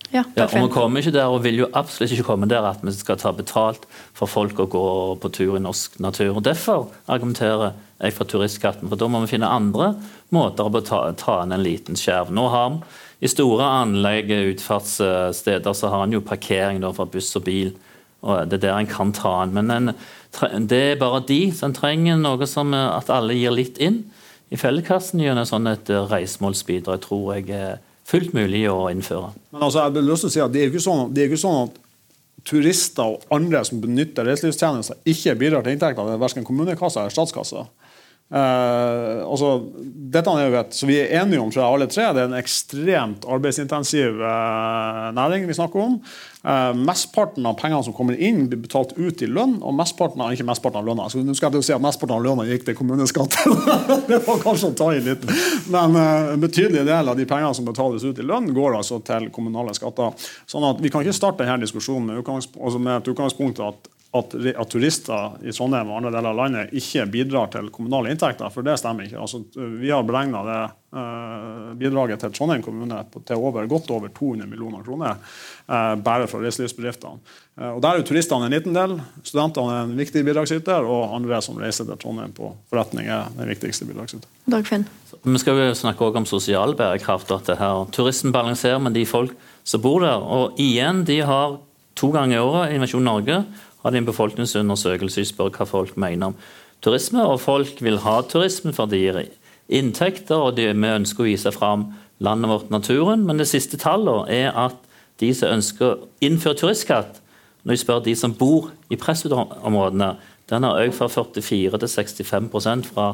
Ja, 0.09 0.23
ja, 0.39 0.47
og 0.47 0.55
Vi 0.55 0.73
kommer 0.73 1.03
ikke 1.03 1.13
der, 1.13 1.29
og 1.29 1.43
vil 1.45 1.59
jo 1.61 1.67
absolutt 1.77 2.15
ikke 2.15 2.31
komme 2.31 2.49
der 2.49 2.65
at 2.65 2.81
vi 2.81 2.95
skal 2.97 3.19
ta 3.21 3.33
betalt 3.37 3.85
for 4.17 4.31
folk 4.31 4.57
å 4.57 4.65
gå 4.71 4.85
på 5.21 5.31
tur 5.37 5.59
i 5.59 5.61
norsk 5.61 5.99
natur. 6.01 6.33
og 6.37 6.47
Derfor 6.47 6.89
argumenterer 7.07 7.75
jeg 8.01 8.15
for 8.17 8.25
turistskatten. 8.25 8.89
for 8.89 8.97
Da 8.97 9.07
må 9.07 9.21
vi 9.21 9.35
finne 9.37 9.53
andre 9.53 9.95
måter 10.33 10.65
å 10.65 10.81
ta, 10.81 11.13
ta 11.13 11.43
inn 11.43 11.53
en 11.53 11.63
liten 11.63 11.95
skjerv. 11.95 12.33
Nå 12.33 12.49
har 12.49 12.71
vi 12.71 12.81
I 13.19 13.31
store 13.31 13.67
anlegg, 13.83 14.31
utfartssteder, 14.55 15.75
så 15.75 15.91
har 15.91 16.05
en 16.05 16.15
jo 16.15 16.23
parkering 16.23 16.83
da, 16.85 16.93
for 16.95 17.11
buss 17.11 17.33
og 17.39 17.47
bil. 17.49 17.73
og 18.23 18.47
Det 18.51 18.61
er 18.61 18.67
der 18.69 18.79
en 18.79 18.91
kan 18.91 19.13
ta 19.13 19.41
den. 19.45 19.57
Men 19.59 19.71
en, 19.75 20.69
det 20.71 20.79
er 20.93 21.01
bare 21.01 21.25
de. 21.27 21.41
så 21.53 21.67
En 21.67 21.75
trenger 21.75 22.21
noe 22.21 22.47
som 22.47 22.75
at 22.75 23.11
alle 23.11 23.35
gir 23.35 23.55
litt 23.55 23.81
inn 23.83 24.05
i 24.49 24.57
fellekassen 24.57 25.21
gjennom 25.21 25.49
sånn 25.49 25.67
et 25.69 25.91
reisemålsbidrag, 25.91 27.03
tror 27.05 27.35
jeg 27.37 27.51
er 27.53 27.83
fullt 28.09 28.33
mulig 28.37 28.63
å 28.71 28.87
innføre. 28.93 29.35
Men 29.53 29.67
altså, 29.67 29.83
jeg 29.83 29.99
vil 29.99 30.15
å 30.15 30.17
si 30.23 30.41
at 30.41 30.55
Det 30.55 30.63
er 30.63 30.71
ikke 30.71 30.85
sånn, 30.85 31.13
ikke 31.13 31.41
sånn 31.41 31.61
at 31.67 31.83
turister 32.49 33.17
og 33.17 33.27
andre 33.35 33.61
som 33.67 33.83
benytter 33.83 34.25
reiselivstjenester, 34.25 35.03
ikke 35.11 35.37
bidrar 35.37 35.67
til 35.67 35.75
inntekter 35.75 36.07
til 36.07 36.23
verken 36.23 36.47
kommunekassa 36.47 37.03
eller 37.03 37.13
statskassa. 37.13 37.67
Uh, 38.29 39.25
altså, 39.25 39.55
dette 40.13 40.33
er 40.37 40.51
jo 40.51 40.57
et, 40.59 40.75
så 40.77 40.85
Vi 40.85 40.99
er 41.01 41.15
enige 41.23 41.41
om 41.41 41.49
tror 41.49 41.63
jeg, 41.63 41.77
alle 41.79 41.87
tre 41.89 42.11
det 42.13 42.21
er 42.21 42.27
en 42.29 42.37
ekstremt 42.37 43.25
arbeidsintensiv 43.25 44.21
uh, 44.21 45.09
næring 45.17 45.47
vi 45.49 45.57
snakker 45.57 45.81
om. 45.81 45.95
Uh, 46.45 46.77
mestparten 46.77 47.49
av 47.49 47.57
pengene 47.57 47.81
som 47.87 47.97
kommer 47.97 48.21
inn, 48.21 48.45
blir 48.53 48.61
betalt 48.61 48.93
ut 48.99 49.25
i 49.25 49.31
lønn. 49.33 49.57
og 49.65 49.73
mestparten 49.79 50.21
av, 50.21 50.37
ikke 50.37 50.45
mestparten 50.45 50.83
av 50.83 50.91
lønna, 50.91 51.09
så 51.09 51.25
nå 51.25 51.37
skal 51.39 51.57
jeg 51.57 51.71
si 51.71 51.77
at 51.79 51.85
mestparten 51.85 52.19
av 52.19 52.27
lønna 52.27 52.45
gikk 52.51 52.69
til 52.69 52.77
kommuneskatten. 52.77 53.57
det 54.11 54.21
var 54.29 54.45
kanskje 54.45 54.75
å 54.75 54.77
ta 54.77 54.93
i 54.93 55.01
litt. 55.09 55.25
Men 55.73 55.97
en 55.97 56.45
betydelig 56.45 56.85
del 56.85 57.09
av 57.09 57.17
de 57.17 57.29
pengene 57.29 57.57
som 57.57 57.69
betales 57.69 58.05
ut 58.05 58.21
i 58.21 58.29
lønn, 58.29 58.53
går 58.53 58.77
altså 58.83 59.01
til 59.09 59.33
kommunale 59.33 59.73
skatter. 59.77 60.13
sånn 60.45 60.69
at 60.69 60.85
Vi 60.85 60.93
kan 60.93 61.01
ikke 61.01 61.17
starte 61.17 61.49
denne 61.49 61.65
diskusjonen 61.65 62.13
med, 62.13 62.21
utgangspunkt, 62.21 62.61
altså 62.61 62.83
med 62.83 63.01
et 63.01 63.11
utgangspunkt 63.15 63.65
at 63.65 63.89
at, 64.11 64.35
at, 64.35 64.69
turister 64.73 65.35
i 65.45 65.53
Trondheim 65.53 65.91
og 65.91 65.99
andre 65.99 66.13
deler 66.15 66.31
av 66.31 66.39
landet 66.39 66.71
ikke 66.81 67.05
bidrar 67.13 67.51
til 67.53 67.67
kommunale 67.73 68.15
inntekter, 68.15 68.49
for 68.53 68.65
det 68.65 68.79
stemmer 68.81 69.05
ikke. 69.05 69.21
Altså, 69.21 69.43
vi 69.53 69.91
har 69.93 70.07
beregna 70.09 70.41
det 70.47 70.61
eh, 70.97 71.67
bidraget 71.83 72.25
til 72.25 72.33
Trondheim 72.33 72.65
kommune 72.65 73.03
til 73.19 73.37
over, 73.37 73.69
godt 73.69 73.93
over 73.93 74.09
200 74.17 74.49
millioner 74.49 74.87
kroner 74.87 75.19
eh, 75.19 75.93
bare 76.01 76.31
fra 76.31 76.41
reiselivsbedriftene. 76.41 77.21
Eh, 77.61 77.69
og 77.69 77.83
Der 77.85 77.91
er 77.91 78.01
jo 78.01 78.09
turistene 78.09 78.49
en 78.49 78.57
liten 78.57 78.79
del, 78.79 78.97
studentene 79.21 79.77
er 79.77 79.85
en 79.91 79.95
viktig 80.01 80.25
bidragsyter, 80.25 80.89
og 80.89 81.13
andre 81.21 81.43
som 81.45 81.61
reiser 81.61 81.91
til 81.91 82.01
Trondheim 82.01 82.33
på 82.33 82.55
forretning, 82.73 83.13
er 83.13 83.29
den 83.37 83.53
viktigste 83.53 83.91
bidragsyter. 83.91 84.25
Dagfinn. 84.49 84.89
Vi 85.21 85.45
skal 85.45 85.61
jo 85.67 85.71
snakke 85.77 86.09
også 86.09 86.25
om 86.25 86.33
sosial 86.33 86.77
bærekraft. 86.81 87.31
at 87.37 87.45
det 87.45 87.61
her, 87.61 87.85
Turisten 87.93 88.33
balanserer 88.33 88.81
med 88.81 88.97
de 88.97 89.05
folk 89.05 89.37
som 89.65 89.85
bor 89.85 90.01
der. 90.01 90.17
Og 90.17 90.57
igjen, 90.57 91.05
de 91.05 91.21
har 91.21 91.59
to 91.99 92.11
ganger 92.15 92.39
i 92.39 92.41
året 92.41 92.73
Innovasjon 92.73 93.05
Norge 93.05 93.43
hadde 93.85 94.01
en 94.01 94.09
befolkningsundersøkelse 94.09 95.25
og 95.25 95.31
spør 95.31 95.53
hva 95.55 95.67
folk 95.69 95.97
mener 96.01 96.33
om 96.33 96.39
turisme. 96.85 97.25
Og 97.25 97.41
folk 97.43 97.83
vil 97.85 98.01
ha 98.05 98.21
turisme 98.27 98.75
for 98.77 98.91
det 98.91 99.03
gir 99.03 99.23
inntekter, 99.69 100.37
og 100.37 100.57
de, 100.57 100.71
vi 100.73 100.93
ønsker 100.97 101.25
å 101.25 101.29
vise 101.29 101.53
fram 101.55 101.91
landet 102.25 102.51
vårt, 102.51 102.71
naturen. 102.75 103.25
Men 103.29 103.41
det 103.41 103.49
siste 103.51 103.81
tallet 103.81 104.31
er 104.33 104.53
at 104.57 104.77
de 105.21 105.33
som 105.35 105.59
ønsker 105.59 105.89
å 105.91 106.09
innføre 106.25 106.59
turistskatt, 106.63 107.23
når 107.65 107.75
jeg 107.75 107.83
spør 107.83 108.05
de 108.05 108.15
som 108.17 108.35
bor 108.39 108.71
i 108.89 108.97
pressområdene, 108.97 110.13
den 110.49 110.65
har 110.65 110.79
økt 110.87 110.97
fra 110.97 111.09
44 111.13 111.81
til 111.83 111.91
65% 111.91 112.87
fra, 112.89 113.09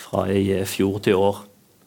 fra 0.00 0.24
i 0.32 0.64
fjor 0.66 0.98
til 1.04 1.20
år. 1.20 1.44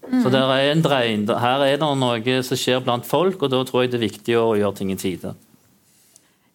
Mm. 0.07 0.21
Så 0.23 0.31
er 0.31 0.71
en 0.71 0.83
drein. 0.85 1.27
Her 1.27 1.65
er 1.65 1.75
det 1.77 1.89
noe 1.99 2.37
som 2.45 2.57
skjer 2.57 2.79
blant 2.85 3.05
folk, 3.05 3.41
og 3.43 3.51
da 3.51 3.59
tror 3.67 3.83
jeg 3.83 3.91
det 3.91 3.99
er 3.99 4.07
viktig 4.07 4.37
å 4.39 4.55
gjøre 4.57 4.77
ting 4.79 4.93
i 4.93 4.97
tide. 4.97 5.35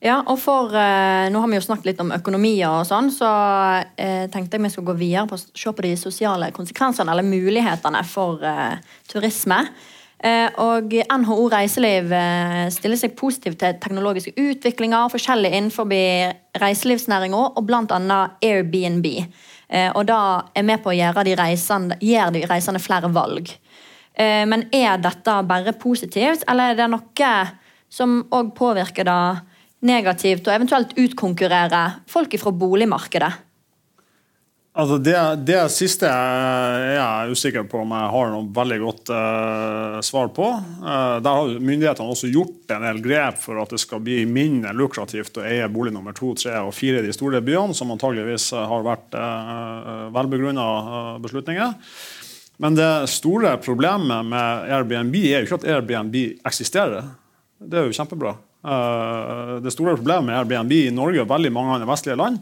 Ja, 0.05 0.19
og 0.29 0.37
for, 0.37 0.69
eh, 0.77 1.31
Nå 1.33 1.41
har 1.41 1.49
vi 1.49 1.57
jo 1.57 1.65
snakket 1.65 1.87
litt 1.87 2.01
om 2.01 2.13
økonomier, 2.13 2.69
og 2.69 2.85
sånn, 2.85 3.09
så 3.09 3.29
eh, 3.97 4.27
tenkte 4.29 4.59
jeg 4.59 4.67
vi 4.67 4.71
skulle 4.75 4.93
gå 4.93 4.99
videre 5.01 5.27
på 5.31 5.39
å 5.39 5.41
se 5.41 5.73
på 5.73 5.85
de 5.87 5.95
sosiale 5.97 6.51
konsekvensene 6.53 7.09
eller 7.11 7.25
mulighetene 7.25 8.03
for 8.05 8.45
eh, 8.45 8.77
turisme. 9.09 9.63
Eh, 10.25 10.51
og 10.61 10.93
NHO 10.93 11.49
Reiseliv 11.53 12.13
eh, 12.13 12.67
stiller 12.73 13.01
seg 13.01 13.17
positivt 13.17 13.59
til 13.61 13.79
teknologiske 13.81 14.33
utviklinger 14.41 15.11
forskjellig 15.13 15.51
innenfor 15.53 15.89
reiselivsnæringa, 16.61 17.41
og 17.57 17.65
bl.a. 17.65 18.21
Airbnb. 18.45 19.09
Eh, 19.69 19.91
og 19.91 20.05
da 20.09 20.21
er 20.57 20.69
med 20.69 20.85
på 20.85 20.93
å 20.93 20.97
gjøre 20.97 21.25
de 21.25 21.37
reisende, 21.41 21.99
gjør 22.05 22.37
de 22.37 22.45
reisende 22.51 22.81
flere 22.81 23.13
valg. 23.13 23.57
men 24.17 24.69
er 24.71 25.01
dette 25.03 25.33
bare 25.43 25.73
positivt, 25.75 26.45
eller 26.47 26.71
er 26.71 26.77
det 26.79 26.87
noe 26.87 27.31
som 27.91 28.21
òg 28.31 28.53
påvirker 28.55 29.09
det 29.09 29.54
negativt, 29.87 30.47
og 30.49 30.57
eventuelt 30.57 30.95
utkonkurrere 31.01 31.85
folk 32.11 32.37
fra 32.41 32.53
boligmarkedet? 32.55 33.33
Altså 34.75 34.97
det, 34.99 35.15
det, 35.47 35.61
siste 35.71 36.09
jeg 36.11 37.31
usikker 37.31 37.67
på 37.71 37.85
om 37.85 37.93
jeg 37.95 38.11
har 38.11 38.33
noe 38.33 38.49
veldig 38.57 38.79
godt 38.83 39.13
uh, 39.15 39.99
svar 40.03 40.33
på. 40.35 40.49
Uh, 40.83 41.21
der 41.23 41.29
har 41.31 41.53
myndighetene 41.63 42.11
også 42.11 42.31
gjort 42.33 42.75
en 42.75 42.83
del 42.83 42.99
grep 43.05 43.39
for 43.39 43.61
at 43.63 43.71
det 43.71 43.79
skal 43.79 44.03
bli 44.03 44.25
mindre 44.27 44.73
lukrativt 44.75 45.39
å 45.39 45.45
eie 45.47 45.69
bolig 45.71 45.95
nummer 45.95 46.17
to, 46.19 46.33
tre 46.35 46.57
og 46.59 46.75
fire 46.75 46.99
i 46.99 47.07
de 47.07 47.15
store 47.15 47.39
byene, 47.47 47.77
som 47.79 47.95
antageligvis 47.95 48.49
har 48.57 48.83
vært 48.89 49.15
uh, 49.15 50.11
velbegrunna 50.17 50.67
beslutninger. 51.23 51.79
Men 52.59 52.75
det 52.75 52.91
store 53.15 53.55
problemet 53.63 54.27
med 54.27 54.75
Airbnb 54.75 55.15
er 55.23 55.39
jo 55.39 55.47
ikke 55.47 55.61
at 55.63 55.69
Airbnb 55.71 56.19
eksisterer. 56.51 57.15
Det 57.63 57.79
er 57.79 57.87
jo 57.87 57.95
kjempebra. 57.95 58.35
Eh, 58.65 59.57
det 59.61 59.71
store 59.71 59.97
problemet 59.97 60.25
med 60.25 60.39
Airbnb 60.39 60.73
i 60.73 60.91
Norge 60.95 61.21
og 61.21 61.29
veldig 61.29 61.53
mange 61.53 61.75
andre 61.77 61.89
vestlige 61.91 62.17
land 62.17 62.39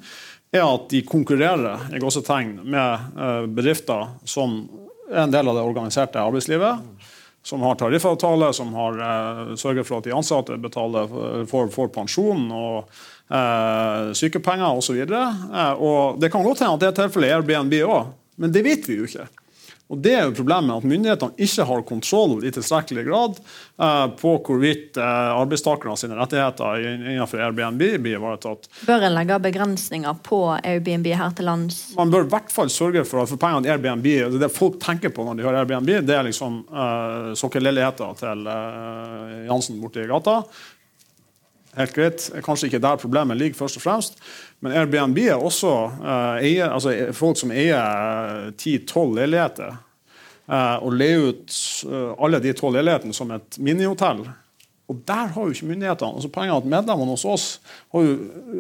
er 0.53 0.63
at 0.63 0.85
de 0.93 1.01
konkurrerer 1.09 1.89
i 1.97 2.03
gåsetegn 2.03 2.61
med 2.63 3.17
eh, 3.19 3.49
bedrifter 3.51 4.13
som 4.29 4.61
er 5.11 5.25
en 5.25 5.35
del 5.35 5.51
av 5.51 5.59
det 5.59 5.65
organiserte 5.67 6.23
arbeidslivet. 6.23 7.11
Som 7.43 7.65
har 7.67 7.75
tariffavtale, 7.75 8.53
som 8.55 8.69
har 8.79 8.99
uh, 9.03 9.55
sørger 9.59 9.83
for 9.83 9.99
at 9.99 10.05
de 10.07 10.13
ansatte 10.15 10.55
betaler, 10.63 11.09
for, 11.51 11.73
for 11.75 11.91
pensjon 11.91 12.45
og 12.55 12.93
uh, 13.35 14.13
sykepenger 14.15 14.79
osv. 14.79 15.01
Uh, 15.11 15.73
og 15.75 16.21
det 16.23 16.31
kan 16.31 16.47
godt 16.47 16.63
hende 16.63 16.77
at 16.79 16.85
det 16.85 16.93
er 16.93 16.99
tilfellet 17.01 17.33
i 17.33 17.35
Airbnb 17.35 17.75
òg, 17.83 18.13
men 18.39 18.55
det 18.55 18.63
vet 18.63 18.87
vi 18.87 19.01
jo 19.01 19.11
ikke. 19.11 19.27
Og 19.93 19.99
Det 20.01 20.15
er 20.17 20.25
jo 20.25 20.37
problemet 20.39 20.73
at 20.73 20.87
myndighetene 20.89 21.37
ikke 21.45 21.67
har 21.69 21.83
kontroll 21.85 22.39
i 22.49 22.53
tilstrekkelig 22.55 23.05
grad 23.05 23.37
uh, 23.77 24.07
på 24.17 24.35
hvorvidt 24.47 24.97
uh, 24.97 25.37
arbeidstakerne 25.37 25.99
sine 26.01 26.17
rettigheter 26.17 26.81
innenfor 26.87 27.43
Airbnb 27.45 27.83
blir 28.01 28.17
ivaretatt. 28.17 28.71
Bør 28.89 29.05
en 29.05 29.17
legge 29.19 29.37
begrensninger 29.45 30.23
på 30.25 30.41
Airbnb 30.57 31.11
her 31.13 31.37
til 31.37 31.51
lands? 31.51 31.83
Man 31.99 32.13
bør 32.15 32.25
i 32.25 32.33
hvert 32.33 32.55
fall 32.55 32.73
sørge 32.73 33.05
for 33.09 33.21
at 33.21 33.33
for 33.35 33.41
pengene 33.43 33.69
Airbnb, 33.69 34.09
det, 34.09 34.41
det 34.41 34.53
folk 34.55 34.81
tenker 34.81 35.13
på 35.13 35.27
når 35.29 35.37
de 35.37 35.47
hører 35.49 35.61
Airbnb, 35.61 35.93
det 36.09 36.17
er 36.17 36.25
liksom 36.31 36.63
uh, 36.73 37.35
sokkelleiligheter 37.37 38.17
til 38.23 38.49
uh, 38.49 39.43
Jansen 39.51 39.83
borti 39.83 40.09
gata. 40.09 40.41
Helt 41.77 41.95
greit. 41.97 42.27
Kanskje 42.45 42.69
ikke 42.69 42.83
der 42.85 43.01
problemet 43.01 43.39
ligger, 43.41 43.57
først 43.57 43.79
og 43.81 43.83
fremst. 43.83 44.19
Men 44.61 44.75
Airbnb 44.77 45.19
er 45.25 45.41
også 45.41 45.71
uh, 45.89 46.37
eier, 46.45 46.69
altså 46.69 46.93
folk 47.17 47.41
som 47.41 47.53
eier 47.55 48.51
10-12 48.61 49.15
leiligheter. 49.17 49.79
Uh, 50.51 50.83
og 50.85 50.93
leier 50.99 51.31
ut 51.31 51.57
uh, 51.89 52.13
alle 52.21 52.43
de 52.45 52.53
tolv 52.59 52.77
leilighetene 52.77 53.17
som 53.17 53.33
et 53.33 53.57
minihotell. 53.63 54.27
Og 54.93 55.01
der 55.09 55.33
har 55.35 55.49
jo 55.49 55.55
ikke 55.55 55.69
myndighetene 55.71 56.19
altså 56.19 56.29
Poenget 56.33 56.53
er 56.53 56.61
at 56.61 56.69
medlemmene 56.69 57.15
hos 57.15 57.25
oss 57.29 57.47
har 57.95 58.05
jo 58.05 58.17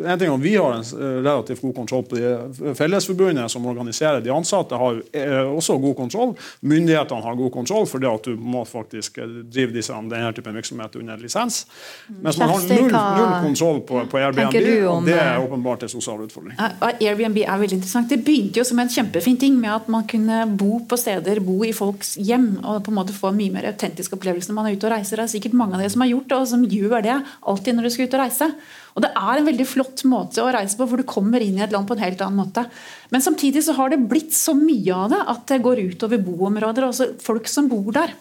en 0.07 0.19
ting 0.21 0.33
at 0.33 0.43
Vi 0.43 0.55
har 0.57 0.79
en 0.79 0.87
eh, 0.97 1.19
relativt 1.23 1.61
god 1.61 1.75
kontroll 1.77 2.05
på 2.09 2.17
de 2.17 2.75
Fellesforbundet 2.79 3.51
som 3.53 3.67
organiserer 3.69 4.21
de 4.25 4.33
ansatte, 4.33 4.77
har 4.79 4.97
jo 4.97 5.57
også 5.57 5.77
god 5.83 5.95
kontroll. 5.97 6.33
Myndighetene 6.61 7.23
har 7.23 7.37
god 7.37 7.51
kontroll, 7.53 7.87
fordi 7.87 8.09
at 8.09 8.25
du 8.25 8.37
må 8.37 8.65
faktisk 8.69 9.19
eh, 9.19 9.37
drive 9.53 9.75
disse, 9.77 9.93
denne 9.93 10.33
typen 10.37 10.57
virksomhet 10.57 10.97
under 11.01 11.21
lisens. 11.21 11.67
Mens 12.09 12.39
man 12.41 12.53
har 12.53 12.67
null, 12.69 12.91
null 12.93 13.35
kontroll 13.47 13.81
på, 13.89 14.03
på 14.11 14.21
Airbnb, 14.21 14.59
og 14.89 15.07
det 15.07 15.19
er 15.19 15.41
åpenbart 15.43 15.87
en 15.87 15.93
sosial 15.93 16.25
utfordring. 16.27 16.57
Airbnb 17.03 17.43
er 17.45 17.63
veldig 17.63 17.81
interessant. 17.81 18.11
Det 18.11 18.23
begynte 18.25 18.63
jo 18.63 18.67
som 18.69 18.81
en 18.83 18.91
kjempefin 18.93 19.39
ting 19.41 19.59
med 19.61 19.73
at 19.75 19.91
man 19.93 20.07
kunne 20.09 20.45
bo 20.59 20.81
på 20.89 20.99
steder, 21.01 21.43
bo 21.45 21.61
i 21.67 21.73
folks 21.77 22.15
hjem 22.21 22.55
og 22.63 22.83
på 22.87 22.93
en 22.93 22.99
måte 23.01 23.17
få 23.17 23.33
mye 23.37 23.53
mer 23.55 23.69
autentiske 23.73 24.17
opplevelser 24.17 24.53
når 24.53 24.61
man 24.61 24.71
er 24.71 24.79
ute 24.79 24.89
og 24.89 24.95
reiser. 24.95 25.21
Det 25.21 25.27
er 25.27 25.35
sikkert 25.35 25.57
mange 25.59 25.77
av 25.77 25.83
dere 25.83 25.93
som 25.95 26.05
har 26.05 26.13
gjort 26.13 26.22
gjort, 26.23 26.35
og 26.39 26.49
som 26.49 26.65
gjør 26.65 27.03
det 27.05 27.19
alltid 27.43 27.77
når 27.77 27.87
du 27.87 27.93
skal 27.95 28.09
ut 28.09 28.17
og 28.17 28.23
reise. 28.23 28.49
Og 28.93 29.03
Det 29.03 29.11
er 29.13 29.39
en 29.39 29.49
veldig 29.49 29.67
flott 29.67 30.05
måte 30.09 30.43
å 30.43 30.53
reise 30.53 30.77
på, 30.77 30.87
hvor 30.87 31.01
du 31.01 31.07
kommer 31.09 31.41
inn 31.41 31.59
i 31.59 31.65
et 31.65 31.73
land 31.73 31.89
på 31.89 31.97
en 31.97 32.05
helt 32.05 32.21
annen 32.21 32.43
måte. 32.43 32.67
Men 33.11 33.25
samtidig 33.25 33.65
så 33.65 33.77
har 33.79 33.91
det 33.91 34.05
blitt 34.09 34.35
så 34.37 34.55
mye 34.57 34.93
av 34.95 35.11
det 35.13 35.23
at 35.33 35.47
det 35.49 35.63
går 35.65 35.83
utover 35.93 36.21
boområder, 36.21 36.85
altså 36.87 37.13
folk 37.23 37.49
som 37.49 37.69
bor 37.69 37.93
der. 37.93 38.15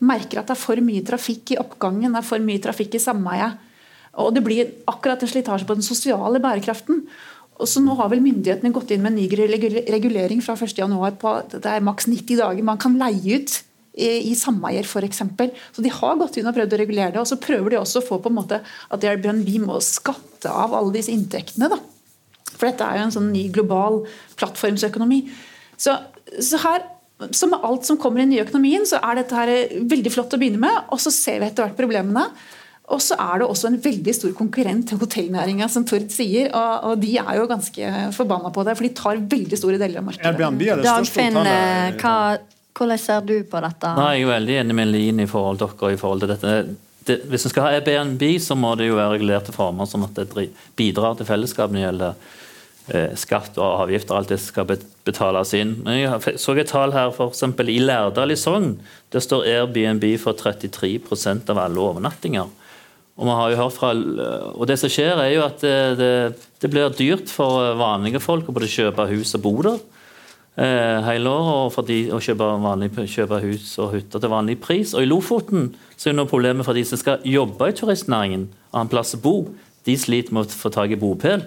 merker 0.00 0.40
at 0.40 0.48
det 0.48 0.54
er 0.54 0.64
for 0.64 0.80
mye 0.80 1.04
trafikk 1.04 1.50
i 1.52 1.58
oppgangen, 1.60 2.14
det 2.14 2.22
er 2.22 2.24
for 2.24 2.40
mye 2.40 2.60
trafikk 2.64 2.94
i 2.96 3.02
sameiet. 3.02 3.58
Og 4.16 4.32
det 4.32 4.42
blir 4.42 4.70
akkurat 4.88 5.20
en 5.22 5.28
slitasje 5.28 5.66
på 5.68 5.76
den 5.76 5.84
sosiale 5.84 6.40
bærekraften. 6.40 7.04
Og 7.60 7.68
så 7.68 7.82
nå 7.84 7.94
har 7.98 8.08
vel 8.08 8.22
Myndighetene 8.24 8.72
gått 8.72 8.94
inn 8.94 9.02
med 9.04 9.12
en 9.12 9.20
ny 9.20 9.28
regulering 9.92 10.40
fra 10.40 10.56
1.1 10.56 11.18
på 11.20 11.34
at 11.36 11.58
det 11.60 11.68
er 11.68 11.84
maks 11.84 12.08
90 12.08 12.40
dager 12.40 12.64
man 12.64 12.80
kan 12.80 12.96
leie 12.96 13.36
ut 13.36 13.58
i 13.94 14.34
sameier 14.38 14.86
f.eks. 14.86 15.22
Så 15.74 15.82
de 15.82 15.90
har 15.92 16.18
gått 16.20 16.38
inn 16.38 16.48
og 16.48 16.54
prøvd 16.56 16.76
å 16.76 16.80
regulere 16.80 17.14
det. 17.14 17.22
Og 17.22 17.28
så 17.28 17.40
prøver 17.42 17.74
de 17.74 17.80
også 17.80 18.02
å 18.02 18.06
få 18.06 18.20
på 18.22 18.30
en 18.30 18.38
måte 18.38 18.60
at 18.62 19.06
Airbnb 19.06 19.48
må 19.64 19.80
skatte 19.84 20.52
av 20.52 20.76
alle 20.76 20.94
disse 20.98 21.12
inntektene. 21.14 21.70
da. 21.72 21.80
For 22.54 22.68
dette 22.68 22.86
er 22.86 23.00
jo 23.00 23.08
en 23.08 23.16
sånn 23.18 23.32
ny 23.34 23.48
global 23.54 24.02
plattformsøkonomi. 24.40 25.24
Så, 25.80 25.96
så 26.38 26.60
her 26.62 26.86
som 27.36 27.52
med 27.52 27.66
alt 27.66 27.84
som 27.84 27.98
kommer 28.00 28.20
i 28.20 28.24
den 28.24 28.32
nye 28.34 28.46
økonomien, 28.46 28.86
så 28.88 29.00
er 29.04 29.20
dette 29.20 29.36
her 29.36 29.52
veldig 29.90 30.12
flott 30.14 30.32
å 30.32 30.40
begynne 30.40 30.60
med, 30.62 30.86
og 30.88 31.00
så 31.02 31.12
ser 31.12 31.42
vi 31.42 31.50
etter 31.50 31.66
hvert 31.66 31.78
problemene. 31.78 32.24
Og 32.90 32.98
så 33.04 33.14
er 33.22 33.38
det 33.38 33.46
også 33.46 33.68
en 33.68 33.76
veldig 33.82 34.12
stor 34.16 34.32
konkurrent 34.34 34.88
til 34.90 34.98
hotellnæringa, 34.98 35.68
som 35.70 35.84
Tord 35.86 36.08
sier. 36.10 36.48
Og, 36.48 36.88
og, 36.88 36.94
de 37.02 37.12
er 37.22 37.36
jo 37.38 37.44
ganske 37.50 37.90
forbanna 38.16 38.50
på 38.54 38.64
det, 38.66 38.74
for 38.78 38.88
de 38.88 38.94
tar 38.98 39.20
veldig 39.30 39.58
store 39.60 39.78
deler 39.78 40.00
av 40.00 40.08
markedet. 40.08 40.32
Airbnb 40.32 40.64
er 40.64 40.80
det 40.80 40.88
største 40.88 41.04
Dagfinn, 41.04 41.38
hotellet. 41.38 42.02
hva, 42.02 42.16
hvordan 42.80 43.00
ser 43.00 43.24
du 43.26 43.36
på 43.48 43.60
dette? 43.60 43.94
Nei, 43.98 44.12
jeg 44.16 44.26
er 44.26 44.34
veldig 44.34 44.60
enig 44.62 44.76
med 44.78 44.90
Lin 44.94 45.22
i 45.22 45.28
forhold 45.28 45.60
til 45.60 45.72
dere 45.76 45.96
i 45.96 46.00
forhold 46.00 46.24
til 46.24 46.32
dette. 46.32 46.52
Det, 47.08 47.16
hvis 47.32 47.46
en 47.46 47.52
skal 47.52 47.66
ha 47.66 47.72
Airbnb, 47.76 48.22
så 48.40 48.56
må 48.56 48.74
det 48.78 48.90
jo 48.90 48.98
være 48.98 49.16
regulerte 49.16 49.54
former, 49.56 49.88
sånn 49.88 50.06
at 50.06 50.16
det 50.16 50.50
bidrar 50.78 51.18
til 51.18 51.28
fellesskapet 51.28 51.74
når 51.74 51.80
det 51.80 51.86
gjelder 51.86 52.30
eh, 52.94 53.18
skatt 53.20 53.60
og 53.60 53.84
avgifter. 53.86 54.16
Alt 54.16 54.32
det 54.32 54.40
skal 54.42 54.68
betales 55.06 55.52
inn. 55.58 55.76
Men 55.84 56.00
jeg 56.00 56.40
så 56.40 56.56
et 56.56 56.72
tall 56.72 56.96
her 56.96 57.12
eksempel 57.26 57.72
i 57.72 57.80
Lærdal 57.84 58.32
i 58.32 58.38
Sogn. 58.40 58.74
Der 59.12 59.24
står 59.24 59.48
Airbnb 59.48 60.06
for 60.22 60.36
33% 60.40 61.52
av 61.52 61.60
alle 61.64 61.84
overnattinger. 61.84 62.56
Og, 63.20 63.26
man 63.28 63.36
har 63.36 63.52
jo 63.52 63.60
hørt 63.60 63.76
fra, 63.76 63.92
og 64.56 64.68
det 64.70 64.78
som 64.80 64.88
skjer, 64.88 65.18
er 65.20 65.34
jo 65.34 65.44
at 65.44 65.60
det, 65.60 65.78
det, 66.00 66.12
det 66.62 66.70
blir 66.72 66.92
dyrt 66.96 67.28
for 67.28 67.74
vanlige 67.76 68.22
folk 68.24 68.48
å 68.48 68.54
både 68.56 68.70
kjøpe 68.72 69.10
hus 69.10 69.36
og 69.36 69.44
bo 69.44 69.58
der 69.66 69.80
eh, 70.60 70.98
hele 71.06 71.32
året, 71.32 71.74
for 71.74 71.88
de 71.88 71.98
å 72.14 72.20
kjøpe, 72.22 72.46
vanlig, 72.62 72.90
kjøpe 73.10 73.40
hus 73.44 73.72
og 73.80 73.94
hytter 73.96 74.22
til 74.22 74.32
vanlig 74.32 74.58
pris. 74.62 74.94
Og 74.94 75.04
i 75.04 75.08
Lofoten 75.08 75.70
så 75.96 76.08
er 76.08 76.14
det 76.14 76.20
noe 76.20 76.30
problemet 76.30 76.66
for 76.66 76.76
de 76.76 76.84
som 76.86 77.00
skal 77.00 77.24
jobbe 77.26 77.70
i 77.70 77.76
turistnæringen 77.76 78.48
og 78.70 78.82
en 78.82 78.92
plass 78.92 79.16
å 79.16 79.22
bo. 79.24 79.34
De 79.88 79.96
sliter 79.96 80.36
med 80.36 80.46
å 80.46 80.60
få 80.62 80.72
tak 80.74 80.92
i 80.92 81.00
bopel, 81.00 81.46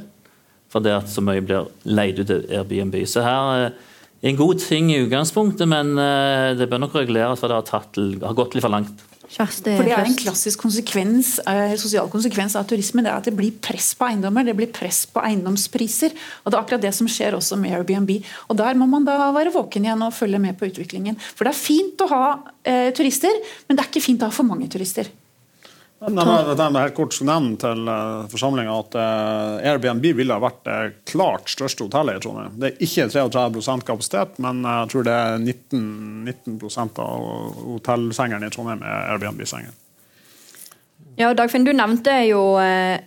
for 0.74 0.84
det 0.84 0.96
at 0.98 1.12
så 1.12 1.22
mye 1.22 1.44
blir 1.46 1.70
leid 1.86 2.24
ut 2.24 2.30
til 2.30 2.46
Airbnb. 2.50 2.98
Så 3.10 3.26
her 3.26 3.68
eh, 3.68 3.82
en 4.24 4.40
god 4.40 4.62
ting 4.64 4.90
i 4.94 5.02
utgangspunktet, 5.04 5.68
men 5.70 5.98
eh, 6.00 6.54
det 6.58 6.70
bør 6.72 6.86
nok 6.86 6.96
reguleres, 6.96 7.42
for 7.42 7.52
det 7.52 7.60
har, 7.60 7.68
tatt, 7.68 8.00
har 8.24 8.38
gått 8.38 8.56
litt 8.56 8.66
for 8.66 8.74
langt. 8.74 9.04
Kjersti 9.34 9.74
For 9.80 9.88
det 9.88 9.96
er 9.96 10.06
en 10.06 10.18
klassisk 10.18 10.62
konsekvens, 10.62 11.40
eh, 11.50 11.74
sosial 11.82 12.10
konsekvens 12.12 12.56
av 12.60 12.68
turisme. 12.70 13.02
Det 13.02 13.10
er 13.10 13.18
at 13.18 13.30
det 13.30 13.34
blir 13.36 13.56
press 13.66 13.94
på 13.98 14.06
eiendommer, 14.06 14.46
det 14.46 14.56
blir 14.58 14.70
press 14.70 15.06
på 15.10 15.24
eiendomspriser. 15.26 16.14
Og 16.44 16.52
det 16.52 16.58
er 16.58 16.62
akkurat 16.62 16.86
det 16.86 16.94
som 16.94 17.10
skjer 17.10 17.34
også 17.34 17.58
med 17.58 17.74
Airbnb. 17.74 18.22
Og 18.50 18.58
der 18.58 18.78
må 18.78 18.88
man 18.90 19.06
da 19.06 19.32
være 19.34 19.54
våken 19.54 19.88
igjen 19.88 20.06
og 20.06 20.14
følge 20.14 20.40
med 20.40 20.58
på 20.60 20.70
utviklingen. 20.70 21.18
For 21.18 21.46
det 21.46 21.56
er 21.56 21.64
fint 21.64 22.06
å 22.06 22.12
ha 22.14 22.26
eh, 22.64 22.92
turister, 22.94 23.34
men 23.68 23.78
det 23.78 23.86
er 23.86 23.90
ikke 23.90 24.06
fint 24.06 24.22
å 24.22 24.30
ha 24.30 24.36
for 24.36 24.46
mange 24.46 24.70
turister. 24.70 25.10
Jeg 26.04 26.12
må 26.74 26.82
helt 26.82 26.96
kort 26.98 27.16
nevn 27.24 27.54
til 27.62 27.86
uh, 27.88 28.26
forsamlinga 28.32 28.74
at 28.76 28.96
eh, 29.00 29.70
Airbnb 29.72 30.04
ville 30.18 30.36
ha 30.36 30.44
vært 30.44 30.60
det 30.68 30.80
klart 31.08 31.48
største 31.52 31.86
hotellet 31.86 32.20
i 32.20 32.24
Trondheim. 32.26 32.58
Det 32.60 32.72
er 32.72 32.84
ikke 32.84 33.06
33% 33.14 33.86
kapasitet, 33.88 34.36
men 34.44 34.66
jeg 34.68 34.90
tror 34.92 35.08
det 35.08 35.14
er 35.16 35.38
19, 35.40 35.86
19% 36.60 37.00
av 37.06 37.24
hotellsengene 37.62 38.50
i 38.50 38.54
Trondheim 38.54 38.84
er 38.84 39.14
Airbnb-senger. 39.14 39.72
Ja, 41.20 41.32
Dagfinn, 41.38 41.64
du 41.64 41.72
nevnte 41.78 42.18
jo 42.26 42.42
eh, 42.60 43.00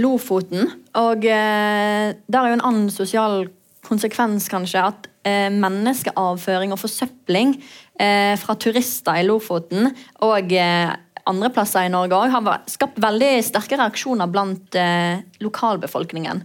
Lofoten. 0.00 0.70
Og 0.98 1.26
eh, 1.28 2.14
der 2.16 2.40
er 2.40 2.50
jo 2.50 2.58
en 2.58 2.66
annen 2.66 2.90
sosial 2.92 3.46
konsekvens, 3.84 4.48
kanskje, 4.50 4.80
at 4.80 5.08
eh, 5.28 5.50
menneskeavføring 5.52 6.72
og 6.74 6.80
forsøpling 6.80 7.58
eh, 8.00 8.34
fra 8.40 8.56
turister 8.56 9.20
i 9.20 9.26
Lofoten 9.28 9.90
og 10.24 10.54
eh, 10.56 10.94
andre 11.30 11.50
plasser 11.54 11.86
i 11.86 11.92
Norge 11.92 12.16
også, 12.18 12.36
har 12.36 12.70
skapt 12.70 13.00
veldig 13.02 13.32
sterke 13.46 13.78
reaksjoner 13.80 14.30
blant 14.30 14.78
eh, 14.78 15.24
lokalbefolkningen. 15.44 16.44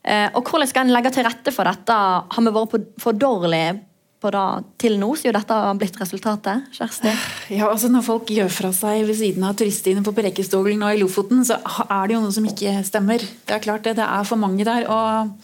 Eh, 0.00 0.28
og 0.32 0.48
hvordan 0.48 0.70
skal 0.70 0.86
en 0.86 0.94
legge 0.94 1.12
til 1.14 1.26
rette 1.26 1.52
for 1.54 1.68
dette? 1.68 1.94
Har 1.94 2.44
vi 2.46 2.52
vært 2.54 2.92
for 3.02 3.16
dårlige 3.16 3.78
på 4.20 4.28
det 4.34 4.44
til 4.80 4.98
nå, 5.00 5.08
siden 5.16 5.36
dette 5.38 5.56
har 5.56 5.78
blitt 5.80 5.96
resultatet? 6.00 6.68
Kjersti? 6.76 7.12
Ja, 7.56 7.70
altså 7.70 7.88
Når 7.92 8.04
folk 8.06 8.30
gjør 8.32 8.52
fra 8.52 8.72
seg 8.76 9.06
ved 9.08 9.16
siden 9.16 9.46
av 9.48 9.56
turiststiene 9.58 10.04
på 10.04 10.14
Preikestolen 10.16 10.84
og 10.84 10.94
i 10.94 11.00
Lofoten, 11.00 11.42
så 11.46 11.58
er 11.86 12.08
det 12.08 12.16
jo 12.16 12.22
noe 12.24 12.36
som 12.36 12.46
ikke 12.48 12.76
stemmer. 12.86 13.24
Det 13.24 13.56
er 13.56 13.64
klart 13.64 13.88
det, 13.88 13.96
det 14.00 14.06
er 14.06 14.28
for 14.28 14.40
mange 14.40 14.66
der. 14.68 14.86
Og... 14.92 15.34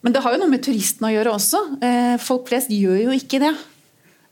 Men 0.00 0.14
det 0.14 0.22
har 0.24 0.32
jo 0.32 0.40
noe 0.40 0.52
med 0.52 0.62
turistene 0.64 1.10
å 1.10 1.14
gjøre 1.14 1.34
også. 1.36 1.64
Eh, 1.84 2.14
folk 2.22 2.48
flest 2.48 2.70
gjør 2.72 3.02
jo 3.08 3.18
ikke 3.18 3.42
det. 3.42 3.52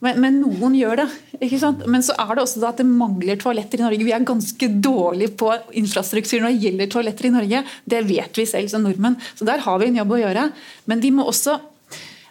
Men, 0.05 0.21
men 0.23 0.37
noen 0.39 0.77
gjør 0.79 1.01
det. 1.01 1.07
ikke 1.43 1.59
sant? 1.59 1.81
Men 1.91 2.05
så 2.07 2.15
er 2.23 2.37
det 2.39 2.43
også 2.45 2.61
at 2.69 2.79
det 2.79 2.87
mangler 2.87 3.39
toaletter 3.41 3.81
i 3.81 3.87
Norge. 3.87 4.05
Vi 4.07 4.13
er 4.15 4.27
ganske 4.27 4.69
dårlige 4.85 5.33
på 5.41 5.49
infrastruktur 5.81 6.39
når 6.45 6.55
det 6.55 6.63
gjelder 6.69 6.93
toaletter 6.93 7.27
i 7.27 7.33
Norge. 7.35 7.63
Det 7.83 8.05
vet 8.07 8.39
vi 8.39 8.47
selv 8.47 8.71
som 8.71 8.85
nordmenn. 8.87 9.17
Så 9.35 9.49
der 9.49 9.65
har 9.65 9.81
vi 9.83 9.89
en 9.91 9.99
jobb 9.99 10.15
å 10.15 10.21
gjøre. 10.23 10.45
Men 10.87 11.03
vi 11.03 11.11
må 11.17 11.27
også 11.27 11.57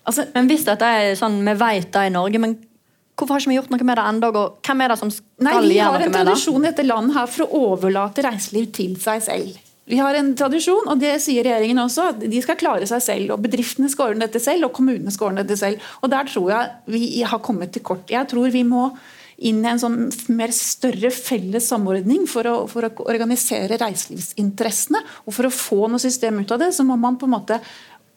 altså, 0.07 0.29
Men 0.33 0.47
hvis 0.47 0.63
dette 0.69 0.87
er 0.87 1.17
sånn, 1.19 1.41
vi 1.43 1.57
vet 1.59 1.91
det 1.91 2.05
i 2.07 2.15
Norge, 2.15 2.39
men 2.39 2.55
hvorfor 3.17 3.35
har 3.35 3.43
ikke 3.43 3.51
vi 3.51 3.59
gjort 3.59 3.71
noe 3.75 3.87
med 3.91 3.99
det 3.99 4.07
ennå? 4.13 4.31
Hvem 4.63 4.83
er 4.85 4.93
det 4.93 4.99
som 5.03 5.11
skal 5.11 5.47
Nei, 5.49 5.55
Vi 5.67 5.75
gjøre 5.81 5.91
har 5.91 5.99
noe 5.99 6.05
en 6.07 6.11
med 6.11 6.15
det? 6.15 6.23
tradisjon 6.23 6.63
i 6.63 6.69
dette 6.69 6.87
landet 6.87 7.17
her 7.19 7.31
for 7.35 7.47
å 7.51 7.63
overlate 7.73 8.23
reiseliv 8.29 8.71
til 8.79 8.95
seg 9.01 9.25
selv. 9.27 9.59
Vi 9.87 9.99
har 10.01 10.17
en 10.19 10.33
tradisjon, 10.35 10.89
og 10.91 10.99
det 10.99 11.13
sier 11.23 11.45
regjeringen 11.47 11.79
også, 11.79 12.09
at 12.11 12.23
de 12.27 12.41
skal 12.43 12.57
klare 12.59 12.87
seg 12.89 13.03
selv. 13.03 13.35
og 13.35 13.43
Bedriftene 13.45 13.87
skal 13.91 14.11
ordne 14.11 14.27
dette 14.27 14.41
selv, 14.43 14.67
og 14.67 14.75
kommunene 14.75 15.13
skal 15.15 15.29
ordne 15.29 15.45
dette 15.45 15.59
selv. 15.61 15.83
Og 16.01 16.11
Der 16.11 16.27
tror 16.27 16.49
jeg 16.51 16.73
vi 16.91 17.23
har 17.23 17.39
kommet 17.39 17.71
til 17.71 17.85
kort. 17.87 18.03
Jeg 18.11 18.27
tror 18.27 18.51
vi 18.51 18.65
må 18.67 18.89
inn 19.47 19.61
i 19.61 19.69
en 19.69 19.79
sånn 19.79 19.97
mer 20.33 20.51
større 20.55 21.11
felles 21.13 21.69
samordning 21.69 22.25
for 22.29 22.49
å, 22.49 22.55
for 22.67 22.87
å 22.87 22.93
organisere 23.05 23.77
reiselivsinteressene. 23.79 25.03
Og 25.25 25.35
for 25.37 25.47
å 25.47 25.53
få 25.53 25.85
noe 25.87 26.01
system 26.01 26.41
ut 26.41 26.51
av 26.51 26.65
det, 26.65 26.73
så 26.75 26.83
må 26.87 26.97
man 26.99 27.19
på 27.21 27.29
en 27.29 27.35
måte 27.37 27.61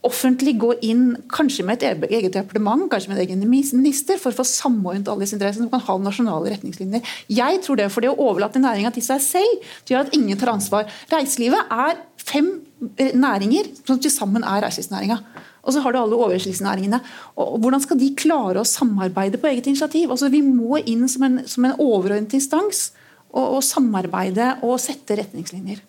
offentlig 0.07 0.55
gå 0.61 0.71
inn, 0.87 1.05
kanskje 1.29 1.65
med 1.69 1.83
et 1.83 2.07
eget 2.09 2.33
departement, 2.33 2.87
kanskje 2.89 3.11
med 3.11 3.19
en 3.19 3.25
egen 3.27 3.43
minister, 3.51 4.17
for 4.21 4.33
å 4.33 4.39
få 4.39 4.47
samordnet 4.49 5.11
alle 5.13 5.27
disse 5.27 5.37
interessene. 5.37 5.69
Du 5.69 5.75
kan 5.75 5.85
ha 5.85 5.97
nasjonale 6.01 6.55
retningslinjer. 6.55 7.05
Jeg 7.29 7.61
tror 7.67 7.81
det, 7.81 7.91
for 7.93 8.05
det 8.05 8.13
å 8.13 8.31
overlate 8.31 8.63
næringa 8.63 8.95
til 8.97 9.05
seg 9.05 9.21
selv, 9.25 9.69
det 9.85 9.95
gjør 9.95 10.07
at 10.07 10.17
ingen 10.17 10.41
tar 10.41 10.55
ansvar. 10.55 10.89
Reiselivet 11.13 11.75
er 11.77 12.01
fem 12.21 12.49
eh, 12.97 13.13
næringer 13.17 13.69
som 13.83 14.01
til 14.01 14.15
sammen 14.15 14.47
er 14.47 14.65
reiselivsnæringa. 14.65 15.21
Og 15.61 15.75
så 15.77 15.83
har 15.85 15.93
du 15.93 16.01
alle 16.01 16.17
overskriftsnæringene. 16.17 17.03
Hvordan 17.37 17.83
skal 17.85 18.01
de 18.01 18.09
klare 18.17 18.63
å 18.63 18.69
samarbeide 18.69 19.41
på 19.41 19.51
eget 19.51 19.69
initiativ? 19.69 20.09
Altså 20.09 20.31
Vi 20.33 20.41
må 20.47 20.81
inn 20.81 21.05
som 21.13 21.27
en, 21.29 21.43
som 21.45 21.67
en 21.69 21.77
overordnet 21.77 22.33
instans 22.39 22.89
og, 23.29 23.59
og 23.59 23.61
samarbeide 23.67 24.55
og 24.65 24.79
sette 24.81 25.19
retningslinjer. 25.21 25.85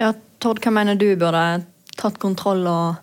Ja, 0.00 0.14
Tord, 0.42 0.62
hva 0.64 0.72
mener 0.74 0.96
du 0.96 1.10
burde 1.12 1.44
tatt 2.00 2.16
kontroll 2.22 2.64
og 2.66 3.01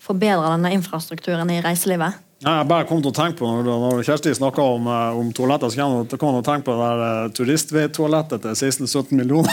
forbedre 0.00 0.54
denne 0.54 0.72
infrastrukturen 0.76 1.50
i 1.52 1.60
reiselivet? 1.64 2.18
Ja, 2.40 2.54
jeg 2.62 2.70
bare 2.70 2.86
kom 2.88 3.02
til 3.04 3.10
å 3.10 3.16
tenke 3.16 3.36
på 3.42 3.48
Når, 3.50 3.66
når 3.68 3.98
Kjersti 4.06 4.30
snakka 4.32 4.64
om, 4.64 4.86
eh, 4.88 5.18
om 5.20 5.28
toaletter, 5.36 5.68
så 5.68 5.76
kom 5.82 5.98
jeg 5.98 6.08
til 6.14 6.30
å 6.40 6.46
tenke 6.46 6.64
på 6.70 6.76
det 6.78 6.86
der 6.86 7.02
eh, 7.04 7.32
turistvei-toalettet 7.36 8.46
til 8.46 8.56
16-17 8.56 9.12
millioner. 9.18 9.52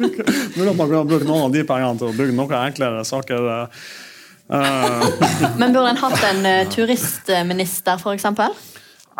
Mulig 0.00 0.70
at 0.72 0.80
man 0.80 0.90
kunne 0.90 1.06
brukt 1.06 1.28
noen 1.28 1.46
av 1.46 1.54
de 1.54 1.62
pengene 1.68 2.02
til 2.02 2.10
å 2.10 2.16
bygge 2.18 2.34
noe 2.34 2.64
enklere 2.64 3.06
saker. 3.06 3.46
eh. 3.54 3.94
Men 5.60 5.70
burde 5.70 5.92
en 5.92 6.02
hatt 6.02 6.26
en 6.32 6.50
eh, 6.50 6.66
turistminister, 6.72 8.02
f.eks.? 8.02 8.26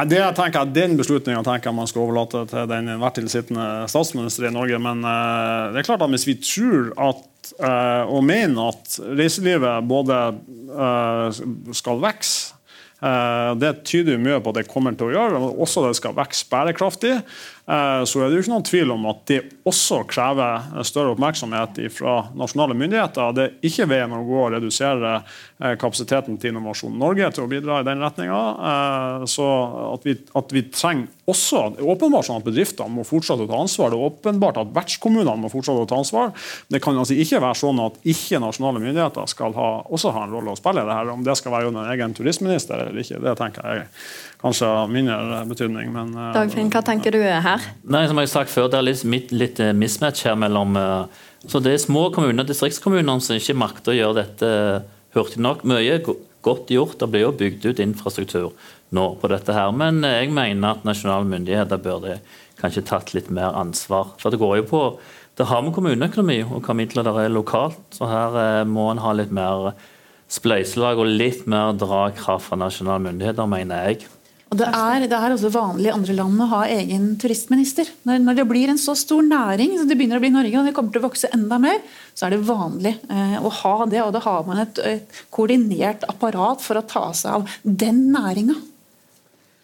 Det 0.08 0.18
jeg 0.18 0.34
tenker 0.38 0.68
Den 0.70 0.94
beslutninga 0.98 1.40
tenker 1.46 1.70
jeg 1.70 1.76
man 1.78 1.88
skal 1.90 2.04
overlate 2.04 2.44
til 2.50 2.68
den 2.70 2.90
hvert 3.00 3.16
tilsittende 3.18 3.66
statsminister 3.90 4.46
i 4.46 4.54
Norge. 4.54 4.78
Men 4.82 5.02
uh, 5.02 5.74
det 5.74 5.82
er 5.82 5.88
klart 5.88 6.04
at 6.06 6.12
hvis 6.12 6.26
vi 6.28 6.36
tror 6.38 6.92
at, 7.08 7.24
eh, 7.57 8.05
og 8.11 8.24
mener 8.26 8.72
at 8.72 8.99
reiselivet 9.18 9.88
både 9.88 10.20
eh, 10.68 11.42
skal 11.76 12.03
vokse 12.03 12.55
eh, 13.03 13.53
det 13.61 13.72
tyder 13.88 14.20
mye 14.22 14.40
på 14.42 14.53
at 14.53 14.61
det 14.61 14.70
kommer 14.70 14.96
til 14.99 15.11
å 15.11 15.14
gjøre, 15.14 15.40
men 15.42 15.62
også 15.64 15.86
det 15.86 15.96
skal 15.99 16.16
vokse 16.18 16.49
bærekraftig. 16.51 17.14
Eh, 17.68 18.04
så 18.04 18.22
er 18.22 18.30
det 18.30 18.38
jo 18.38 18.44
ikke 18.44 18.52
noen 18.54 18.64
tvil 18.64 18.92
om 18.94 19.02
at 19.10 19.18
det 19.28 19.38
også 19.68 20.00
krever 20.08 20.84
større 20.88 21.12
oppmerksomhet 21.12 21.76
fra 21.92 22.14
nasjonale 22.38 22.76
myndigheter. 22.78 23.34
Det 23.36 23.44
er 23.44 23.68
ikke 23.68 23.88
veien 23.90 24.14
å 24.16 24.22
gå 24.24 24.38
å 24.40 24.48
redusere 24.54 25.18
eh, 25.18 25.74
kapasiteten 25.80 26.38
til 26.40 26.54
Innovasjon 26.54 26.96
Norge 26.96 27.28
til 27.36 27.44
å 27.44 27.50
bidra 27.50 27.82
i 27.82 27.88
den 27.88 28.00
retninga. 28.00 28.40
Eh, 28.70 29.26
at 29.28 30.08
at 30.38 30.52
vi 30.54 30.62
trenger 30.72 31.08
også 31.28 31.58
Det 31.74 31.82
er 31.82 31.88
åpenbart 31.92 32.24
sånn 32.24 32.38
at 32.40 32.46
bedriftene 32.46 32.88
må 32.88 33.02
fortsette 33.04 33.44
å 33.44 33.48
ta 33.50 33.58
ansvar. 33.60 33.90
Det 33.92 33.98
er 33.98 34.06
åpenbart 34.06 34.60
at 34.62 34.70
vertskommunene 34.72 35.42
må 35.42 35.50
fortsette 35.52 35.82
å 35.84 35.88
ta 35.90 35.98
ansvar. 36.00 36.30
Det 36.72 36.80
kan 36.80 36.96
altså 36.96 37.18
ikke 37.20 37.42
være 37.44 37.58
sånn 37.60 37.82
at 37.84 37.98
ikke 38.08 38.40
nasjonale 38.40 38.80
myndigheter 38.80 39.28
skal 39.28 39.52
ha, 39.58 39.68
også 39.92 40.14
ha 40.16 40.24
en 40.24 40.32
rolle 40.32 40.54
å 40.54 40.56
spille 40.56 40.86
i 40.86 40.88
det 40.88 40.96
her. 40.96 41.12
Om 41.12 41.26
det 41.26 41.36
skal 41.36 41.52
være 41.52 41.68
under 41.68 41.84
en 41.84 41.92
egen 41.92 42.16
turistminister 42.16 42.80
eller 42.80 43.04
ikke, 43.04 43.20
det 43.20 43.36
tenker 43.42 43.68
jeg 43.68 43.84
kanskje 44.40 44.70
har 44.72 44.88
mindre 44.88 45.42
betydning. 45.50 45.92
Men, 45.92 46.16
Dagfinn, 46.32 46.72
hva 46.72 46.80
tenker 46.86 47.12
du 47.12 47.20
her? 47.20 47.57
Nei, 47.88 48.04
som 48.09 48.18
jeg 48.18 48.28
har 48.28 48.32
sagt 48.32 48.52
før, 48.52 48.68
Det 48.70 48.78
er 48.78 48.86
litt, 48.86 49.32
litt 49.32 49.61
eh, 49.61 49.74
mismatch 49.76 50.24
her 50.28 50.38
mellom 50.38 50.76
eh, 50.76 51.24
så 51.48 51.61
Det 51.62 51.72
er 51.72 51.82
små 51.82 52.09
kommuner 52.14 52.46
distriktskommuner 52.46 53.20
som 53.22 53.38
ikke 53.38 53.56
makter 53.59 53.94
å 53.94 53.98
gjøre 53.98 54.18
dette 54.18 54.48
hurtig 55.14 55.42
nok. 55.42 55.62
Mye 55.68 56.00
godt 56.02 56.72
gjort. 56.72 56.98
Det 56.98 57.09
blir 57.12 57.26
jo 57.26 57.36
bygd 57.38 57.68
ut 57.68 57.82
infrastruktur 57.84 58.50
nå 58.94 59.06
på 59.20 59.30
dette 59.30 59.54
her. 59.54 59.70
Men 59.72 60.02
eh, 60.04 60.24
jeg 60.24 60.34
mener 60.34 60.74
at 60.74 60.88
nasjonale 60.88 61.28
myndigheter 61.30 61.80
burde 61.82 62.18
kanskje 62.59 62.86
tatt 62.88 63.14
litt 63.14 63.30
mer 63.30 63.54
ansvar. 63.54 64.16
For 64.18 64.34
det 64.34 64.42
går 64.42 64.61
jo 64.62 64.68
på 64.72 64.82
Det 65.38 65.46
har 65.46 65.62
med 65.62 65.70
kommuneøkonomi 65.70 66.40
og 66.42 66.66
hva 66.66 66.74
midler 66.74 67.06
det 67.06 67.14
er 67.22 67.30
lokalt. 67.30 67.78
Så 67.94 68.09
her 68.11 68.64
må 68.66 68.88
en 68.90 68.98
ha 68.98 69.12
litt 69.14 69.30
mer 69.30 69.70
spleiselag 70.28 70.98
og 70.98 71.06
litt 71.06 71.46
mer 71.46 71.76
dragkraft 71.78 72.50
fra 72.50 72.59
nasjonale 72.59 73.06
myndigheter, 73.06 73.46
mener 73.46 73.86
jeg. 73.86 74.09
Og 74.49 74.57
det 74.57 74.64
er, 74.64 75.05
det 75.05 75.12
er, 75.12 75.32
også 75.34 75.51
vanlig 75.53 75.90
i 75.90 75.92
andre 75.92 76.14
land 76.16 76.40
å 76.40 76.49
ha 76.55 76.62
egen 76.72 77.11
turistminister. 77.20 77.90
Når, 78.09 78.22
når, 78.24 78.38
det 78.38 78.46
blir 78.49 78.70
en 78.72 78.80
så 78.80 78.94
stor 78.96 79.20
næring 79.26 79.74
som 79.76 79.90
det 79.90 79.99
begynner 79.99 80.16
å 80.16 80.22
bli 80.24 80.30
i 80.30 80.36
Norge, 80.38 80.55
og 80.57 80.68
det 80.68 80.72
kommer 80.76 80.94
til 80.94 81.03
å 81.03 81.05
vokse 81.05 81.28
enda 81.36 81.59
mer, 81.61 81.82
så 82.16 82.26
er 82.26 82.34
det 82.34 82.46
vanlig 82.49 82.94
eh, 83.12 83.36
å 83.44 83.53
ha 83.61 83.74
det. 83.92 84.01
Og 84.07 84.14
da 84.16 84.22
har 84.24 84.46
man 84.49 84.62
et, 84.64 84.80
et, 84.80 85.20
koordinert 85.34 86.07
apparat 86.09 86.64
for 86.64 86.80
å 86.80 86.84
ta 86.88 87.11
seg 87.16 87.42
av 87.42 87.59
den 87.62 88.07
næringa. 88.14 88.57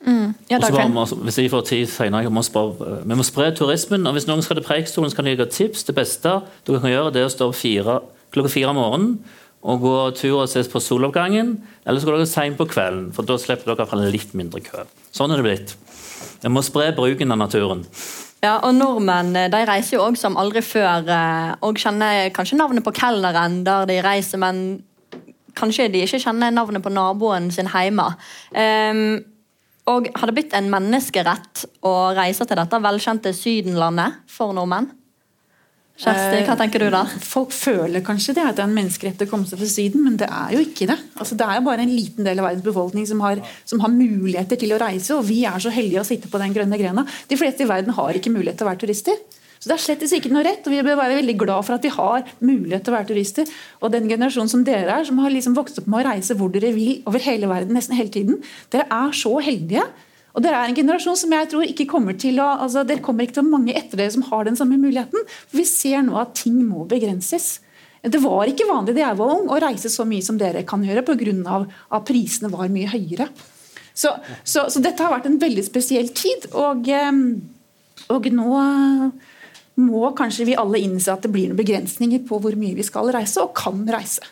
Mm. 0.05 0.35
Ja, 0.51 0.59
hvis 0.61 1.39
jeg 1.41 1.49
får 1.49 1.65
tid 1.71 1.89
senere, 1.89 2.29
må 2.29 2.43
spørre, 2.45 2.99
Vi 3.09 3.17
må 3.17 3.25
spre 3.25 3.49
turismen. 3.57 4.05
og 4.05 4.19
Hvis 4.19 4.29
noen 4.29 4.45
skal 4.45 4.61
til 4.61 4.67
Preikestolen, 4.67 5.09
så 5.09 5.17
kan 5.17 5.31
de 5.31 5.33
gi 5.33 5.49
tips. 5.63 5.87
Det 5.89 5.97
beste 5.97 6.43
dere 6.69 6.83
kan 6.83 6.93
gjøre, 6.93 7.15
det 7.15 7.25
er 7.25 7.31
å 7.31 7.33
stå 7.33 7.49
opp 7.49 8.13
klokka 8.35 8.51
fire 8.51 8.75
om 8.75 8.79
morgenen 8.83 9.17
og 9.65 9.81
gå 9.81 9.95
tur 10.19 10.43
og 10.43 10.51
ses 10.53 10.69
på 10.69 10.83
soloppgangen. 10.83 11.57
Eller 11.85 12.01
så 12.01 12.09
går 12.09 12.21
dere 12.21 12.29
seint 12.29 12.59
på 12.61 12.69
kvelden, 12.69 13.09
for 13.17 13.27
da 13.27 13.39
slipper 13.41 13.71
dere 13.71 13.85
iallfall 13.85 14.05
litt 14.13 14.37
mindre 14.37 14.61
kø. 14.65 14.85
Sånn 15.15 15.33
er 15.33 15.41
det 15.41 15.47
blitt. 15.49 15.75
Vi 16.45 16.53
må 16.53 16.63
spre 16.65 16.91
bruken 16.97 17.33
av 17.33 17.41
naturen. 17.41 17.85
Ja, 18.45 18.59
og 18.61 18.75
Nordmenn 18.77 19.33
eh, 19.41 19.49
de 19.53 19.63
reiser 19.65 19.97
jo 19.97 20.05
òg 20.05 20.19
som 20.21 20.37
aldri 20.41 20.61
før, 20.65 21.07
eh, 21.09 21.55
og 21.65 21.81
kjenner 21.81 22.29
kanskje 22.37 22.59
navnet 22.61 22.85
på 22.85 22.93
kelneren 22.97 23.63
der 23.65 23.87
de 23.89 24.03
reiser, 24.05 24.41
men 24.43 24.83
kanskje 25.57 25.89
de 25.93 26.03
ikke 26.05 26.21
kjenner 26.27 26.53
navnet 26.53 26.85
på 26.85 26.93
naboen 26.93 27.49
sin 27.55 27.71
hjemme. 27.73 28.11
Um, 28.53 29.23
og 29.89 30.09
Har 30.17 30.29
det 30.29 30.37
blitt 30.37 30.55
en 30.57 30.71
menneskerett 30.73 31.65
å 31.85 31.95
reise 32.17 32.47
til 32.49 32.59
dette 32.59 32.81
velkjente 32.85 33.33
Sydenlandet 33.37 34.25
for 34.33 34.57
nordmenn? 34.57 34.91
Kjersti, 35.95 36.41
hva 36.43 36.57
tenker 36.59 36.83
du 36.83 36.89
da? 36.91 37.05
Eh, 37.07 37.21
folk 37.23 37.53
føler 37.55 38.03
kanskje 38.03 38.35
det 38.35 38.43
at 38.43 38.57
det 38.59 38.65
er 38.65 38.67
en 38.67 38.75
menneskerett 38.75 39.21
å 39.23 39.29
komme 39.31 39.47
seg 39.47 39.61
til 39.63 39.71
Syden, 39.71 40.03
men 40.03 40.17
det 40.19 40.27
er 40.27 40.57
jo 40.57 40.65
ikke 40.65 40.89
det. 40.91 40.97
Altså, 41.15 41.37
det 41.39 41.47
er 41.47 41.61
jo 41.61 41.67
bare 41.69 41.85
en 41.87 41.93
liten 41.95 42.27
del 42.27 42.41
av 42.43 42.49
verdens 42.49 42.65
befolkning 42.67 43.07
som 43.07 43.21
har, 43.23 43.39
som 43.63 43.83
har, 43.85 43.93
muligheter 43.95 44.59
til 44.59 44.75
å 44.75 44.81
reise, 44.83 45.15
og 45.15 45.23
vi 45.29 45.45
er 45.47 45.63
så 45.63 45.71
heldige 45.71 46.03
å 46.03 46.09
sitte 46.09 46.31
på 46.33 46.41
den 46.43 46.57
grønne 46.57 46.81
grena. 46.81 47.05
De 47.31 47.39
fleste 47.39 47.63
i 47.63 47.71
verden 47.71 47.95
har 47.95 48.19
ikke 48.19 48.33
mulighet 48.35 48.59
til 48.59 48.67
å 48.67 48.73
være 48.73 48.83
turister. 48.83 49.21
Så 49.63 49.71
det 49.71 49.77
er 49.77 49.85
slett 49.85 50.03
ikke 50.19 50.33
noe 50.35 50.43
rett, 50.45 50.67
og 50.67 50.75
vi 50.75 50.83
bør 50.83 50.99
være 50.99 51.21
veldig 51.21 51.37
glad 51.41 51.65
for 51.65 51.79
at 51.79 51.87
vi 51.87 51.93
har 51.95 52.27
mulighet 52.43 52.83
til 52.85 52.93
å 52.93 52.97
være 52.99 53.09
turister. 53.13 53.53
Og 53.81 53.95
den 53.95 54.11
generasjonen 54.11 54.51
som 54.51 54.65
dere 54.67 54.99
er, 54.99 55.07
som 55.07 55.23
har 55.23 55.33
liksom 55.33 55.55
vokst 55.57 55.79
opp 55.81 55.87
med 55.87 56.03
å 56.03 56.09
reise 56.11 56.35
hvor 56.37 56.51
dere 56.53 56.75
vil 56.75 57.07
over 57.07 57.23
hele 57.23 57.49
verden 57.49 57.79
nesten 57.79 57.97
hele 57.97 58.13
tiden, 58.13 58.43
dere 58.75 58.91
er 58.91 59.15
så 59.15 59.39
heldige 59.47 59.87
og 60.35 60.43
Dere 60.43 60.59
er 60.59 60.71
en 60.71 60.77
generasjon 60.77 61.19
som 61.19 61.35
jeg 61.35 61.49
tror 61.53 61.67
ikke 61.67 61.87
kommer 61.91 62.17
til 62.19 62.41
å 62.43 62.49
altså 62.67 62.83
Dere 62.87 63.03
kommer 63.05 63.27
ikke 63.27 63.39
til 63.39 63.47
mange 63.47 63.75
etter 63.79 64.01
dere 64.01 64.11
som 64.11 64.25
har 64.27 64.49
den 64.49 64.59
samme 64.59 64.79
muligheten. 64.83 65.23
For 65.47 65.61
vi 65.61 65.67
ser 65.69 66.03
nå 66.03 66.19
at 66.19 66.35
ting 66.41 66.57
må 66.67 66.89
begrenses. 66.91 67.61
Det 68.03 68.21
var 68.21 68.51
ikke 68.51 68.67
vanlig 68.69 68.97
da 68.97 69.07
jeg 69.07 69.21
var 69.21 69.35
ung 69.37 69.47
å 69.49 69.61
reise 69.63 69.89
så 69.93 70.05
mye 70.09 70.25
som 70.27 70.39
dere 70.41 70.65
kan 70.67 70.83
gjøre 70.85 71.07
pga. 71.07 71.61
at 71.91 72.09
prisene 72.09 72.51
var 72.53 72.69
mye 72.69 72.91
høyere. 72.91 73.31
Så, 73.95 74.11
så, 74.43 74.67
så, 74.69 74.83
dette 74.83 75.03
har 75.03 75.15
vært 75.15 75.31
en 75.31 75.39
veldig 75.39 75.65
spesiell 75.65 76.11
tid. 76.11 76.51
Og, 76.51 76.91
og 78.11 78.31
nå 78.35 78.51
må 79.87 80.11
kanskje 80.19 80.51
vi 80.51 80.59
alle 80.59 80.83
innse 80.83 81.15
at 81.15 81.23
det 81.23 81.31
blir 81.35 81.49
noen 81.49 81.63
begrensninger 81.63 82.27
på 82.27 82.43
hvor 82.43 82.59
mye 82.59 82.75
vi 82.75 82.87
skal 82.87 83.11
reise, 83.15 83.39
og 83.43 83.55
kan 83.55 83.87
reise. 83.87 84.27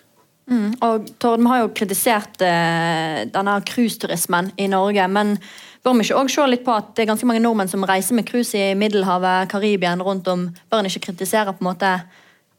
Mm, 0.51 0.75
og 0.83 1.11
Tord, 1.23 1.39
Vi 1.39 1.47
har 1.47 1.63
jo 1.63 1.75
kritisert 1.75 2.43
eh, 2.43 3.23
denne 3.31 3.61
cruiseturismen 3.63 4.51
i 4.59 4.67
Norge. 4.67 5.09
men 5.09 5.39
Bør 5.83 5.97
vi 5.99 6.05
ikke 6.07 6.19
også 6.21 6.45
se 6.45 6.51
litt 6.53 6.63
på 6.63 6.75
at 6.79 6.93
det 6.95 7.03
er 7.03 7.09
ganske 7.11 7.27
mange 7.27 7.43
nordmenn 7.43 7.71
som 7.71 7.83
reiser 7.89 8.15
med 8.15 8.29
cruise 8.29 8.55
i 8.55 8.75
Middelhavet, 8.79 9.51
Karibia, 9.51 9.97
rundt 9.99 10.29
om? 10.31 10.45
Bør 10.71 10.79
en 10.79 10.87
ikke 10.87 11.09
kritisere 11.09 11.51
på 11.57 11.65
en 11.65 11.71
måte 11.73 11.91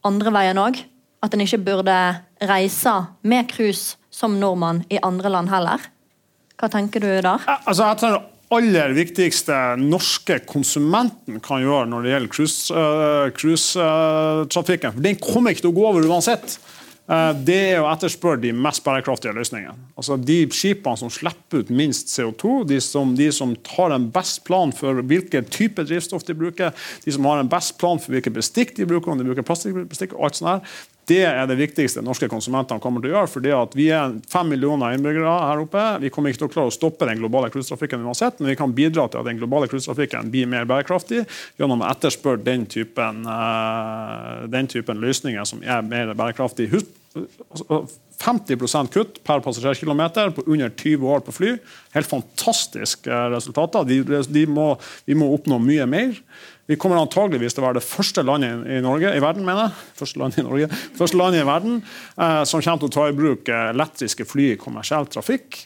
andre 0.04 0.34
veien 0.36 0.60
òg? 0.60 0.82
At 1.24 1.32
en 1.32 1.44
ikke 1.46 1.62
burde 1.64 1.96
reise 2.44 2.96
med 3.24 3.48
cruise 3.48 3.96
som 4.12 4.36
nordmann 4.42 4.84
i 4.92 5.00
andre 5.00 5.32
land 5.32 5.54
heller? 5.54 5.88
Hva 6.60 6.68
tenker 6.72 7.00
du 7.00 7.08
da? 7.24 7.38
Altså, 7.64 7.88
jeg 7.88 8.02
tror 8.04 8.20
aller 8.54 8.92
viktigste 8.94 9.56
norske 9.80 10.42
konsumenten 10.50 11.40
kan 11.44 11.64
gjøre 11.64 11.88
når 11.90 12.04
det 12.04 12.12
gjelder 12.12 13.32
cruisetrafikken. 13.40 14.92
Uh, 14.92 14.96
for 15.00 15.08
den 15.08 15.20
kommer 15.24 15.56
ikke 15.56 15.64
til 15.64 15.72
å 15.72 15.78
gå 15.80 15.88
over 15.94 16.12
uansett. 16.12 16.60
Eh, 17.04 17.32
det 17.44 17.58
er 17.74 17.82
å 17.84 17.90
etterspørre 17.92 18.40
de 18.46 18.54
mest 18.56 18.84
bærekraftige 18.86 19.36
løsningene. 19.36 19.76
Altså 20.00 20.16
De 20.16 20.38
skipene 20.56 21.00
som 21.00 21.12
slipper 21.12 21.64
ut 21.64 21.72
minst 21.74 22.12
CO2, 22.14 22.62
de 22.70 22.80
som, 22.84 23.12
de 23.18 23.28
som 23.36 23.52
tar 23.68 23.92
en 23.96 24.08
best 24.14 24.44
plan 24.48 24.72
for 24.76 25.04
hvilken 25.04 25.50
type 25.52 25.84
drivstoff 25.84 26.24
de 26.28 26.38
bruker, 26.38 26.72
de 27.04 27.16
som 27.16 27.28
har 27.28 27.42
en 27.42 27.52
best 27.52 27.76
plan 27.82 28.00
for 28.00 28.16
hvilke 28.16 28.32
bestikk 28.34 28.76
de 28.78 28.88
bruker, 28.88 29.12
om 29.12 29.20
de 29.20 29.28
bruker 29.28 29.48
plastikkbestikk 29.48 30.16
og 30.16 30.30
alt 30.30 30.40
sånt 30.40 30.54
her, 30.54 30.78
det 31.10 31.24
er 31.28 31.48
det 31.50 31.58
viktigste 31.60 32.04
norske 32.06 32.30
konsumentene 32.32 32.80
kommer 32.84 33.04
til 33.04 33.12
å 33.12 33.18
gjøre. 33.18 33.32
fordi 33.32 33.52
at 33.56 33.76
Vi 33.76 33.90
er 33.92 34.16
fem 34.30 34.50
millioner 34.50 34.96
innbyggere 34.96 35.36
her 35.50 35.64
oppe. 35.66 35.84
Vi 36.00 36.10
kommer 36.10 36.32
ikke 36.32 36.44
til 36.44 36.50
å 36.50 36.54
klare 36.54 36.72
å 36.72 36.76
stoppe 36.76 37.08
den 37.10 37.20
globale 37.20 37.52
cruisetrafikken 37.52 38.06
uansett, 38.06 38.40
men 38.40 38.54
vi 38.54 38.56
kan 38.60 38.74
bidra 38.74 39.08
til 39.10 39.20
at 39.20 39.28
den 39.28 39.42
globale 39.42 39.68
cruisetrafikken 39.68 40.32
blir 40.32 40.48
mer 40.48 40.66
bærekraftig 40.70 41.26
gjennom 41.60 41.84
å 41.84 41.92
etterspørre 41.92 42.44
den 42.44 42.66
typen, 42.66 43.26
uh, 43.28 44.48
den 44.48 44.68
typen 44.72 45.04
løsninger 45.04 45.44
som 45.50 45.64
er 45.64 45.84
mer 45.84 46.14
bærekraftig. 46.16 46.72
50% 46.74 48.64
altså, 48.64 48.86
kutt 48.94 49.20
per 49.26 49.44
passasjerkilometer 49.44 50.32
på 50.34 50.46
under 50.48 50.72
20 50.72 51.12
år 51.14 51.22
på 51.26 51.36
fly. 51.36 51.52
Helt 51.94 52.10
fantastiske 52.10 53.20
resultater. 53.36 53.86
De, 53.86 54.24
de 54.24 54.46
må, 54.50 54.72
vi 55.06 55.18
må 55.18 55.30
oppnå 55.36 55.60
mye 55.62 55.86
mer. 55.90 56.16
Vi 56.64 56.78
kommer 56.80 56.96
antageligvis 57.02 57.58
til 57.58 57.60
å 57.60 57.66
være 57.66 57.82
det 57.82 57.84
første 57.84 58.24
landet 58.24 58.62
i 58.72 58.78
Norge, 58.84 59.10
i 59.12 59.20
verden, 59.20 59.44
mener 59.44 59.66
jeg, 59.66 59.88
første 60.00 60.20
landet 60.22 60.40
i 60.40 60.46
Norge, 60.46 60.70
første 60.96 61.18
landet 61.20 61.42
i 61.42 61.48
verden 61.48 61.74
eh, 61.84 62.44
som 62.48 62.64
kommer 62.64 62.80
til 62.80 62.88
å 62.88 62.94
ta 62.94 63.08
i 63.10 63.16
bruk 63.18 63.52
eh, 63.52 63.64
elektriske 63.74 64.24
fly 64.30 64.46
i 64.54 64.60
kommersiell 64.62 65.10
trafikk. 65.12 65.58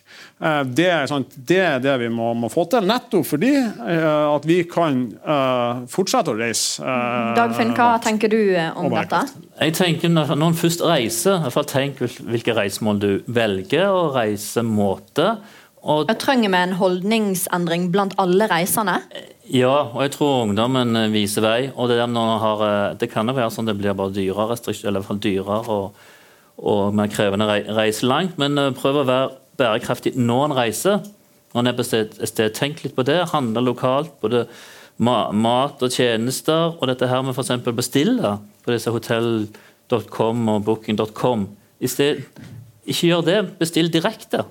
Eh, 0.42 0.64
det, 0.66 0.88
er, 0.90 1.06
sånn, 1.12 1.28
det, 1.38 1.60
er, 1.62 1.78
det 1.84 1.94
vi 2.02 2.10
må, 2.10 2.32
må, 2.42 2.50
få 2.50 2.66
til, 2.72 2.90
nettopp 2.90 3.30
fordi 3.30 3.52
eh, 3.60 4.08
at 4.08 4.48
vi 4.50 4.64
kan 4.72 5.04
eh, 5.22 5.84
fortsette 5.94 6.34
å 6.34 6.40
reise. 6.42 6.82
Eh, 6.82 7.30
Dagfinn, 7.38 7.76
hva 7.78 7.92
tenker 8.02 8.34
du 8.34 8.42
om 8.74 8.90
dette? 8.98 9.22
Jeg 9.62 9.78
tenker 9.78 10.10
Når 10.10 10.34
en 10.48 10.58
først 10.58 10.82
reiser, 10.82 11.38
i 11.38 11.46
hvert 11.46 11.60
fall 11.60 11.70
tenk 11.70 12.02
hvilke 12.02 12.58
reisemål 12.58 13.06
du 13.06 13.10
velger, 13.38 13.86
og 13.94 14.18
reisemåte. 14.18 15.36
Og, 15.88 16.10
trenger 16.20 16.52
vi 16.52 16.60
en 16.60 16.76
holdningsendring 16.76 17.88
blant 17.94 18.16
alle 18.20 18.50
reisende? 18.52 18.98
Ja, 19.48 19.88
og 19.94 20.02
jeg 20.04 20.14
tror 20.18 20.44
ungdommen 20.44 20.96
eh, 21.00 21.12
viser 21.14 21.46
vei. 21.46 21.60
og 21.74 21.88
Det, 21.90 22.00
har, 22.04 22.64
eh, 22.68 22.96
det 23.00 23.08
kan 23.14 23.28
jo 23.28 23.36
være 23.38 23.54
sånn 23.56 23.70
det 23.70 23.78
blir 23.80 23.96
bare 23.96 24.12
dyrere, 24.16 24.58
eller 24.90 25.20
dyrere 25.24 25.60
og, 25.72 26.02
og 26.58 26.98
mer 26.98 27.12
krevende 27.12 27.48
reise 27.78 28.08
langt. 28.08 28.36
Men 28.42 28.60
eh, 28.60 28.74
prøv 28.76 29.00
å 29.00 29.06
være 29.08 29.30
bærekraftig 29.60 30.18
når 30.20 30.50
en 30.50 30.58
reiser. 30.60 31.00
Når 31.54 31.64
en 31.64 31.72
er 31.72 31.78
på 31.78 31.88
sted, 31.88 32.20
sted, 32.28 32.52
tenk 32.58 32.84
litt 32.84 32.98
på 32.98 33.08
det. 33.08 33.22
Handle 33.32 33.64
lokalt. 33.70 34.12
Både 34.20 34.44
mat 35.00 35.80
og 35.80 35.94
tjenester. 35.94 36.76
Og 36.76 36.92
dette 36.92 37.08
her 37.08 37.24
med 37.24 37.38
f.eks. 37.38 37.64
bestille 37.72 38.36
på 38.66 38.76
disse 38.76 38.92
hotell.com 38.92 40.52
og 40.52 40.68
booking.com. 40.68 41.48
Ikke 41.80 43.08
gjør 43.08 43.24
det, 43.24 43.42
bestill 43.62 43.88
direkte 43.94 44.44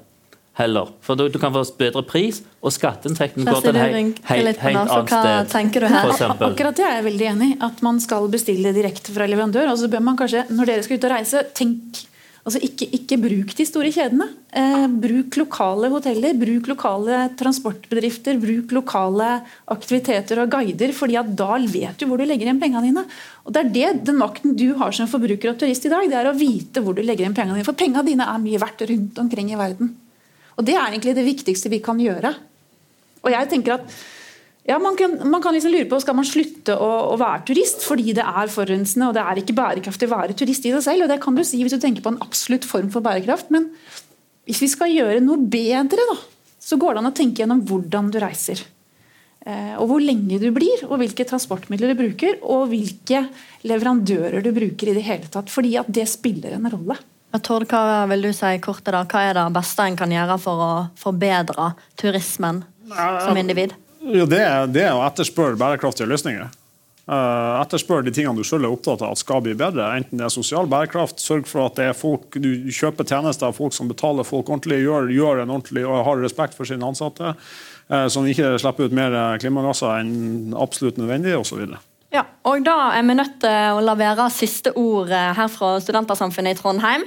heller. 0.56 0.90
For 1.04 1.18
du, 1.18 1.26
du 1.32 1.38
kan 1.40 1.52
få 1.54 1.62
bedre 1.78 2.02
pris, 2.06 2.40
og 2.64 2.72
skatteinntekten 2.74 3.44
går 3.46 3.62
til 3.64 3.76
et 3.76 3.82
helt, 3.82 4.20
helt, 4.30 4.62
helt 4.64 4.82
annet 4.82 5.12
sted. 5.12 5.52
tenker 5.52 5.84
du 5.84 5.90
her? 5.92 6.10
Akkurat 6.50 6.78
det 6.78 6.86
er 6.88 6.98
jeg 6.98 7.06
veldig 7.10 7.30
enig 7.34 7.52
i. 7.52 7.56
At 7.66 7.84
man 7.84 8.00
skal 8.02 8.28
bestille 8.32 8.72
direkte 8.76 9.14
fra 9.14 9.28
leverandør. 9.28 9.72
Og 9.72 9.80
så 9.82 9.90
bør 9.92 10.04
man 10.08 10.18
kanskje, 10.18 10.46
når 10.52 10.72
dere 10.72 10.86
skal 10.86 11.00
ut 11.00 11.08
og 11.08 11.16
reise, 11.18 11.48
tenk 11.56 12.04
Altså 12.46 12.60
ikke, 12.62 12.86
ikke 12.94 13.16
bruk 13.18 13.52
de 13.58 13.64
store 13.66 13.88
kjedene. 13.90 14.28
Eh, 14.54 14.84
bruk 15.02 15.34
lokale 15.40 15.88
hoteller, 15.90 16.36
bruk 16.38 16.68
lokale 16.70 17.24
transportbedrifter, 17.40 18.38
bruk 18.38 18.70
lokale 18.76 19.32
aktiviteter 19.74 20.44
og 20.44 20.52
guider, 20.54 20.94
fordi 20.94 21.18
at 21.18 21.32
da 21.40 21.58
vet 21.58 21.98
du 21.98 22.06
hvor 22.06 22.22
du 22.22 22.22
legger 22.22 22.46
igjen 22.46 22.62
pengene 22.62 22.84
dine. 22.86 23.02
Og 23.42 23.50
det 23.50 23.64
er 23.64 23.74
det, 23.74 23.90
Den 24.06 24.22
makten 24.22 24.54
du 24.54 24.68
har 24.78 24.94
som 24.94 25.10
forbruker 25.10 25.50
og 25.50 25.58
turist 25.58 25.90
i 25.90 25.90
dag, 25.90 26.06
det 26.06 26.20
er 26.20 26.30
å 26.30 26.38
vite 26.38 26.86
hvor 26.86 26.94
du 26.94 27.02
legger 27.02 27.26
igjen 27.26 27.34
pengene 27.34 27.58
dine. 27.58 27.66
For 27.66 27.82
pengene 27.82 28.06
dine 28.06 28.30
er 28.30 28.44
mye 28.46 28.62
verdt 28.62 28.86
rundt 28.94 29.18
omkring 29.26 29.50
i 29.50 29.58
verden. 29.58 29.96
Og 30.56 30.64
Det 30.64 30.74
er 30.74 30.88
egentlig 30.88 31.16
det 31.16 31.26
viktigste 31.26 31.72
vi 31.72 31.82
kan 31.84 31.98
gjøre. 32.00 32.32
Og 33.24 33.32
jeg 33.32 33.50
tenker 33.50 33.76
at 33.78 33.96
ja, 34.66 34.80
Man 34.82 34.96
kan, 34.98 35.12
man 35.30 35.42
kan 35.42 35.54
liksom 35.54 35.70
lure 35.70 35.86
på 35.86 36.00
skal 36.02 36.16
man 36.18 36.26
slutte 36.26 36.74
å, 36.74 36.88
å, 37.12 37.16
være 37.20 37.44
turist 37.46 37.84
fordi 37.86 38.16
det 38.16 38.24
er 38.26 38.50
forurensende 38.50 39.06
og 39.06 39.14
det 39.14 39.22
er 39.22 39.38
ikke 39.38 39.54
bærekraftig 39.54 40.08
å 40.08 40.14
være 40.16 40.34
turist 40.34 40.66
i 40.66 40.72
seg 40.74 40.82
selv. 40.82 41.04
og 41.06 41.12
Det 41.12 41.20
kan 41.22 41.38
du 41.38 41.44
si 41.46 41.60
hvis 41.62 41.76
du 41.76 41.82
tenker 41.82 42.02
på 42.02 42.10
en 42.10 42.22
absolutt 42.24 42.66
form 42.66 42.90
for 42.90 43.04
bærekraft. 43.04 43.52
Men 43.54 43.68
hvis 44.46 44.64
vi 44.64 44.70
skal 44.72 44.90
gjøre 44.90 45.22
noe 45.22 45.38
bedre, 45.38 46.08
da, 46.10 46.16
så 46.58 46.78
går 46.82 46.96
det 46.96 47.02
an 47.04 47.12
å 47.12 47.14
tenke 47.14 47.44
gjennom 47.44 47.62
hvordan 47.68 48.10
du 48.10 48.18
reiser. 48.22 48.64
Eh, 49.46 49.74
og 49.78 49.86
hvor 49.92 50.02
lenge 50.02 50.40
du 50.42 50.48
blir, 50.54 50.82
og 50.88 50.98
hvilke 50.98 51.26
transportmidler 51.30 51.94
du 51.94 52.00
bruker, 52.00 52.40
og 52.42 52.66
hvilke 52.72 53.22
leverandører 53.70 54.42
du 54.42 54.50
bruker 54.54 54.90
i 54.90 54.96
det 54.96 55.06
hele 55.06 55.30
tatt. 55.30 55.52
Fordi 55.52 55.76
at 55.78 55.90
det 55.94 56.08
spiller 56.10 56.58
en 56.58 56.66
rolle. 56.74 56.98
Tord, 57.44 57.66
hva 57.70 58.04
vil 58.10 58.28
du 58.28 58.32
si 58.36 58.52
kortet 58.64 58.92
da? 58.94 59.02
Hva 59.08 59.24
er 59.28 59.34
det 59.38 59.46
beste 59.56 59.84
en 59.84 59.98
kan 59.98 60.12
gjøre 60.12 60.38
for 60.42 60.62
å 60.62 60.70
forbedre 61.00 61.72
turismen 62.00 62.62
som 62.92 63.36
individ? 63.36 63.74
Jo, 64.06 64.26
det, 64.30 64.44
det 64.74 64.86
er 64.86 64.94
å 64.94 65.02
etterspørre 65.06 65.58
bærekraftige 65.58 66.08
løsninger. 66.10 66.52
Uh, 67.06 67.60
etterspør 67.62 68.02
de 68.02 68.10
tingene 68.10 68.34
du 68.34 68.46
selv 68.46 68.66
er 68.66 68.72
opptatt 68.74 69.02
av 69.06 69.12
at 69.14 69.20
skal 69.20 69.42
bli 69.44 69.54
bedre. 69.58 69.84
Enten 69.94 70.18
det 70.18 70.26
er 70.26 70.32
sosial 70.34 70.66
bærekraft, 70.70 71.22
sørg 71.22 71.46
for 71.46 71.68
at 71.68 71.78
det 71.78 71.90
er 71.92 71.98
folk, 71.98 72.34
du 72.34 72.66
kjøper 72.74 73.06
tjenester 73.06 73.46
av 73.46 73.58
folk 73.58 73.76
som 73.76 73.90
betaler 73.90 74.26
folk 74.26 74.50
ordentlig, 74.50 74.80
gjør, 74.82 75.12
gjør 75.14 75.42
en 75.44 75.52
ordentlig 75.54 75.84
og 75.86 76.02
har 76.08 76.22
respekt 76.22 76.58
for 76.58 76.66
sine 76.66 76.86
ansatte, 76.86 77.34
uh, 77.34 78.06
som 78.10 78.26
ikke 78.26 78.56
slipper 78.62 78.90
ut 78.90 78.96
mer 78.98 79.38
klimagasser 79.42 80.00
enn 80.00 80.56
absolutt 80.58 80.98
nødvendig, 80.98 81.36
osv. 81.38 81.76
Ja, 82.16 82.22
og 82.48 82.62
da 82.64 82.94
er 82.96 83.02
vi 83.04 83.14
nødt 83.18 83.34
til 83.42 83.76
å 83.76 83.80
lavere 83.84 84.30
siste 84.32 84.70
ord 84.80 85.10
eh, 85.12 85.34
her 85.36 85.50
fra 85.52 85.74
Studentersamfunnet 85.84 86.54
i 86.54 86.56
Trondheim. 86.56 87.02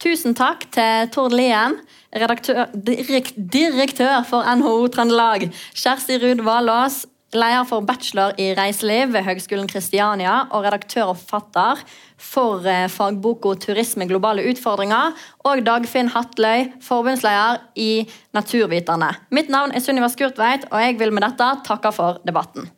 Tusen 0.00 0.36
takk 0.36 0.64
til 0.72 1.10
Tord 1.12 1.34
Lien, 1.36 1.74
direkt, 2.14 3.36
direktør 3.36 4.22
for 4.28 4.48
NHO 4.56 4.86
Trøndelag. 4.94 5.44
Kjersti 5.76 6.16
Ruud 6.22 6.40
Valås, 6.46 7.02
leder 7.36 7.66
for 7.68 7.84
bachelor 7.84 8.32
i 8.40 8.46
reiseliv 8.56 9.12
ved 9.12 9.26
Høgskolen 9.26 9.68
Kristiania 9.68 10.38
og 10.46 10.64
redaktør 10.64 11.12
og 11.12 11.20
forfatter 11.20 11.82
for 12.16 12.64
eh, 12.64 12.86
fagboka 12.88 13.52
'Turisme 13.60 14.08
globale 14.08 14.46
utfordringer'. 14.54 15.12
Og 15.44 15.66
Dagfinn 15.66 16.08
Hatløy, 16.16 16.70
forbundsleder 16.80 17.60
i 17.76 18.06
Naturviterne. 18.32 19.12
Mitt 19.28 19.52
navn 19.52 19.76
er 19.76 19.84
Sunniva 19.84 20.08
Skurtveit, 20.08 20.64
og 20.70 20.80
jeg 20.80 20.96
vil 21.02 21.12
med 21.12 21.28
dette 21.28 21.52
takke 21.68 21.92
for 21.92 22.24
debatten. 22.24 22.70